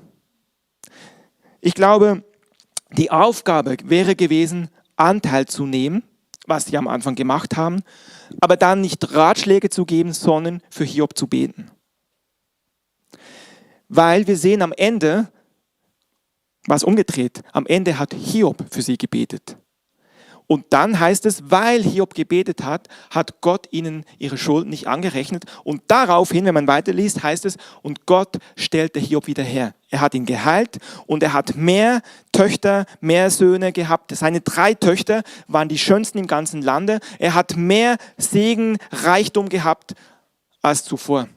Ich 1.62 1.74
glaube, 1.74 2.24
die 2.92 3.12
Aufgabe 3.12 3.78
wäre 3.84 4.16
gewesen, 4.16 4.70
Anteil 5.00 5.48
zu 5.48 5.66
nehmen, 5.66 6.04
was 6.46 6.66
sie 6.66 6.78
am 6.78 6.88
Anfang 6.88 7.16
gemacht 7.16 7.58
haben, 7.58 7.84
aber 8.42 8.58
dann 8.58 8.82
nicht 8.82 9.14
Ratschläge 9.14 9.70
zu 9.70 9.86
geben, 9.86 10.14
sondern 10.14 10.62
für 10.70 10.84
Hiob 10.84 11.18
zu 11.18 11.28
beten. 11.28 11.72
Weil 13.88 14.28
wir 14.28 14.38
sehen 14.38 14.62
am 14.62 14.74
Ende, 14.74 15.32
was 16.68 16.84
umgedreht, 16.84 17.42
am 17.52 17.66
Ende 17.66 17.98
hat 17.98 18.14
Hiob 18.14 18.66
für 18.70 18.82
sie 18.82 18.98
gebetet. 18.98 19.58
Und 20.52 20.66
dann 20.72 21.00
heißt 21.00 21.28
es, 21.28 21.52
weil 21.52 21.84
Hiob 21.84 22.16
gebetet 22.16 22.64
hat, 22.64 22.88
hat 23.12 23.40
Gott 23.40 23.68
ihnen 23.70 24.04
ihre 24.18 24.40
Schuld 24.40 24.68
nicht 24.68 24.88
angerechnet. 24.88 25.44
Und 25.64 25.84
daraufhin, 25.90 26.44
wenn 26.46 26.56
man 26.56 26.66
weiterliest, 26.66 27.22
heißt 27.22 27.46
es, 27.46 27.58
und 27.84 28.08
Gott 28.08 28.40
stellte 28.56 29.00
Hiob 29.00 29.28
wieder 29.28 29.44
her. 29.44 29.76
Er 29.92 30.02
hat 30.02 30.16
ihn 30.16 30.26
geheilt 30.26 30.80
und 31.06 31.22
er 31.22 31.34
hat 31.34 31.56
mehr 31.56 32.02
Töchter, 32.32 32.88
mehr 33.00 33.30
Söhne 33.30 33.72
gehabt. 33.72 34.10
Seine 34.16 34.42
drei 34.42 34.74
Töchter 34.74 35.22
waren 35.48 35.70
die 35.70 35.78
schönsten 35.78 36.18
im 36.18 36.26
ganzen 36.26 36.64
Lande. 36.64 37.00
Er 37.20 37.36
hat 37.36 37.56
mehr 37.56 37.98
Segen, 38.18 38.80
Reichtum 38.92 39.50
gehabt 39.50 39.94
als 40.64 40.84
zuvor. 40.84 41.28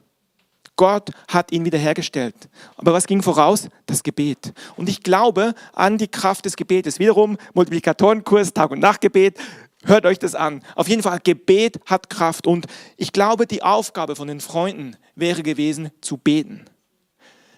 Gott 0.75 1.11
hat 1.27 1.51
ihn 1.51 1.65
wiederhergestellt. 1.65 2.35
Aber 2.77 2.93
was 2.93 3.05
ging 3.05 3.21
voraus? 3.21 3.69
Das 3.85 4.01
Gebet. 4.01 4.53
Und 4.75 4.89
ich 4.89 5.03
glaube 5.03 5.53
an 5.73 5.97
die 5.97 6.07
Kraft 6.07 6.45
des 6.45 6.55
Gebetes. 6.55 6.99
Wiederum 6.99 7.37
Multiplikatorenkurs, 7.53 8.53
Tag- 8.53 8.71
und 8.71 8.79
Nachtgebet. 8.79 9.37
Hört 9.85 10.05
euch 10.05 10.17
das 10.17 10.33
an. 10.33 10.63
Auf 10.75 10.87
jeden 10.87 11.03
Fall, 11.03 11.19
Gebet 11.23 11.79
hat 11.85 12.09
Kraft. 12.09 12.47
Und 12.47 12.65
ich 12.97 13.11
glaube, 13.11 13.45
die 13.45 13.61
Aufgabe 13.61 14.15
von 14.15 14.27
den 14.27 14.39
Freunden 14.39 14.95
wäre 15.15 15.43
gewesen, 15.43 15.91
zu 16.01 16.17
beten. 16.17 16.65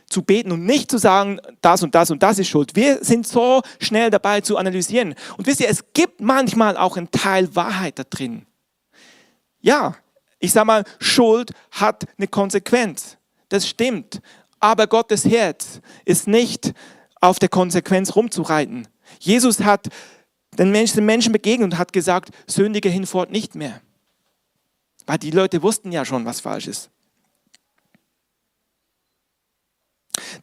Zu 0.10 0.22
beten 0.22 0.52
und 0.52 0.66
nicht 0.66 0.92
zu 0.92 0.98
sagen, 0.98 1.40
das 1.62 1.84
und 1.84 1.96
das 1.96 2.12
und 2.12 2.22
das 2.22 2.38
ist 2.40 2.48
schuld. 2.48 2.76
Wir 2.76 3.04
sind 3.04 3.28
so 3.28 3.62
schnell 3.80 4.10
dabei 4.10 4.42
zu 4.42 4.58
analysieren. 4.58 5.16
Und 5.38 5.48
wisst 5.48 5.62
ihr, 5.62 5.70
es 5.70 5.94
gibt 5.94 6.20
manchmal 6.20 6.78
auch 6.78 6.98
einen 6.98 7.12
Teil 7.12 7.56
Wahrheit 7.56 7.98
da 7.98 8.04
drin. 8.04 8.46
Ja, 9.62 9.96
ich 10.40 10.52
sage 10.52 10.66
mal, 10.66 10.84
Schuld 11.00 11.52
hat 11.72 12.06
eine 12.18 12.28
Konsequenz. 12.28 13.18
Das 13.50 13.68
stimmt. 13.68 14.22
Aber 14.60 14.88
Gottes 14.88 15.26
Herz 15.26 15.80
ist 16.06 16.28
nicht 16.28 16.74
auf 17.22 17.40
der 17.40 17.50
Konsequenz 17.50 18.16
rumzureiten. 18.16 18.88
Jesus 19.20 19.62
hat 19.62 19.90
den 20.58 20.72
Menschen, 20.72 20.98
den 20.98 21.06
Menschen 21.06 21.32
begegnet 21.32 21.74
und 21.74 21.78
hat 21.78 21.94
gesagt, 21.94 22.30
sündige 22.48 22.90
hinfort 22.90 23.32
nicht 23.32 23.56
mehr. 23.56 23.82
Weil 25.06 25.18
die 25.18 25.32
Leute 25.32 25.62
wussten 25.62 25.92
ja 25.92 26.06
schon, 26.06 26.26
was 26.26 26.40
falsch 26.40 26.68
ist. 26.68 26.90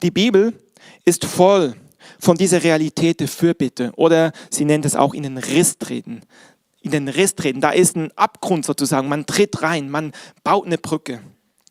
Die 0.02 0.11
Bibel 0.11 0.52
ist 1.05 1.24
voll 1.24 1.74
von 2.18 2.37
dieser 2.37 2.62
Realität 2.62 3.20
der 3.20 3.28
Fürbitte 3.28 3.92
oder 3.96 4.33
sie 4.50 4.64
nennt 4.64 4.85
es 4.85 4.96
auch 4.96 5.14
in 5.14 5.22
den 5.22 5.38
Riss 5.38 5.78
treten 5.78 6.22
in 6.83 6.90
den 6.90 7.09
Riss 7.09 7.35
treten. 7.35 7.61
Da 7.61 7.71
ist 7.71 7.97
ein 7.97 8.11
Abgrund 8.16 8.64
sozusagen. 8.64 9.09
Man 9.09 9.27
tritt 9.27 9.62
rein, 9.62 9.90
man 9.90 10.12
baut 10.45 10.66
eine 10.66 10.79
Brücke 10.79 11.21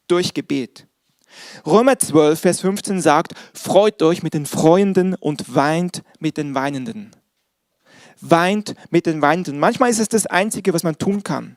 durch 0.08 0.34
Gebet. 0.34 0.88
Römer 1.65 1.97
12, 1.97 2.39
Vers 2.39 2.62
15 2.62 3.02
sagt, 3.02 3.34
freut 3.54 4.02
euch 4.02 4.24
mit 4.24 4.34
den 4.34 4.45
Freunden 4.45 5.15
und 5.15 5.56
weint 5.56 6.04
mit 6.19 6.38
den 6.38 6.56
Weinenden. 6.56 7.12
Weint 8.19 8.76
mit 8.89 9.06
den 9.06 9.21
Weinenden. 9.21 9.60
Manchmal 9.60 9.89
ist 9.89 10.00
es 10.00 10.10
das 10.10 10.28
Einzige, 10.28 10.74
was 10.74 10.84
man 10.84 10.97
tun 10.97 11.24
kann. 11.24 11.56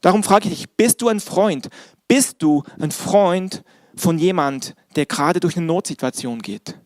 Darum 0.00 0.22
frage 0.22 0.48
ich 0.48 0.58
dich, 0.58 0.76
bist 0.76 1.00
du 1.00 1.08
ein 1.08 1.20
Freund? 1.20 1.68
Bist 2.06 2.36
du 2.42 2.62
ein 2.78 2.90
Freund 2.90 3.64
von 3.96 4.18
jemand, 4.18 4.74
der 4.96 5.06
gerade 5.06 5.40
durch 5.40 5.56
eine 5.56 5.66
Notsituation 5.66 6.42
geht? 6.42 6.78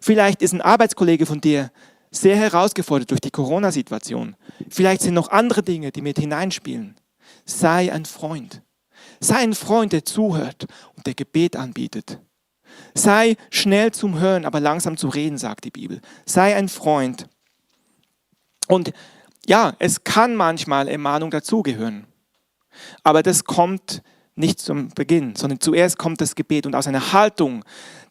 Vielleicht 0.00 0.42
ist 0.42 0.54
ein 0.54 0.62
Arbeitskollege 0.62 1.26
von 1.26 1.40
dir, 1.40 1.70
sehr 2.10 2.36
herausgefordert 2.36 3.10
durch 3.10 3.20
die 3.20 3.30
Corona-Situation. 3.30 4.36
Vielleicht 4.68 5.02
sind 5.02 5.14
noch 5.14 5.30
andere 5.30 5.62
Dinge, 5.62 5.92
die 5.92 6.02
mit 6.02 6.18
hineinspielen. 6.18 6.96
Sei 7.44 7.92
ein 7.92 8.04
Freund. 8.04 8.62
Sei 9.20 9.36
ein 9.36 9.54
Freund, 9.54 9.92
der 9.92 10.04
zuhört 10.04 10.66
und 10.96 11.06
der 11.06 11.14
Gebet 11.14 11.56
anbietet. 11.56 12.20
Sei 12.94 13.36
schnell 13.50 13.92
zum 13.92 14.20
Hören, 14.20 14.44
aber 14.44 14.60
langsam 14.60 14.96
zu 14.96 15.08
reden, 15.08 15.38
sagt 15.38 15.64
die 15.64 15.70
Bibel. 15.70 16.00
Sei 16.24 16.56
ein 16.56 16.68
Freund. 16.68 17.28
Und 18.68 18.92
ja, 19.46 19.74
es 19.78 20.04
kann 20.04 20.36
manchmal 20.36 20.88
Ermahnung 20.88 21.30
dazugehören. 21.30 22.06
Aber 23.02 23.22
das 23.22 23.44
kommt 23.44 24.02
nicht 24.34 24.60
zum 24.60 24.90
Beginn, 24.90 25.34
sondern 25.34 25.60
zuerst 25.60 25.98
kommt 25.98 26.20
das 26.20 26.34
Gebet 26.34 26.66
und 26.66 26.76
aus 26.76 26.86
einer 26.86 27.12
Haltung 27.12 27.64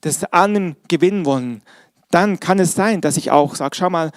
des 0.03 0.23
Annehmen 0.25 0.75
gewinnen 0.87 1.25
wollen, 1.25 1.61
dann 2.11 2.39
kann 2.39 2.59
es 2.59 2.73
sein, 2.73 3.01
dass 3.01 3.17
ich 3.17 3.31
auch 3.31 3.55
sage, 3.55 3.75
schau 3.75 3.89
mal, 3.89 4.11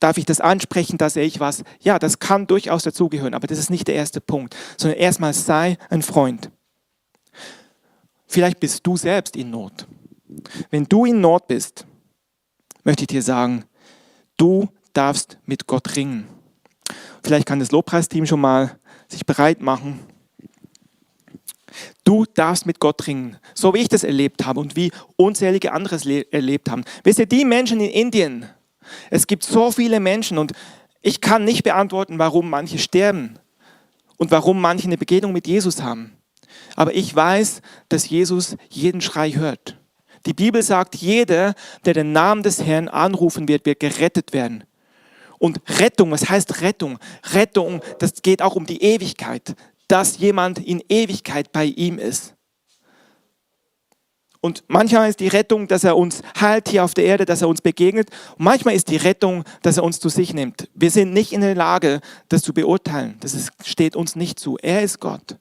darf 0.00 0.18
ich 0.18 0.24
das 0.24 0.40
ansprechen, 0.40 0.98
dass 0.98 1.16
ich 1.16 1.40
was, 1.40 1.62
ja, 1.80 1.98
das 1.98 2.18
kann 2.18 2.46
durchaus 2.46 2.82
dazugehören, 2.82 3.34
aber 3.34 3.46
das 3.46 3.58
ist 3.58 3.70
nicht 3.70 3.88
der 3.88 3.94
erste 3.94 4.20
Punkt, 4.20 4.56
sondern 4.76 4.98
erstmal 4.98 5.32
sei 5.32 5.78
ein 5.88 6.02
Freund. 6.02 6.50
Vielleicht 8.26 8.60
bist 8.60 8.86
du 8.86 8.96
selbst 8.96 9.36
in 9.36 9.50
Not. 9.50 9.86
Wenn 10.70 10.84
du 10.84 11.04
in 11.04 11.20
Not 11.20 11.46
bist, 11.46 11.86
möchte 12.84 13.02
ich 13.02 13.08
dir 13.08 13.22
sagen, 13.22 13.64
du 14.36 14.68
darfst 14.92 15.38
mit 15.46 15.66
Gott 15.66 15.96
ringen. 15.96 16.26
Vielleicht 17.22 17.46
kann 17.46 17.60
das 17.60 17.70
Lobpreisteam 17.70 18.26
schon 18.26 18.40
mal 18.40 18.78
sich 19.08 19.24
bereit 19.26 19.60
machen. 19.60 20.00
Du 22.04 22.24
darfst 22.24 22.66
mit 22.66 22.80
Gott 22.80 23.06
ringen, 23.06 23.36
so 23.54 23.74
wie 23.74 23.78
ich 23.78 23.88
das 23.88 24.04
erlebt 24.04 24.46
habe 24.46 24.60
und 24.60 24.76
wie 24.76 24.92
unzählige 25.16 25.72
andere 25.72 25.96
es 25.96 26.06
erlebt 26.06 26.70
haben. 26.70 26.84
Wisst 27.04 27.18
ihr, 27.18 27.26
die 27.26 27.44
Menschen 27.44 27.80
in 27.80 27.90
Indien, 27.90 28.46
es 29.10 29.26
gibt 29.26 29.44
so 29.44 29.70
viele 29.70 30.00
Menschen 30.00 30.38
und 30.38 30.52
ich 31.02 31.20
kann 31.20 31.44
nicht 31.44 31.62
beantworten, 31.62 32.18
warum 32.18 32.50
manche 32.50 32.78
sterben 32.78 33.38
und 34.16 34.30
warum 34.30 34.60
manche 34.60 34.86
eine 34.86 34.98
Begegnung 34.98 35.32
mit 35.32 35.46
Jesus 35.46 35.82
haben. 35.82 36.16
Aber 36.74 36.94
ich 36.94 37.14
weiß, 37.14 37.60
dass 37.88 38.08
Jesus 38.08 38.56
jeden 38.70 39.00
Schrei 39.00 39.32
hört. 39.32 39.78
Die 40.26 40.34
Bibel 40.34 40.62
sagt, 40.62 40.96
jeder, 40.96 41.54
der 41.84 41.94
den 41.94 42.12
Namen 42.12 42.42
des 42.42 42.62
Herrn 42.62 42.88
anrufen 42.88 43.46
wird, 43.46 43.66
wird 43.66 43.80
gerettet 43.80 44.32
werden. 44.32 44.64
Und 45.38 45.60
Rettung, 45.78 46.10
was 46.10 46.28
heißt 46.28 46.62
Rettung? 46.62 46.98
Rettung, 47.32 47.80
das 47.98 48.22
geht 48.22 48.42
auch 48.42 48.56
um 48.56 48.66
die 48.66 48.82
Ewigkeit 48.82 49.54
dass 49.88 50.18
jemand 50.18 50.58
in 50.58 50.82
Ewigkeit 50.88 51.52
bei 51.52 51.64
ihm 51.64 51.98
ist. 51.98 52.34
Und 54.40 54.62
manchmal 54.68 55.08
ist 55.08 55.18
die 55.18 55.28
Rettung, 55.28 55.66
dass 55.66 55.82
er 55.82 55.96
uns 55.96 56.22
heilt 56.40 56.68
hier 56.68 56.84
auf 56.84 56.94
der 56.94 57.04
Erde, 57.04 57.24
dass 57.24 57.42
er 57.42 57.48
uns 57.48 57.60
begegnet. 57.60 58.10
Und 58.38 58.44
manchmal 58.44 58.74
ist 58.74 58.88
die 58.88 58.96
Rettung, 58.96 59.42
dass 59.62 59.76
er 59.76 59.82
uns 59.82 59.98
zu 59.98 60.08
sich 60.08 60.34
nimmt. 60.34 60.68
Wir 60.72 60.92
sind 60.92 61.12
nicht 61.12 61.32
in 61.32 61.40
der 61.40 61.56
Lage, 61.56 62.00
das 62.28 62.42
zu 62.42 62.54
beurteilen. 62.54 63.16
Das 63.20 63.34
steht 63.64 63.96
uns 63.96 64.14
nicht 64.14 64.38
zu. 64.38 64.56
Er 64.58 64.82
ist 64.82 65.00
Gott. 65.00 65.38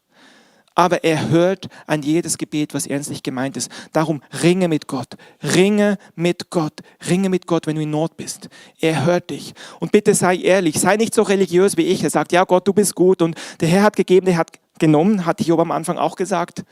Aber 0.76 1.04
er 1.04 1.30
hört 1.30 1.68
an 1.88 2.04
jedes 2.04 2.38
Gebet, 2.38 2.74
was 2.74 2.86
ernstlich 2.86 3.24
gemeint 3.24 3.58
ist. 3.58 3.72
Darum 3.94 4.22
ringe 4.44 4.68
mit 4.68 4.88
Gott, 4.88 5.16
ringe 5.42 5.98
mit 6.16 6.50
Gott, 6.50 6.82
ringe 7.10 7.30
mit 7.30 7.48
Gott, 7.48 7.66
wenn 7.66 7.78
du 7.78 7.82
in 7.82 7.90
Not 7.90 8.18
bist. 8.18 8.50
Er 8.80 9.06
hört 9.06 9.30
dich. 9.30 9.54
Und 9.80 9.92
bitte 9.94 10.14
sei 10.14 10.36
ehrlich, 10.36 10.80
sei 10.80 10.98
nicht 10.98 11.16
so 11.16 11.24
religiös 11.24 11.78
wie 11.78 11.84
ich. 11.84 12.04
Er 12.04 12.10
sagt, 12.10 12.34
ja 12.34 12.44
Gott, 12.44 12.68
du 12.68 12.74
bist 12.74 12.94
gut 12.94 13.22
und 13.22 13.36
der 13.62 13.70
Herr 13.70 13.84
hat 13.84 13.96
gegeben, 13.96 14.26
der 14.26 14.38
hat 14.38 14.60
genommen, 14.78 15.26
hat 15.26 15.42
Job 15.42 15.60
am 15.60 15.72
Anfang 15.72 15.98
auch 15.98 16.16
gesagt. 16.16 16.64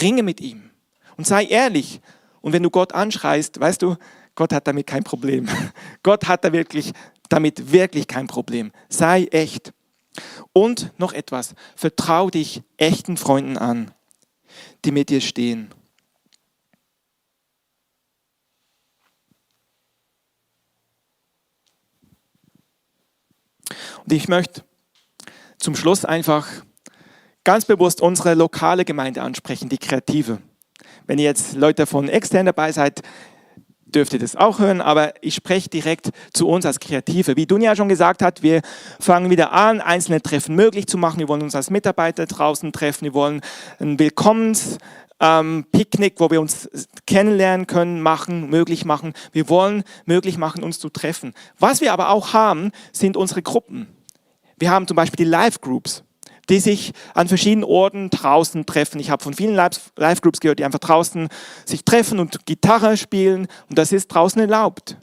Ringe 0.00 0.22
mit 0.22 0.40
ihm 0.40 0.70
und 1.16 1.26
sei 1.26 1.44
ehrlich. 1.44 2.00
Und 2.42 2.52
wenn 2.52 2.62
du 2.62 2.70
Gott 2.70 2.94
anschreist, 2.94 3.60
weißt 3.60 3.82
du, 3.82 3.96
Gott 4.34 4.52
hat 4.52 4.66
damit 4.66 4.86
kein 4.86 5.04
Problem. 5.04 5.48
Gott 6.02 6.28
hat 6.28 6.44
da 6.44 6.52
wirklich, 6.52 6.92
damit 7.28 7.72
wirklich 7.72 8.06
kein 8.06 8.26
Problem. 8.26 8.72
Sei 8.88 9.24
echt. 9.24 9.72
Und 10.52 10.92
noch 10.98 11.12
etwas, 11.12 11.54
vertrau 11.76 12.30
dich 12.30 12.62
echten 12.76 13.16
Freunden 13.16 13.56
an, 13.56 13.92
die 14.84 14.90
mit 14.90 15.08
dir 15.08 15.20
stehen. 15.20 15.72
Und 24.04 24.12
ich 24.12 24.28
möchte 24.28 24.64
zum 25.58 25.76
Schluss 25.76 26.04
einfach 26.04 26.48
ganz 27.44 27.64
bewusst 27.64 28.00
unsere 28.00 28.34
lokale 28.34 28.84
Gemeinde 28.84 29.22
ansprechen, 29.22 29.68
die 29.68 29.78
Kreative. 29.78 30.38
Wenn 31.06 31.18
ihr 31.18 31.24
jetzt 31.24 31.54
Leute 31.54 31.86
von 31.86 32.08
extern 32.08 32.46
dabei 32.46 32.72
seid, 32.72 33.02
dürft 33.90 34.12
ihr 34.12 34.18
das 34.18 34.36
auch 34.36 34.58
hören, 34.58 34.80
aber 34.80 35.14
ich 35.20 35.34
spreche 35.34 35.68
direkt 35.68 36.10
zu 36.32 36.48
uns 36.48 36.66
als 36.66 36.80
Kreative. 36.80 37.36
Wie 37.36 37.46
Dunja 37.46 37.76
schon 37.76 37.88
gesagt 37.88 38.22
hat, 38.22 38.42
wir 38.42 38.62
fangen 38.98 39.30
wieder 39.30 39.52
an, 39.52 39.80
einzelne 39.80 40.22
Treffen 40.22 40.54
möglich 40.54 40.86
zu 40.86 40.98
machen. 40.98 41.18
Wir 41.18 41.28
wollen 41.28 41.42
uns 41.42 41.54
als 41.54 41.70
Mitarbeiter 41.70 42.26
draußen 42.26 42.72
treffen. 42.72 43.04
Wir 43.04 43.14
wollen 43.14 43.40
ein 43.78 43.98
Willkommenspicknick, 43.98 46.12
ähm, 46.12 46.18
wo 46.18 46.30
wir 46.30 46.40
uns 46.40 46.68
kennenlernen 47.06 47.66
können, 47.66 48.00
machen, 48.00 48.50
möglich 48.50 48.84
machen. 48.84 49.12
Wir 49.32 49.48
wollen 49.48 49.84
möglich 50.06 50.38
machen, 50.38 50.62
uns 50.62 50.78
zu 50.78 50.88
treffen. 50.88 51.34
Was 51.58 51.80
wir 51.80 51.92
aber 51.92 52.10
auch 52.10 52.32
haben, 52.32 52.70
sind 52.92 53.16
unsere 53.16 53.42
Gruppen. 53.42 53.88
Wir 54.58 54.70
haben 54.70 54.86
zum 54.86 54.96
Beispiel 54.96 55.24
die 55.24 55.30
Live-Groups 55.30 56.04
die 56.48 56.60
sich 56.60 56.92
an 57.14 57.28
verschiedenen 57.28 57.64
Orten 57.64 58.10
draußen 58.10 58.66
treffen. 58.66 59.00
Ich 59.00 59.10
habe 59.10 59.22
von 59.22 59.34
vielen 59.34 59.54
Live-Groups 59.54 60.40
gehört, 60.40 60.58
die 60.58 60.64
einfach 60.64 60.78
draußen 60.78 61.28
sich 61.64 61.84
treffen 61.84 62.18
und 62.18 62.46
Gitarre 62.46 62.96
spielen 62.96 63.46
und 63.68 63.78
das 63.78 63.92
ist 63.92 64.08
draußen 64.08 64.40
erlaubt. 64.40 64.96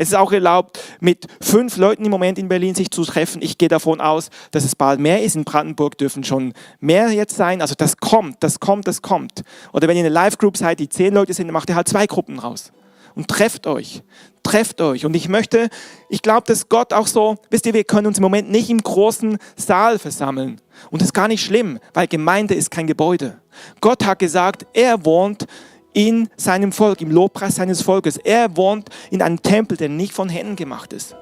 Es 0.00 0.08
ist 0.08 0.14
auch 0.14 0.30
erlaubt, 0.30 0.78
mit 1.00 1.26
fünf 1.40 1.76
Leuten 1.76 2.04
im 2.04 2.12
Moment 2.12 2.38
in 2.38 2.48
Berlin 2.48 2.76
sich 2.76 2.92
zu 2.92 3.04
treffen. 3.04 3.42
Ich 3.42 3.58
gehe 3.58 3.68
davon 3.68 4.00
aus, 4.00 4.30
dass 4.52 4.64
es 4.64 4.76
bald 4.76 5.00
mehr 5.00 5.24
ist. 5.24 5.34
In 5.34 5.42
Brandenburg 5.42 5.98
dürfen 5.98 6.22
schon 6.22 6.52
mehr 6.78 7.10
jetzt 7.10 7.34
sein. 7.34 7.60
Also 7.60 7.74
das 7.76 7.96
kommt, 7.96 8.36
das 8.40 8.60
kommt, 8.60 8.86
das 8.86 9.02
kommt. 9.02 9.42
Oder 9.72 9.88
wenn 9.88 9.96
ihr 9.96 10.04
eine 10.04 10.14
Live-Group 10.14 10.56
seid, 10.56 10.78
die 10.78 10.88
zehn 10.88 11.14
Leute 11.14 11.34
sind, 11.34 11.48
dann 11.48 11.52
macht 11.52 11.68
ihr 11.68 11.74
halt 11.74 11.88
zwei 11.88 12.06
Gruppen 12.06 12.38
raus 12.38 12.70
und 13.18 13.26
trefft 13.26 13.66
euch. 13.66 14.02
Trefft 14.44 14.80
euch. 14.80 15.04
Und 15.04 15.14
ich 15.14 15.28
möchte, 15.28 15.68
ich 16.08 16.22
glaube, 16.22 16.44
dass 16.46 16.68
Gott 16.68 16.92
auch 16.92 17.08
so, 17.08 17.36
wisst 17.50 17.66
ihr, 17.66 17.74
wir 17.74 17.82
können 17.82 18.06
uns 18.06 18.18
im 18.18 18.22
Moment 18.22 18.48
nicht 18.48 18.70
im 18.70 18.78
großen 18.78 19.38
Saal 19.56 19.98
versammeln. 19.98 20.60
Und 20.90 21.02
das 21.02 21.08
ist 21.08 21.14
gar 21.14 21.26
nicht 21.26 21.44
schlimm, 21.44 21.80
weil 21.92 22.06
Gemeinde 22.06 22.54
ist 22.54 22.70
kein 22.70 22.86
Gebäude. 22.86 23.40
Gott 23.80 24.06
hat 24.06 24.20
gesagt, 24.20 24.66
er 24.72 25.04
wohnt 25.04 25.46
in 25.92 26.28
seinem 26.36 26.70
Volk, 26.70 27.00
im 27.00 27.10
Lobpreis 27.10 27.56
seines 27.56 27.82
Volkes. 27.82 28.18
Er 28.18 28.56
wohnt 28.56 28.88
in 29.10 29.20
einem 29.20 29.42
Tempel, 29.42 29.76
der 29.76 29.88
nicht 29.88 30.12
von 30.12 30.28
Händen 30.28 30.54
gemacht 30.54 30.92
ist. 30.92 31.16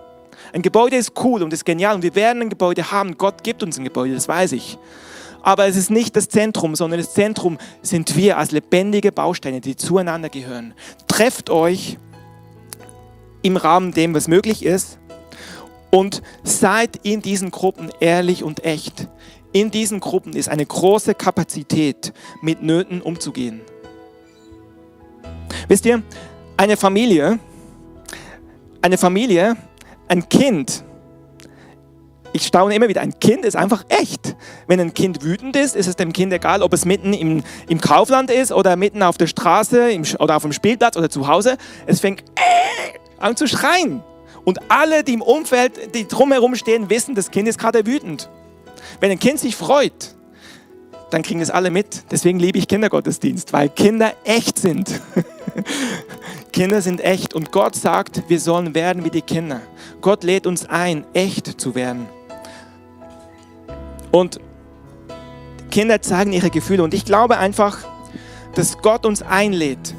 Ein 0.52 0.60
Gebäude 0.60 0.96
ist 0.96 1.12
cool 1.24 1.42
und 1.42 1.50
ist 1.54 1.64
genial 1.64 1.94
und 1.94 2.02
wir 2.02 2.14
werden 2.14 2.42
ein 2.42 2.50
Gebäude 2.50 2.92
haben. 2.92 3.16
Gott 3.16 3.42
gibt 3.42 3.62
uns 3.62 3.78
ein 3.78 3.84
Gebäude, 3.84 4.14
das 4.14 4.28
weiß 4.28 4.52
ich. 4.52 4.78
Aber 5.46 5.68
es 5.68 5.76
ist 5.76 5.92
nicht 5.92 6.16
das 6.16 6.28
Zentrum, 6.28 6.74
sondern 6.74 6.98
das 6.98 7.14
Zentrum 7.14 7.56
sind 7.80 8.16
wir 8.16 8.36
als 8.36 8.50
lebendige 8.50 9.12
Bausteine, 9.12 9.60
die 9.60 9.76
zueinander 9.76 10.28
gehören. 10.28 10.74
Trefft 11.06 11.50
euch 11.50 11.98
im 13.42 13.56
Rahmen 13.56 13.92
dem, 13.92 14.12
was 14.12 14.26
möglich 14.26 14.64
ist 14.64 14.98
und 15.92 16.20
seid 16.42 16.98
in 17.04 17.22
diesen 17.22 17.52
Gruppen 17.52 17.92
ehrlich 18.00 18.42
und 18.42 18.64
echt. 18.64 19.06
In 19.52 19.70
diesen 19.70 20.00
Gruppen 20.00 20.32
ist 20.32 20.48
eine 20.48 20.66
große 20.66 21.14
Kapazität, 21.14 22.12
mit 22.42 22.64
Nöten 22.64 23.00
umzugehen. 23.00 23.60
Wisst 25.68 25.86
ihr, 25.86 26.02
eine 26.56 26.76
Familie, 26.76 27.38
eine 28.82 28.98
Familie, 28.98 29.56
ein 30.08 30.28
Kind, 30.28 30.82
ich 32.36 32.46
staune 32.46 32.74
immer 32.74 32.88
wieder, 32.88 33.00
ein 33.00 33.18
Kind 33.18 33.44
ist 33.44 33.56
einfach 33.56 33.84
echt. 33.88 34.36
Wenn 34.66 34.78
ein 34.78 34.92
Kind 34.92 35.24
wütend 35.24 35.56
ist, 35.56 35.74
ist 35.74 35.86
es 35.86 35.96
dem 35.96 36.12
Kind 36.12 36.32
egal, 36.32 36.62
ob 36.62 36.72
es 36.74 36.84
mitten 36.84 37.14
im, 37.14 37.42
im 37.66 37.80
Kaufland 37.80 38.30
ist 38.30 38.52
oder 38.52 38.76
mitten 38.76 39.02
auf 39.02 39.16
der 39.16 39.26
Straße 39.26 39.90
im, 39.90 40.04
oder 40.18 40.36
auf 40.36 40.42
dem 40.42 40.52
Spielplatz 40.52 40.96
oder 40.96 41.08
zu 41.08 41.26
Hause. 41.28 41.56
Es 41.86 42.00
fängt 42.00 42.20
äh, 42.36 42.98
an 43.18 43.36
zu 43.36 43.48
schreien. 43.48 44.02
Und 44.44 44.70
alle, 44.70 45.02
die 45.02 45.14
im 45.14 45.22
Umfeld, 45.22 45.94
die 45.94 46.06
drumherum 46.06 46.54
stehen, 46.54 46.90
wissen, 46.90 47.14
das 47.14 47.30
Kind 47.30 47.48
ist 47.48 47.58
gerade 47.58 47.86
wütend. 47.86 48.28
Wenn 49.00 49.10
ein 49.10 49.18
Kind 49.18 49.40
sich 49.40 49.56
freut, 49.56 50.14
dann 51.10 51.22
kriegen 51.22 51.40
es 51.40 51.50
alle 51.50 51.70
mit. 51.70 52.04
Deswegen 52.10 52.38
liebe 52.38 52.58
ich 52.58 52.68
Kindergottesdienst, 52.68 53.52
weil 53.54 53.70
Kinder 53.70 54.12
echt 54.24 54.58
sind. 54.58 55.00
Kinder 56.52 56.82
sind 56.82 57.00
echt 57.00 57.34
und 57.34 57.50
Gott 57.50 57.74
sagt, 57.74 58.24
wir 58.28 58.38
sollen 58.38 58.74
werden 58.74 59.04
wie 59.04 59.10
die 59.10 59.22
Kinder. 59.22 59.62
Gott 60.00 60.22
lädt 60.22 60.46
uns 60.46 60.66
ein, 60.66 61.04
echt 61.14 61.60
zu 61.60 61.74
werden. 61.74 62.06
Und 64.12 64.40
Kinder 65.70 66.00
zeigen 66.00 66.32
ihre 66.32 66.50
Gefühle. 66.50 66.82
Und 66.82 66.94
ich 66.94 67.04
glaube 67.04 67.38
einfach, 67.38 67.78
dass 68.54 68.78
Gott 68.78 69.04
uns 69.04 69.22
einlädt, 69.22 69.94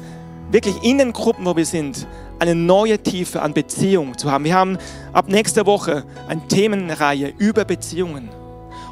wirklich 0.50 0.82
in 0.82 0.98
den 0.98 1.12
Gruppen, 1.12 1.46
wo 1.46 1.56
wir 1.56 1.66
sind, 1.66 2.06
eine 2.40 2.54
neue 2.54 2.98
Tiefe 2.98 3.42
an 3.42 3.52
Beziehung 3.52 4.16
zu 4.16 4.30
haben. 4.30 4.44
Wir 4.44 4.54
haben 4.54 4.78
ab 5.12 5.28
nächster 5.28 5.66
Woche 5.66 6.04
eine 6.28 6.46
Themenreihe 6.48 7.32
über 7.38 7.64
Beziehungen. 7.64 8.28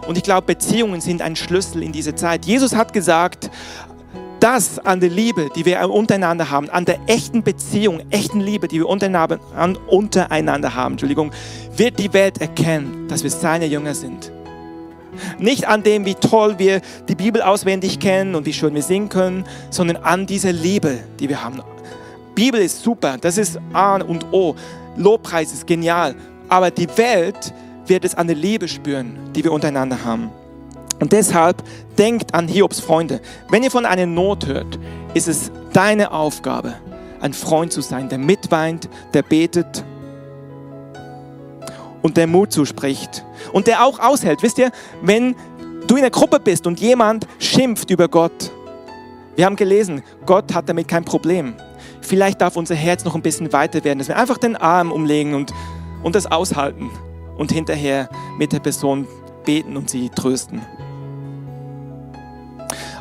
Und 0.07 0.17
ich 0.17 0.25
glaube, 0.25 0.47
Beziehungen 0.47 1.01
sind 1.01 1.23
ein 1.23 1.37
Schlüssel 1.37 1.83
in 1.83 1.93
diese 1.93 2.15
Zeit. 2.15 2.45
Jesus 2.45 2.75
hat 2.75 2.93
gesagt, 2.93 3.51
das 4.41 4.79
an 4.79 5.01
der 5.01 5.11
Liebe, 5.11 5.49
die 5.57 5.65
wir 5.65 5.89
untereinander 5.91 6.51
haben, 6.51 6.71
an 6.71 6.85
der 6.85 6.99
echten 7.07 7.43
Beziehung, 7.43 8.03
echten 8.11 8.41
Liebe, 8.41 8.69
die 8.69 8.79
wir 8.79 8.89
untereinander, 8.89 9.41
haben, 10.75 11.01
wird 11.77 11.99
die 11.99 12.13
Welt 12.13 12.41
erkennen, 12.41 13.09
dass 13.09 13.23
wir 13.23 13.31
seine 13.31 13.67
Jünger 13.67 13.95
sind. 13.95 14.31
Nicht 15.39 15.67
an 15.67 15.83
dem, 15.83 16.05
wie 16.05 16.15
toll 16.15 16.59
wir 16.59 16.81
die 17.09 17.15
Bibel 17.15 17.43
auswendig 17.43 18.01
kennen 18.01 18.35
und 18.35 18.47
wie 18.47 18.53
schön 18.53 18.75
wir 18.75 18.83
singen 18.83 19.09
können, 19.09 19.45
sondern 19.71 19.97
an 19.99 20.27
dieser 20.27 20.53
Liebe, 20.53 20.99
die 21.21 21.29
wir 21.29 21.43
haben. 21.43 21.63
Bibel 22.35 22.61
ist 22.61 22.83
super, 22.83 23.17
das 23.19 23.39
ist 23.39 23.59
A 23.73 23.97
und 23.97 24.33
O. 24.33 24.55
Lobpreis 24.97 25.53
ist 25.53 25.67
genial. 25.67 26.15
Aber 26.49 26.71
die 26.71 26.89
Welt 26.97 27.53
wird 27.87 28.05
es 28.05 28.15
an 28.15 28.27
der 28.27 28.37
Liebe 28.37 28.69
spüren, 28.69 29.19
die 29.35 29.43
wir 29.43 29.53
untereinander 29.53 30.05
haben. 30.05 30.31
Und 31.01 31.13
deshalb 31.13 31.63
denkt 31.99 32.35
an 32.35 32.49
Hiobs 32.49 32.81
Freunde. 32.81 33.21
Wenn 33.51 33.63
ihr 33.63 33.71
von 33.71 33.85
einer 33.85 34.07
Not 34.07 34.47
hört, 34.47 34.79
ist 35.15 35.29
es 35.29 35.51
deine 35.73 36.11
Aufgabe, 36.13 36.75
ein 37.21 37.33
Freund 37.33 37.73
zu 37.73 37.81
sein, 37.81 38.09
der 38.09 38.19
mitweint, 38.19 38.89
der 39.13 39.23
betet 39.23 39.85
und 42.07 42.17
der 42.17 42.29
Mut 42.29 42.53
zuspricht 42.53 43.25
und 43.53 43.67
der 43.67 43.85
auch 43.85 43.99
aushält. 43.99 44.41
Wisst 44.41 44.59
ihr, 44.59 44.71
wenn 45.03 45.35
du 45.89 45.97
in 45.97 46.03
einer 46.03 46.11
Gruppe 46.11 46.39
bist 46.39 46.67
und 46.69 46.79
jemand 46.79 47.27
schimpft 47.41 47.91
über 47.91 48.07
Gott, 48.07 48.53
wir 49.35 49.45
haben 49.45 49.57
gelesen, 49.57 50.05
Gott 50.25 50.55
hat 50.55 50.69
damit 50.69 50.87
kein 50.87 51.05
Problem. 51.05 51.55
Vielleicht 52.01 52.41
darf 52.41 52.57
unser 52.57 52.77
Herz 52.77 53.05
noch 53.05 53.17
ein 53.17 53.23
bisschen 53.23 53.53
weiter 53.53 53.83
werden, 53.83 53.99
dass 53.99 54.07
wir 54.07 54.17
einfach 54.17 54.39
den 54.39 54.55
Arm 54.55 54.93
umlegen 54.93 55.35
und, 55.35 55.53
und 56.05 56.15
das 56.15 56.31
aushalten 56.31 56.91
und 57.37 57.51
hinterher 57.51 58.09
mit 58.39 58.53
der 58.53 58.61
Person 58.61 59.09
beten 59.45 59.77
und 59.77 59.91
sie 59.91 60.09
trösten. 60.09 60.63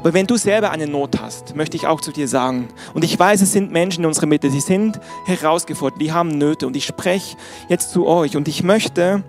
Aber 0.06 0.14
wenn 0.14 0.28
du 0.28 0.38
selber 0.38 0.70
eine 0.70 0.86
Not 0.86 1.20
hast, 1.20 1.56
möchte 1.56 1.78
ich 1.78 1.88
auch 1.88 2.00
zu 2.00 2.12
dir 2.12 2.28
sagen, 2.28 2.68
und 2.94 3.04
ich 3.04 3.18
weiß, 3.18 3.42
es 3.42 3.54
sind 3.54 3.72
Menschen 3.72 4.02
in 4.04 4.06
unserer 4.06 4.28
Mitte, 4.28 4.50
die 4.52 4.60
sind 4.60 5.00
herausgefordert, 5.26 6.00
die 6.00 6.14
haben 6.14 6.30
Nöte 6.30 6.68
und 6.68 6.76
ich 6.76 6.86
spreche 6.86 7.36
jetzt 7.70 7.90
zu 7.90 8.06
euch 8.06 8.38
und 8.38 8.48
ich 8.48 8.62
möchte, 8.62 9.24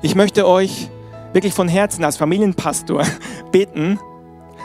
ich 0.00 0.14
möchte 0.14 0.48
euch 0.48 0.88
wirklich 1.34 1.52
von 1.52 1.68
Herzen 1.68 2.02
als 2.02 2.16
Familienpastor 2.16 3.04
bitten, 3.52 3.98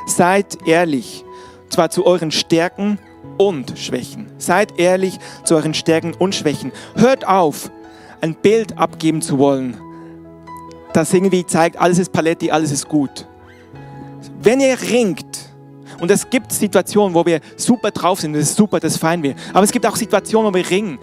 seid 0.08 0.66
ehrlich, 0.66 1.26
zwar 1.70 1.90
zu 1.90 2.06
euren 2.06 2.32
Stärken 2.32 2.98
und 3.38 3.78
Schwächen. 3.78 4.32
Seid 4.38 4.80
ehrlich 4.80 5.20
zu 5.44 5.56
euren 5.56 5.74
Stärken 5.74 6.14
und 6.14 6.34
Schwächen. 6.34 6.72
Hört 6.96 7.28
auf, 7.28 7.70
ein 8.22 8.36
Bild 8.36 8.78
abgeben 8.78 9.22
zu 9.22 9.38
wollen, 9.38 9.76
das 10.94 11.14
irgendwie 11.14 11.46
zeigt, 11.46 11.76
alles 11.78 12.00
ist 12.00 12.14
Paletti, 12.14 12.52
alles 12.52 12.72
ist 12.72 12.88
gut. 12.88 13.28
Wenn 14.42 14.60
ihr 14.60 14.80
ringt, 14.82 15.50
und 16.00 16.10
es 16.12 16.30
gibt 16.30 16.52
Situationen, 16.52 17.14
wo 17.14 17.26
wir 17.26 17.42
super 17.58 17.92
drauf 17.92 18.22
sind, 18.22 18.34
das 18.34 18.44
ist 18.44 18.56
super, 18.56 18.80
das 18.80 18.98
feiern 18.98 19.22
wir. 19.22 19.36
Aber 19.54 19.64
es 19.64 19.72
gibt 19.72 19.86
auch 19.86 19.96
Situationen, 19.96 20.52
wo 20.52 20.56
wir 20.56 20.70
ringen. 20.70 20.98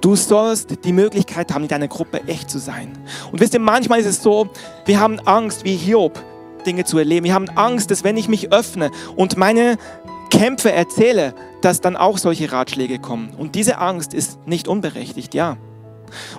Du 0.00 0.16
sollst 0.16 0.84
die 0.84 0.92
Möglichkeit 0.92 1.52
haben, 1.54 1.62
in 1.62 1.68
deiner 1.68 1.88
Gruppe 1.88 2.22
echt 2.26 2.50
zu 2.50 2.58
sein. 2.58 2.98
Und 3.30 3.40
wisst 3.40 3.54
ihr, 3.54 3.60
manchmal 3.60 4.00
ist 4.00 4.06
es 4.06 4.22
so, 4.22 4.48
wir 4.84 5.00
haben 5.00 5.20
Angst 5.20 5.64
wie 5.64 5.76
Hiob. 5.76 6.18
Dinge 6.66 6.84
zu 6.84 6.98
erleben. 6.98 7.24
Wir 7.24 7.34
haben 7.34 7.48
Angst, 7.50 7.90
dass 7.90 8.04
wenn 8.04 8.16
ich 8.16 8.28
mich 8.28 8.52
öffne 8.52 8.90
und 9.14 9.36
meine 9.36 9.78
Kämpfe 10.30 10.72
erzähle, 10.72 11.32
dass 11.62 11.80
dann 11.80 11.96
auch 11.96 12.18
solche 12.18 12.52
Ratschläge 12.52 12.98
kommen. 12.98 13.30
Und 13.38 13.54
diese 13.54 13.78
Angst 13.78 14.12
ist 14.12 14.46
nicht 14.46 14.68
unberechtigt, 14.68 15.32
ja. 15.32 15.56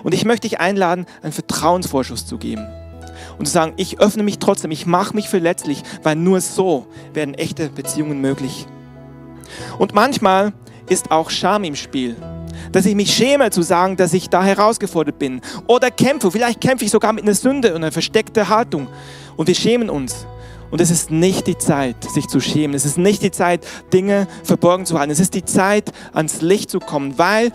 Und 0.02 0.14
ich 0.14 0.24
möchte 0.24 0.48
dich 0.48 0.60
einladen, 0.60 1.06
einen 1.22 1.32
Vertrauensvorschuss 1.32 2.26
zu 2.26 2.38
geben. 2.38 2.66
Und 3.38 3.46
zu 3.46 3.52
sagen, 3.52 3.74
ich 3.76 4.00
öffne 4.00 4.22
mich 4.22 4.38
trotzdem, 4.38 4.70
ich 4.70 4.86
mache 4.86 5.14
mich 5.14 5.28
verletzlich, 5.28 5.82
weil 6.02 6.16
nur 6.16 6.40
so 6.40 6.86
werden 7.14 7.34
echte 7.34 7.68
Beziehungen 7.68 8.20
möglich. 8.20 8.66
Und 9.78 9.94
manchmal 9.94 10.52
ist 10.88 11.10
auch 11.10 11.30
Scham 11.30 11.64
im 11.64 11.76
Spiel. 11.76 12.16
Dass 12.72 12.84
ich 12.84 12.94
mich 12.94 13.14
schäme 13.14 13.50
zu 13.50 13.62
sagen, 13.62 13.96
dass 13.96 14.12
ich 14.12 14.28
da 14.28 14.42
herausgefordert 14.42 15.18
bin. 15.18 15.40
Oder 15.66 15.90
kämpfe, 15.90 16.30
vielleicht 16.30 16.60
kämpfe 16.60 16.84
ich 16.84 16.90
sogar 16.90 17.12
mit 17.12 17.24
einer 17.24 17.34
Sünde 17.34 17.70
und 17.70 17.76
einer 17.76 17.92
versteckten 17.92 18.48
Haltung. 18.48 18.88
Und 19.36 19.46
wir 19.46 19.54
schämen 19.54 19.88
uns. 19.88 20.26
Und 20.70 20.80
es 20.80 20.90
ist 20.90 21.10
nicht 21.10 21.46
die 21.46 21.56
Zeit, 21.56 21.96
sich 22.04 22.26
zu 22.26 22.40
schämen. 22.40 22.74
Es 22.74 22.84
ist 22.84 22.98
nicht 22.98 23.22
die 23.22 23.30
Zeit, 23.30 23.66
Dinge 23.92 24.26
verborgen 24.44 24.84
zu 24.84 24.98
halten. 24.98 25.12
Es 25.12 25.20
ist 25.20 25.34
die 25.34 25.44
Zeit, 25.44 25.92
ans 26.12 26.42
Licht 26.42 26.70
zu 26.70 26.78
kommen, 26.78 27.16
weil 27.16 27.52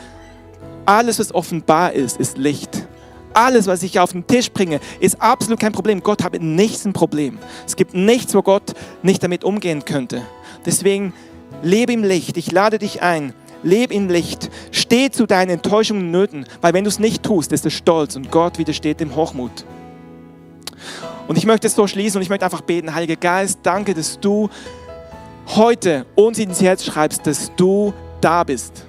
alles, 0.85 1.19
was 1.19 1.33
offenbar 1.33 1.93
ist, 1.93 2.19
ist 2.19 2.37
Licht. 2.37 2.87
Alles, 3.33 3.67
was 3.67 3.83
ich 3.83 3.99
auf 3.99 4.11
den 4.11 4.27
Tisch 4.27 4.51
bringe, 4.51 4.79
ist 4.99 5.21
absolut 5.21 5.59
kein 5.59 5.71
Problem. 5.71 6.01
Gott 6.01 6.23
hat 6.23 6.33
mit 6.33 6.41
nichts 6.41 6.85
ein 6.85 6.93
Problem. 6.93 7.39
Es 7.65 7.75
gibt 7.75 7.93
nichts, 7.93 8.33
wo 8.35 8.41
Gott 8.41 8.73
nicht 9.01 9.23
damit 9.23 9.43
umgehen 9.43 9.85
könnte. 9.85 10.21
Deswegen 10.65 11.13
lebe 11.61 11.93
im 11.93 12.03
Licht. 12.03 12.37
Ich 12.37 12.51
lade 12.51 12.79
dich 12.79 13.01
ein. 13.01 13.33
Lebe 13.63 13.93
im 13.93 14.09
Licht. 14.09 14.51
Steh 14.71 15.09
zu 15.09 15.25
deinen 15.25 15.49
Enttäuschungen 15.49 16.03
und 16.03 16.11
Nöten, 16.11 16.45
weil 16.61 16.73
wenn 16.73 16.83
du 16.83 16.89
es 16.89 16.99
nicht 16.99 17.23
tust, 17.23 17.51
ist 17.51 17.65
es 17.65 17.73
Stolz 17.73 18.15
und 18.15 18.29
Gott 18.29 18.57
widersteht 18.57 18.99
dem 18.99 19.15
Hochmut. 19.15 19.65
Und 21.27 21.37
ich 21.37 21.45
möchte 21.45 21.67
es 21.67 21.75
so 21.75 21.87
schließen 21.87 22.17
und 22.17 22.23
ich 22.23 22.29
möchte 22.29 22.45
einfach 22.45 22.61
beten, 22.61 22.93
Heiliger 22.93 23.15
Geist, 23.15 23.59
danke, 23.63 23.93
dass 23.93 24.19
du 24.19 24.49
heute 25.47 26.05
uns 26.15 26.37
ins 26.39 26.61
Herz 26.61 26.83
schreibst, 26.83 27.25
dass 27.25 27.51
du 27.55 27.93
da 28.19 28.43
bist. 28.43 28.85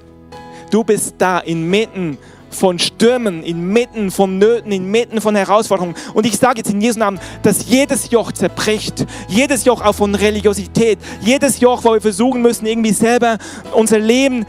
Du 0.71 0.83
bist 0.83 1.15
da 1.19 1.39
inmitten 1.39 2.19
von 2.55 2.79
Stürmen, 2.79 3.43
inmitten 3.43 4.11
von 4.11 4.39
Nöten, 4.39 4.73
inmitten 4.73 5.21
von 5.21 5.37
Herausforderungen. 5.37 5.95
Und 6.15 6.27
ich 6.27 6.37
sage 6.37 6.59
jetzt 6.59 6.71
in 6.71 6.81
Jesu 6.81 6.99
Namen, 6.99 7.21
dass 7.43 7.69
jedes 7.69 8.11
Joch 8.11 8.33
zerbricht, 8.33 9.07
jedes 9.29 9.65
Joch 9.65 9.83
auch 9.83 9.95
von 9.95 10.15
Religiosität, 10.15 10.99
jedes 11.21 11.61
Joch, 11.61 11.85
wo 11.85 11.93
wir 11.93 12.01
versuchen 12.01 12.43
müssen, 12.43 12.67
irgendwie 12.67 12.93
selber 12.93 13.39
unser 13.75 13.99
Leben 13.99 14.47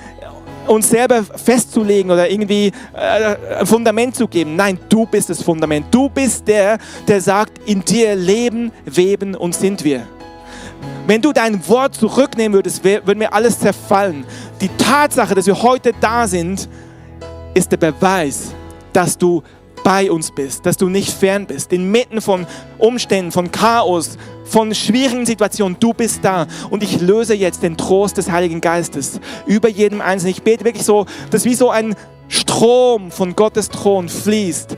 uns 0.67 0.89
selber 0.89 1.23
festzulegen 1.23 2.11
oder 2.11 2.29
irgendwie 2.29 2.71
äh, 2.93 3.59
ein 3.59 3.65
Fundament 3.65 4.15
zu 4.15 4.27
geben. 4.27 4.55
Nein, 4.55 4.79
du 4.89 5.05
bist 5.05 5.29
das 5.29 5.41
Fundament. 5.43 5.85
Du 5.91 6.09
bist 6.09 6.47
der, 6.47 6.79
der 7.07 7.21
sagt, 7.21 7.59
in 7.67 7.83
dir 7.85 8.15
leben, 8.15 8.71
weben 8.85 9.35
und 9.35 9.53
sind 9.53 9.83
wir. 9.83 10.07
Wenn 11.07 11.21
du 11.21 11.33
dein 11.33 11.67
Wort 11.67 11.95
zurücknehmen 11.95 12.53
würdest, 12.53 12.83
würde 12.83 13.15
mir 13.15 13.31
alles 13.31 13.59
zerfallen. 13.59 14.25
Die 14.59 14.69
Tatsache, 14.69 15.35
dass 15.35 15.45
wir 15.45 15.61
heute 15.61 15.91
da 16.01 16.27
sind, 16.27 16.67
ist 17.55 17.71
der 17.71 17.77
Beweis, 17.77 18.53
dass 18.93 19.17
du 19.17 19.41
bei 19.83 20.11
uns 20.11 20.31
bist, 20.31 20.65
dass 20.65 20.77
du 20.77 20.89
nicht 20.89 21.11
fern 21.11 21.45
bist, 21.45 21.71
inmitten 21.71 22.21
von 22.21 22.45
Umständen, 22.77 23.31
von 23.31 23.51
Chaos, 23.51 24.17
von 24.43 24.73
schwierigen 24.73 25.25
Situationen. 25.25 25.77
Du 25.79 25.93
bist 25.93 26.19
da 26.23 26.47
und 26.69 26.83
ich 26.83 27.01
löse 27.01 27.33
jetzt 27.33 27.63
den 27.63 27.77
Trost 27.77 28.17
des 28.17 28.31
Heiligen 28.31 28.61
Geistes 28.61 29.19
über 29.45 29.69
jedem 29.69 30.01
Einzelnen. 30.01 30.31
Ich 30.31 30.43
bete 30.43 30.65
wirklich 30.65 30.85
so, 30.85 31.05
dass 31.29 31.45
wie 31.45 31.55
so 31.55 31.69
ein 31.69 31.95
Strom 32.27 33.11
von 33.11 33.35
Gottes 33.35 33.69
Thron 33.69 34.09
fließt 34.09 34.75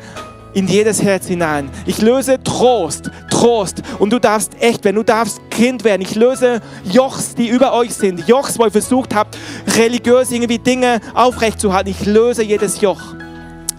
in 0.57 0.67
jedes 0.67 1.03
Herz 1.03 1.27
hinein. 1.27 1.69
Ich 1.85 2.01
löse 2.01 2.41
Trost, 2.43 3.11
Trost. 3.29 3.83
Und 3.99 4.11
du 4.11 4.17
darfst 4.17 4.59
echt 4.59 4.83
werden, 4.83 4.95
du 4.95 5.03
darfst 5.03 5.39
Kind 5.51 5.83
werden. 5.83 6.01
Ich 6.01 6.15
löse 6.15 6.61
Jochs, 6.83 7.35
die 7.35 7.47
über 7.47 7.73
euch 7.73 7.93
sind. 7.93 8.27
Jochs, 8.27 8.57
wo 8.57 8.65
ihr 8.65 8.71
versucht 8.71 9.13
habt, 9.13 9.37
religiös 9.77 10.31
irgendwie 10.31 10.57
Dinge 10.57 10.99
aufrechtzuerhalten. 11.13 11.91
Ich 11.91 12.07
löse 12.07 12.41
jedes 12.41 12.81
Joch. 12.81 12.99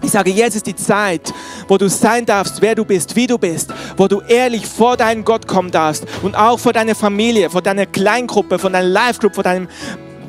Ich 0.01 0.11
sage, 0.11 0.31
jetzt 0.31 0.55
ist 0.55 0.67
die 0.67 0.75
Zeit, 0.75 1.33
wo 1.67 1.77
du 1.77 1.89
sein 1.89 2.25
darfst, 2.25 2.61
wer 2.61 2.75
du 2.75 2.85
bist, 2.85 3.13
wie 3.17 3.27
du 3.27 3.37
bist, 3.37 3.73
wo 3.97 4.07
du 4.07 4.21
ehrlich 4.21 4.65
vor 4.65 4.95
deinen 4.95 5.25
Gott 5.25 5.45
kommen 5.47 5.71
darfst 5.71 6.05
und 6.23 6.37
auch 6.37 6.57
vor 6.57 6.71
deiner 6.71 6.95
Familie, 6.95 7.49
vor 7.49 7.61
deiner 7.61 7.87
Kleingruppe, 7.87 8.57
vor 8.57 8.69
deiner 8.69 8.87
Live-Group, 8.87 9.35
vor 9.35 9.43
deinem 9.43 9.67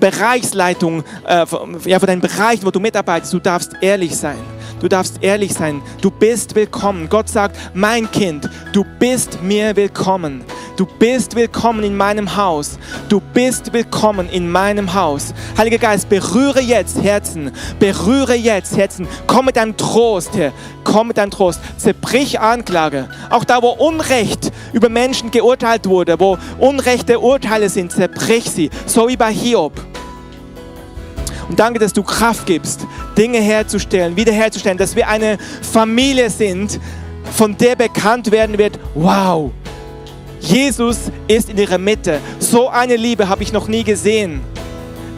Bereichsleitung, 0.01 1.05
äh, 1.29 1.47
ja, 1.85 2.01
vor 2.01 2.09
deinen 2.09 2.21
Bereichen, 2.21 2.67
wo 2.67 2.73
du 2.73 2.81
mitarbeitest. 2.81 3.33
Du 3.33 3.39
darfst 3.39 3.75
ehrlich 3.81 4.17
sein. 4.17 4.39
Du 4.81 4.89
darfst 4.89 5.23
ehrlich 5.23 5.53
sein. 5.53 5.83
Du 6.01 6.11
bist 6.11 6.55
willkommen. 6.55 7.09
Gott 7.11 7.29
sagt, 7.29 7.57
mein 7.75 8.11
Kind, 8.11 8.49
du 8.73 8.85
bist 8.99 9.43
mir 9.43 9.77
willkommen. 9.77 10.43
Du 10.77 10.87
bist 10.87 11.37
willkommen 11.37 11.85
in 11.85 11.95
meinem 11.95 12.35
Haus. 12.37 12.79
Du 13.11 13.21
bist 13.21 13.75
willkommen 13.75 14.31
in 14.31 14.51
meinem 14.51 14.95
Haus. 14.95 15.35
Heiliger 15.59 15.77
Geist, 15.77 16.09
berühre 16.09 16.63
jetzt 16.63 17.03
Herzen. 17.03 17.53
Berühre 17.79 18.35
jetzt 18.35 18.75
Herzen. 18.75 19.07
Komm 19.27 19.47
mit 19.47 19.57
deinem 19.57 19.77
Trost 19.77 20.35
her. 20.35 20.53
Komm 20.83 21.09
mit 21.09 21.19
deinem 21.19 21.31
Trost. 21.31 21.61
Zerbrich 21.77 22.41
Anklage. 22.41 23.11
Auch 23.29 23.45
da, 23.45 23.61
wo 23.61 23.69
Unrecht 23.69 24.51
über 24.73 24.89
Menschen 24.89 25.31
geurteilt 25.31 25.87
wurde, 25.87 26.19
wo 26.19 26.39
unrechte 26.59 27.21
Urteile 27.21 27.69
sind, 27.69 27.93
zerbrich 27.93 28.51
sie. 28.51 28.71
So 28.87 29.09
wie 29.09 29.19
bei 29.19 29.31
Hiob. 29.31 29.90
Und 31.51 31.59
danke, 31.59 31.81
dass 31.81 31.93
du 31.93 32.05
Kraft 32.05 32.47
gibst, 32.47 32.87
Dinge 33.19 33.39
herzustellen, 33.39 34.15
wiederherzustellen, 34.15 34.79
dass 34.79 34.95
wir 34.95 35.09
eine 35.09 35.37
Familie 35.61 36.31
sind, 36.31 36.79
von 37.33 37.57
der 37.57 37.75
bekannt 37.75 38.31
werden 38.31 38.57
wird, 38.57 38.79
wow, 38.95 39.51
Jesus 40.39 41.11
ist 41.27 41.51
in 41.51 41.59
ihrer 41.59 41.77
Mitte. 41.77 42.21
So 42.39 42.69
eine 42.69 42.95
Liebe 42.95 43.29
habe 43.29 43.43
ich 43.43 43.53
noch 43.53 43.67
nie 43.67 43.83
gesehen. 43.83 44.43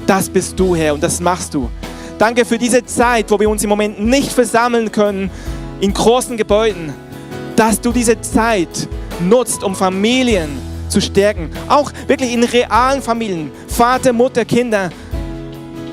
Das 0.06 0.30
bist 0.30 0.58
du, 0.58 0.74
Herr, 0.74 0.94
und 0.94 1.02
das 1.02 1.20
machst 1.20 1.52
du. 1.52 1.68
Danke 2.18 2.46
für 2.46 2.56
diese 2.56 2.82
Zeit, 2.86 3.30
wo 3.30 3.38
wir 3.38 3.50
uns 3.50 3.62
im 3.62 3.68
Moment 3.68 4.02
nicht 4.02 4.32
versammeln 4.32 4.90
können 4.90 5.30
in 5.82 5.92
großen 5.92 6.38
Gebäuden, 6.38 6.94
dass 7.56 7.78
du 7.78 7.92
diese 7.92 8.18
Zeit 8.22 8.88
nutzt, 9.20 9.62
um 9.62 9.74
Familien 9.74 10.48
zu 10.88 11.02
stärken. 11.02 11.50
Auch 11.68 11.92
wirklich 12.06 12.32
in 12.32 12.42
realen 12.42 13.02
Familien. 13.02 13.50
Vater, 13.68 14.14
Mutter, 14.14 14.46
Kinder 14.46 14.88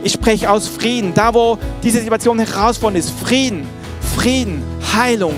ich 0.03 0.13
spreche 0.13 0.49
aus 0.49 0.67
Frieden. 0.67 1.13
Da, 1.13 1.33
wo 1.33 1.57
diese 1.83 1.99
Situation 1.99 2.39
herausfordernd 2.39 3.03
ist. 3.03 3.11
Frieden, 3.11 3.67
Frieden, 4.15 4.63
Heilung, 4.93 5.35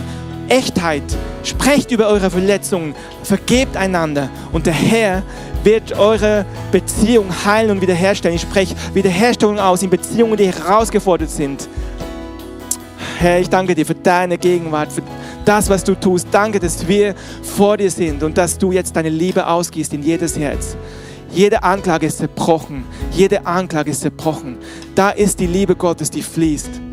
Echtheit. 0.47 1.03
Sprecht 1.43 1.91
über 1.91 2.07
eure 2.07 2.30
Verletzungen. 2.30 2.95
Vergebt 3.24 3.76
einander. 3.76 4.30
Und 4.51 4.66
der 4.66 4.74
Herr 4.74 5.24
wird 5.64 5.97
eure 5.97 6.45
Beziehung 6.72 7.28
heilen 7.45 7.72
und 7.72 7.82
wiederherstellen. 7.82 8.36
Ich 8.36 8.41
spreche 8.41 8.76
Wiederherstellung 8.93 9.59
aus 9.59 9.84
in 9.84 9.89
Beziehungen, 9.89 10.38
die 10.38 10.51
herausgefordert 10.51 11.30
sind. 11.30 11.68
Herr, 13.18 13.39
ich 13.39 13.49
danke 13.49 13.76
dir 13.76 13.86
für 13.86 13.95
deine 13.95 14.38
Gegenwart, 14.38 14.91
für 14.91 15.03
das, 15.45 15.70
was 15.70 15.84
du 15.84 15.93
tust. 15.93 16.28
Danke, 16.32 16.59
dass 16.59 16.88
wir 16.88 17.14
vor 17.43 17.78
dir 17.78 17.91
sind 17.91 18.24
und 18.24 18.38
dass 18.38 18.57
du 18.57 18.72
jetzt 18.72 18.95
deine 18.95 19.09
Liebe 19.09 19.45
ausgießt 19.45 19.93
in 19.93 20.01
jedes 20.01 20.38
Herz. 20.38 20.76
Jede 21.34 21.63
Anklage 21.63 22.07
ist 22.07 22.17
zerbrochen. 22.17 22.84
Jede 23.11 23.45
Anklage 23.45 23.91
ist 23.91 24.01
zerbrochen. 24.01 24.57
Da 24.95 25.11
ist 25.11 25.39
die 25.39 25.47
Liebe 25.47 25.75
Gottes, 25.75 26.11
die 26.11 26.21
fließt. 26.21 26.90